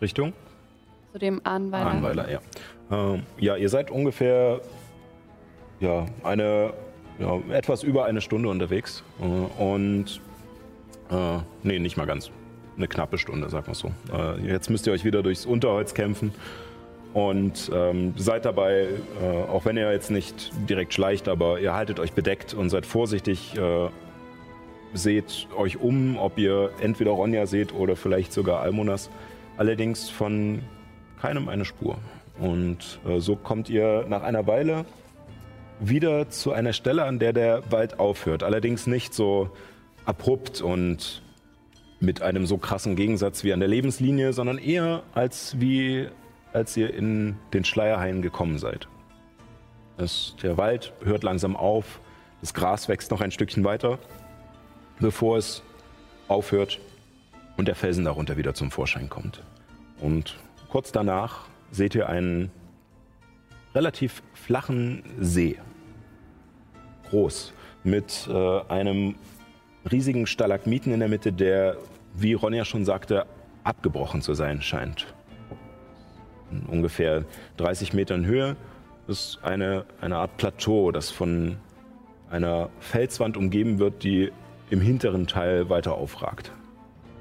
[0.00, 0.32] Richtung?
[1.12, 1.86] Zu dem Ahnweiler.
[1.90, 2.40] Ahnweiler, ja.
[2.90, 4.60] Ähm, ja, ihr seid ungefähr
[5.80, 6.72] ja, eine
[7.18, 9.02] ja, etwas über eine Stunde unterwegs.
[9.20, 10.20] Äh, und
[11.10, 12.30] äh, nee, nicht mal ganz.
[12.76, 13.90] Eine knappe Stunde, sagen wir so.
[14.12, 16.32] Äh, jetzt müsst ihr euch wieder durchs Unterholz kämpfen.
[17.14, 18.86] Und ähm, seid dabei,
[19.22, 22.86] äh, auch wenn ihr jetzt nicht direkt schleicht, aber ihr haltet euch bedeckt und seid
[22.86, 23.56] vorsichtig.
[23.56, 23.88] Äh,
[24.94, 29.10] seht euch um, ob ihr entweder Ronja seht oder vielleicht sogar Almonas.
[29.56, 30.62] Allerdings von
[31.20, 31.98] keinem eine Spur.
[32.38, 34.84] Und äh, so kommt ihr nach einer Weile
[35.80, 38.42] wieder zu einer Stelle, an der der Wald aufhört.
[38.42, 39.50] Allerdings nicht so
[40.04, 41.22] abrupt und
[42.00, 46.08] mit einem so krassen Gegensatz wie an der Lebenslinie, sondern eher als wie
[46.52, 48.88] als ihr in den Schleierhain gekommen seid.
[49.96, 52.00] Das, der Wald hört langsam auf,
[52.40, 53.98] das Gras wächst noch ein Stückchen weiter,
[55.00, 55.62] bevor es
[56.28, 56.78] aufhört
[57.56, 59.42] und der Felsen darunter wieder zum Vorschein kommt.
[60.00, 62.50] Und kurz danach seht ihr einen
[63.74, 65.58] relativ flachen See.
[67.10, 67.52] Groß.
[67.84, 69.14] Mit äh, einem
[69.90, 71.76] riesigen Stalagmiten in der Mitte, der,
[72.14, 73.26] wie Ronja schon sagte,
[73.64, 75.06] abgebrochen zu sein scheint.
[76.50, 77.24] In ungefähr
[77.58, 78.56] 30 Metern Höhe
[79.06, 81.56] ist eine, eine Art Plateau, das von
[82.30, 84.30] einer Felswand umgeben wird, die
[84.70, 86.52] im hinteren Teil weiter aufragt.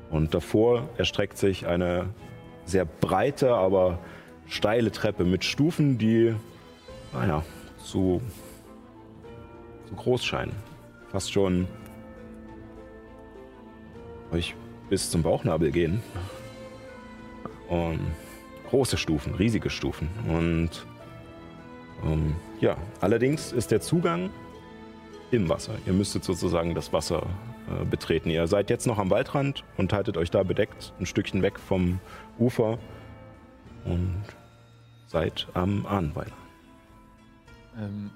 [0.09, 2.07] Und davor erstreckt sich eine
[2.65, 3.99] sehr breite, aber
[4.47, 6.33] steile Treppe mit Stufen, die,
[7.13, 7.43] naja,
[7.83, 8.21] zu,
[9.87, 10.53] zu groß scheinen.
[11.11, 11.67] Fast schon
[14.31, 14.55] euch
[14.89, 16.01] bis zum Bauchnabel gehen.
[17.69, 17.99] Und
[18.69, 20.09] große Stufen, riesige Stufen.
[20.27, 20.85] Und
[22.05, 24.29] ähm, ja, allerdings ist der Zugang
[25.31, 25.73] im Wasser.
[25.85, 27.25] Ihr müsstet sozusagen das Wasser
[27.69, 28.29] äh, betreten.
[28.29, 31.99] Ihr seid jetzt noch am Waldrand und haltet euch da bedeckt, ein Stückchen weg vom
[32.37, 32.77] Ufer
[33.85, 34.23] und
[35.07, 36.37] seid am Ahnenweiler.
[37.77, 38.11] Ähm,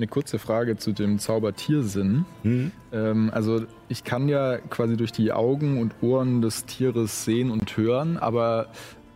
[0.00, 2.24] eine kurze Frage zu dem Zaubertiersinn.
[2.42, 2.72] Hm?
[2.92, 7.76] Ähm, also ich kann ja quasi durch die Augen und Ohren des Tieres sehen und
[7.76, 8.68] hören, aber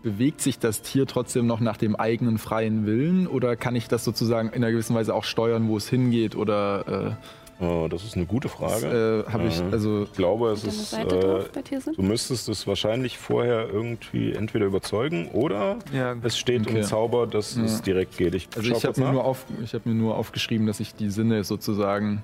[0.02, 4.04] bewegt sich das Tier trotzdem noch nach dem eigenen freien Willen oder kann ich das
[4.04, 7.16] sozusagen in einer gewissen Weise auch steuern, wo es hingeht oder
[7.64, 9.24] Oh, das ist eine gute äh, Frage.
[9.26, 9.72] äh, habe ich Mhm.
[9.72, 10.90] also Ich glaube, es ist.
[10.90, 11.94] Seite drauf Äh, bei Tiersinn?
[11.94, 16.78] du müsstest es wahrscheinlich vorher irgendwie entweder überzeugen oder Ja, es steht Okay.
[16.78, 17.82] im Zauber, dass es Ja.
[17.84, 18.34] direkt geht.
[18.34, 21.10] Ich, also ich habe mir nur auf ich habe mir nur aufgeschrieben, dass ich die
[21.10, 22.22] Sinne sozusagen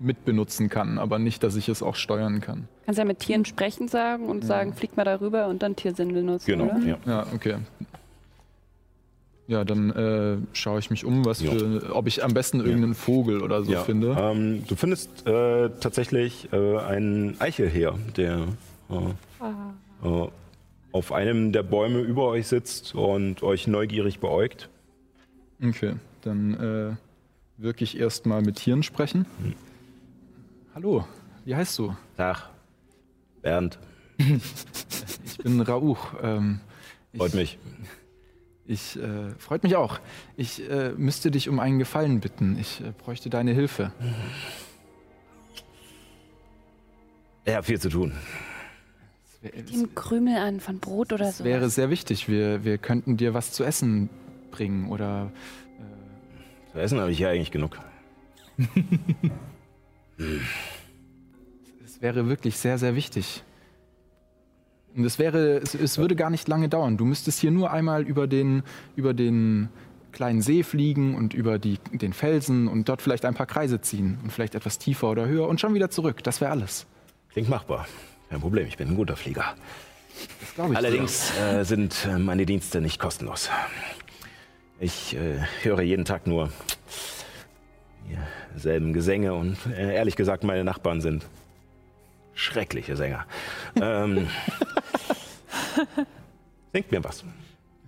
[0.00, 2.68] mitbenutzen kann, aber nicht, dass ich es auch steuern kann.
[2.86, 6.46] Kannst ja mit Tieren sprechen sagen und sagen, flieg mal darüber und dann Tiersinn benutzen,
[6.46, 6.78] Genau, oder?
[6.86, 6.96] ja.
[7.04, 7.56] Ja, okay.
[9.48, 11.50] Ja, dann äh, schaue ich mich um, was Ja.
[11.50, 13.82] für, ob ich am besten irgendeinen Vogel oder so ja.
[13.82, 14.14] finde.
[14.20, 18.46] Ähm, du findest äh, tatsächlich äh, einen Eichelheer, der
[18.90, 20.28] äh, äh,
[20.92, 24.68] auf einem der Bäume über euch sitzt und euch neugierig beäugt.
[25.64, 26.96] Okay, dann äh,
[27.56, 29.24] wirke ich erstmal mit Tieren sprechen.
[29.42, 29.54] Hm.
[30.74, 31.06] Hallo,
[31.46, 31.96] wie heißt du?
[32.18, 32.50] Tag,
[33.40, 33.78] Bernd,
[34.18, 36.08] Ich bin Rauch.
[36.22, 36.60] Ähm,
[37.12, 37.58] ich, freut mich.
[38.70, 39.98] Ich äh, freut mich auch.
[40.36, 42.58] Ich äh, müsste dich um einen Gefallen bitten.
[42.60, 43.92] Ich äh, bräuchte deine Hilfe.
[47.46, 48.12] Ich habe viel zu tun.
[49.72, 51.44] Ihm Krümel an von Brot oder so.
[51.44, 52.28] wäre sehr wichtig.
[52.28, 54.10] Wir, wir könnten dir was zu essen
[54.50, 55.32] bringen oder
[56.72, 57.78] Zu essen habe ich hier eigentlich genug.
[61.86, 63.42] es wäre wirklich sehr, sehr wichtig.
[64.96, 66.96] Und es wäre, es, es würde gar nicht lange dauern.
[66.96, 68.62] Du müsstest hier nur einmal über den,
[68.96, 69.68] über den
[70.12, 74.18] kleinen See fliegen und über die, den Felsen und dort vielleicht ein paar Kreise ziehen
[74.22, 76.24] und vielleicht etwas tiefer oder höher und schon wieder zurück.
[76.24, 76.86] Das wäre alles.
[77.30, 77.86] Klingt machbar.
[78.30, 79.54] Kein Problem, ich bin ein guter Flieger.
[80.40, 80.76] Das glaube ich.
[80.76, 83.50] Allerdings äh, sind äh, meine Dienste nicht kostenlos.
[84.80, 86.50] Ich äh, höre jeden Tag nur
[88.54, 91.24] dieselben Gesänge und äh, ehrlich gesagt, meine Nachbarn sind
[92.38, 93.26] schreckliche Sänger.
[93.74, 94.28] ähm,
[96.72, 97.24] singt mir was.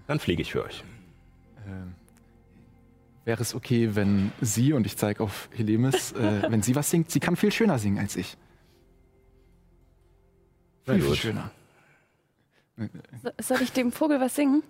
[0.06, 0.82] Dann fliege ich für euch.
[1.66, 1.94] Ähm,
[3.24, 7.10] wäre es okay, wenn sie, und ich zeige auf Helemis, äh, wenn sie was singt?
[7.10, 8.36] Sie kann viel schöner singen als ich.
[10.84, 11.50] Viel, viel schöner.
[13.22, 14.62] So, soll ich dem Vogel was singen?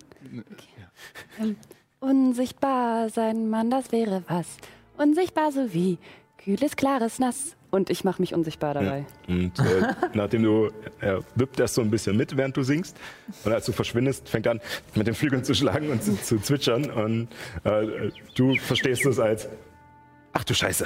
[1.39, 1.55] Ähm,
[1.99, 4.57] unsichtbar sein, Mann, das wäre was.
[4.97, 5.97] Unsichtbar so wie
[6.37, 7.55] kühles, klares Nass.
[7.71, 9.05] Und ich mache mich unsichtbar dabei.
[9.27, 12.97] Und äh, nachdem du, er wippt erst so ein bisschen mit, während du singst.
[13.45, 14.61] Und als du verschwindest, fängt er an,
[14.93, 16.91] mit den Flügeln zu schlagen und zu, zu zwitschern.
[16.91, 17.29] Und
[17.63, 19.47] äh, du verstehst es als,
[20.33, 20.85] ach du Scheiße.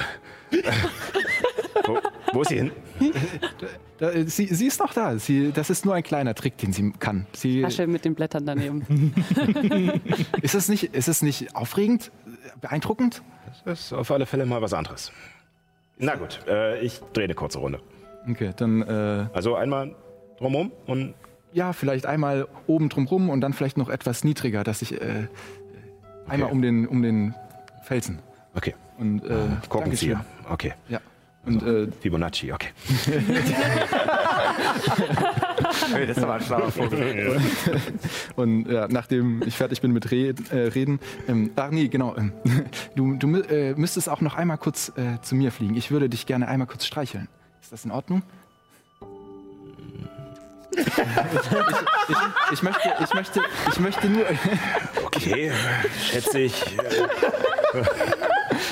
[1.86, 1.98] wo,
[2.32, 2.70] wo ist sie hin?
[3.98, 5.18] Da, äh, sie, sie ist noch da.
[5.18, 7.26] Sie, das ist nur ein kleiner Trick, den sie kann.
[7.32, 9.12] Sie, Tasche mit den Blättern daneben.
[10.42, 12.12] ist, es nicht, ist es nicht aufregend?
[12.60, 13.22] Beeindruckend?
[13.64, 15.10] Das ist auf alle Fälle mal was anderes.
[15.98, 17.80] Na gut, äh, ich drehe eine kurze Runde.
[18.28, 19.94] Okay, dann äh, Also einmal
[20.38, 21.14] drumherum und
[21.52, 25.28] ja, vielleicht einmal oben drumrum und dann vielleicht noch etwas niedriger, dass ich äh,
[26.28, 27.34] einmal um den, um den
[27.82, 28.20] Felsen.
[28.54, 28.74] okay.
[28.98, 29.36] Und äh,
[29.68, 30.14] Korkenzieher.
[30.16, 30.52] Dankeschön.
[30.52, 30.72] Okay.
[30.88, 31.00] Ja.
[31.44, 32.68] Und äh, Fibonacci, okay.
[35.92, 37.40] Hey, das ist aber ein schlauer Vogel.
[38.36, 42.32] Und ja, nachdem ich fertig bin mit Re äh, Reden, ähm, ach nee, genau, ähm,
[42.96, 45.76] du, du äh, müsstest auch noch einmal kurz äh, zu mir fliegen.
[45.76, 47.28] Ich würde dich gerne einmal kurz streicheln.
[47.60, 48.22] Ist das in Ordnung?
[50.76, 53.40] ich, ich, ich, möchte, ich, möchte,
[53.72, 54.24] ich möchte nur.
[55.16, 55.50] Okay,
[56.10, 56.62] schätze ich.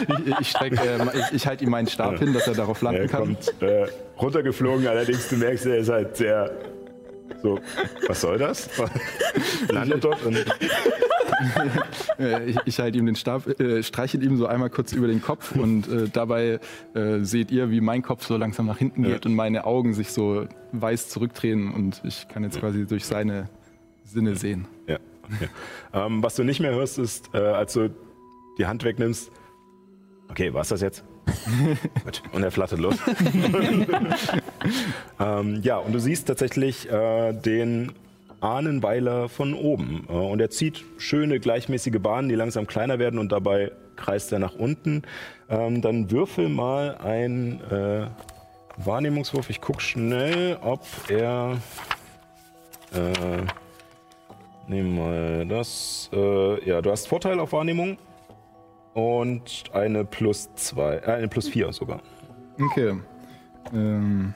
[0.08, 3.02] ich ich, streck, äh, ich, ich halte ihm meinen Stab hin, dass er darauf landen
[3.02, 3.20] Er kann.
[3.20, 3.86] kommt äh,
[4.20, 6.50] runtergeflogen, allerdings du merkst, er ist halt sehr
[7.43, 7.59] so,
[8.07, 8.69] was soll das?
[9.69, 10.36] Landet dort und
[12.47, 15.55] ich ich halte ihm den Stab, äh, streichel ihm so einmal kurz über den Kopf
[15.57, 16.61] und äh, dabei
[16.94, 20.12] äh, seht ihr, wie mein Kopf so langsam nach hinten geht und meine Augen sich
[20.12, 23.49] so weiß zurückdrehen und ich kann jetzt quasi durch seine
[24.05, 24.67] Sinne sehen.
[24.86, 25.49] Ja, okay.
[25.93, 27.91] Ähm, was du nicht mehr hörst, ist, äh, als du
[28.59, 29.31] die Hand wegnimmst.
[30.28, 31.05] Okay, war's das jetzt?
[32.33, 32.97] Und er flattert los.
[35.20, 37.93] ähm, ja, und du siehst tatsächlich äh, den
[38.41, 40.07] Ahnenweiler von oben.
[40.09, 44.39] Äh, und er zieht schöne, gleichmäßige Bahnen, die langsam kleiner werden und dabei kreist er
[44.39, 45.03] nach unten.
[45.49, 48.07] Ähm, dann würfel mal ein äh,
[48.77, 49.51] Wahrnehmungswurf.
[49.51, 51.59] Ich guck schnell, ob er.
[52.93, 53.47] Äh,
[54.67, 56.09] Nehmen wir das.
[56.12, 57.99] Äh, ja, du hast Vorteil auf Wahrnehmung
[58.94, 62.00] und eine plus zwei, äh, eine plus vier sogar.
[62.60, 62.94] Okay.
[63.73, 64.34] Ähm,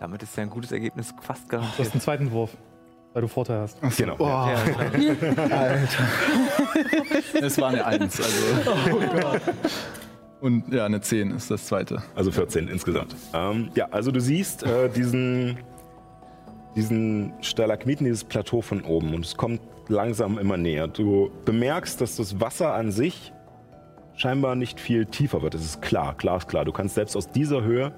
[0.00, 1.78] Damit ist ja ein gutes Ergebnis fast Du garantiert.
[1.86, 2.56] hast einen zweiten Wurf,
[3.12, 3.78] weil du Vorteil hast.
[3.96, 4.16] Genau.
[4.18, 4.56] oh, Ja,
[7.40, 8.18] es war eine Eins.
[8.20, 9.40] Also.
[10.40, 12.02] Und ja, eine Zehn ist das zweite.
[12.16, 13.14] Also 14 insgesamt.
[13.32, 15.58] Ähm, ja, also du siehst äh, diesen,
[16.74, 20.88] diesen Stalagmiten, dieses Plateau von oben und es kommt langsam immer näher.
[20.88, 23.32] Du bemerkst, dass das Wasser an sich
[24.14, 25.54] scheinbar nicht viel tiefer wird.
[25.54, 26.64] Es ist klar, glasklar.
[26.64, 27.92] Du kannst selbst aus dieser Höhe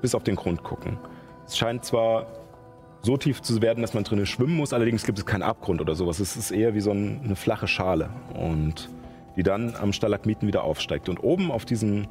[0.00, 0.98] bis auf den Grund gucken.
[1.46, 2.26] Es scheint zwar
[3.02, 5.94] so tief zu werden, dass man drinnen schwimmen muss, allerdings gibt es keinen Abgrund oder
[5.94, 6.20] sowas.
[6.20, 8.88] Es ist eher wie so ein, eine flache Schale und
[9.36, 11.08] die dann am Stalagmiten wieder aufsteigt.
[11.08, 12.08] Und oben auf diesem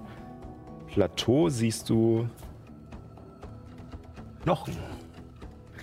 [0.87, 2.27] Plateau siehst du
[4.43, 4.77] Knochen.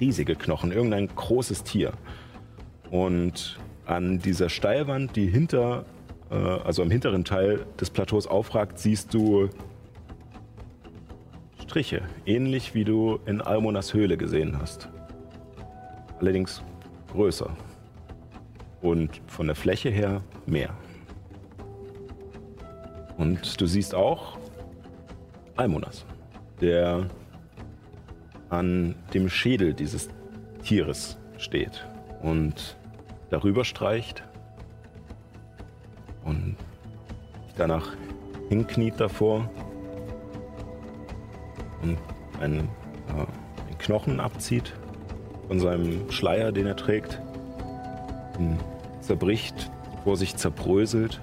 [0.00, 1.92] Riesige Knochen, irgendein großes Tier.
[2.94, 5.84] Und an dieser Steilwand, die hinter,
[6.30, 9.50] äh, also am hinteren Teil des Plateaus aufragt, siehst du
[11.60, 14.88] Striche, ähnlich wie du in Almonas Höhle gesehen hast.
[16.20, 16.62] Allerdings
[17.12, 17.50] größer.
[18.80, 20.70] Und von der Fläche her mehr.
[23.16, 24.38] Und du siehst auch
[25.56, 26.06] Almonas,
[26.60, 27.08] der
[28.50, 30.10] an dem Schädel dieses
[30.62, 31.84] Tieres steht
[32.24, 32.76] und
[33.34, 34.22] darüber streicht
[36.24, 36.56] und
[37.56, 37.88] danach
[38.48, 39.50] hinkniet davor
[41.82, 41.98] und
[42.40, 42.68] einen,
[43.08, 43.12] äh,
[43.66, 44.72] einen Knochen abzieht
[45.48, 47.20] von seinem Schleier, den er trägt,
[48.38, 48.56] ihn
[49.00, 49.68] zerbricht,
[50.04, 51.20] vor sich zerbröselt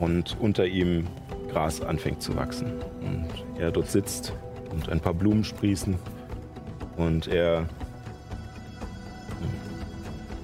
[0.00, 1.06] und unter ihm
[1.52, 2.82] Gras anfängt zu wachsen.
[3.00, 3.28] Und
[3.60, 4.32] er dort sitzt
[4.72, 5.96] und ein paar Blumen sprießen
[6.96, 7.68] und er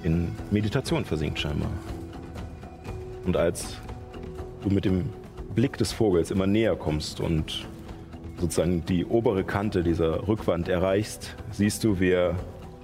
[0.03, 1.69] in Meditation versinkt scheinbar.
[3.25, 3.77] Und als
[4.61, 5.09] du mit dem
[5.55, 7.65] Blick des Vogels immer näher kommst und
[8.39, 12.35] sozusagen die obere Kante dieser Rückwand erreichst, siehst du, wie er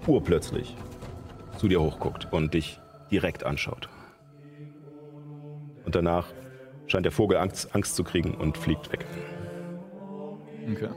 [0.07, 0.75] urplötzlich
[1.57, 2.80] zu dir hochguckt und dich
[3.11, 3.89] direkt anschaut.
[5.85, 6.27] Und danach
[6.88, 9.06] scheint der Vogel Angst, Angst zu kriegen und fliegt weg.
[10.72, 10.89] Okay.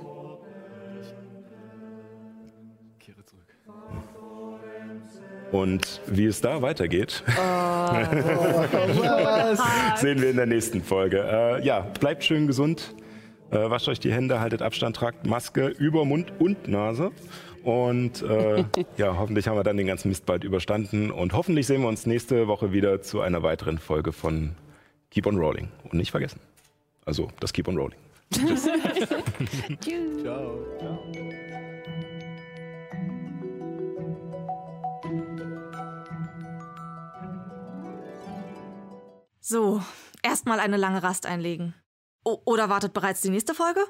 [5.53, 7.23] Und wie es da weitergeht,
[9.97, 11.23] sehen wir in der nächsten Folge.
[11.23, 12.95] Äh, ja, bleibt schön gesund,
[13.51, 17.11] äh, wascht euch die Hände, haltet Abstand, tragt Maske über Mund und Nase.
[17.63, 18.65] Und äh,
[18.97, 21.11] ja, hoffentlich haben wir dann den ganzen Mist bald überstanden.
[21.11, 24.53] Und hoffentlich sehen wir uns nächste Woche wieder zu einer weiteren Folge von
[25.11, 25.69] Keep on Rolling.
[25.85, 26.41] Und nicht vergessen.
[27.05, 27.99] Also das Keep on Rolling.
[28.33, 28.65] Tschüss.
[30.23, 30.65] Ciao.
[39.45, 39.83] So,
[40.23, 41.75] erstmal eine lange Rast einlegen.
[42.25, 43.85] O oder wartet bereits die nächste Folge?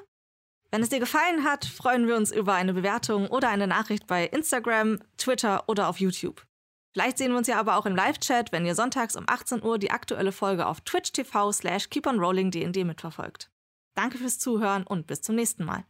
[0.71, 4.25] Wenn es dir gefallen hat, freuen wir uns über eine Bewertung oder eine Nachricht bei
[4.25, 6.43] Instagram, Twitter oder auf YouTube.
[6.93, 9.77] Vielleicht sehen wir uns ja aber auch im Live-Chat, wenn ihr sonntags um 18 Uhr
[9.77, 13.51] die aktuelle Folge auf Twitch TV slash keeponrollingdnd mitverfolgt.
[13.95, 15.85] Danke fürs Zuhören und bis zum nächsten Mal.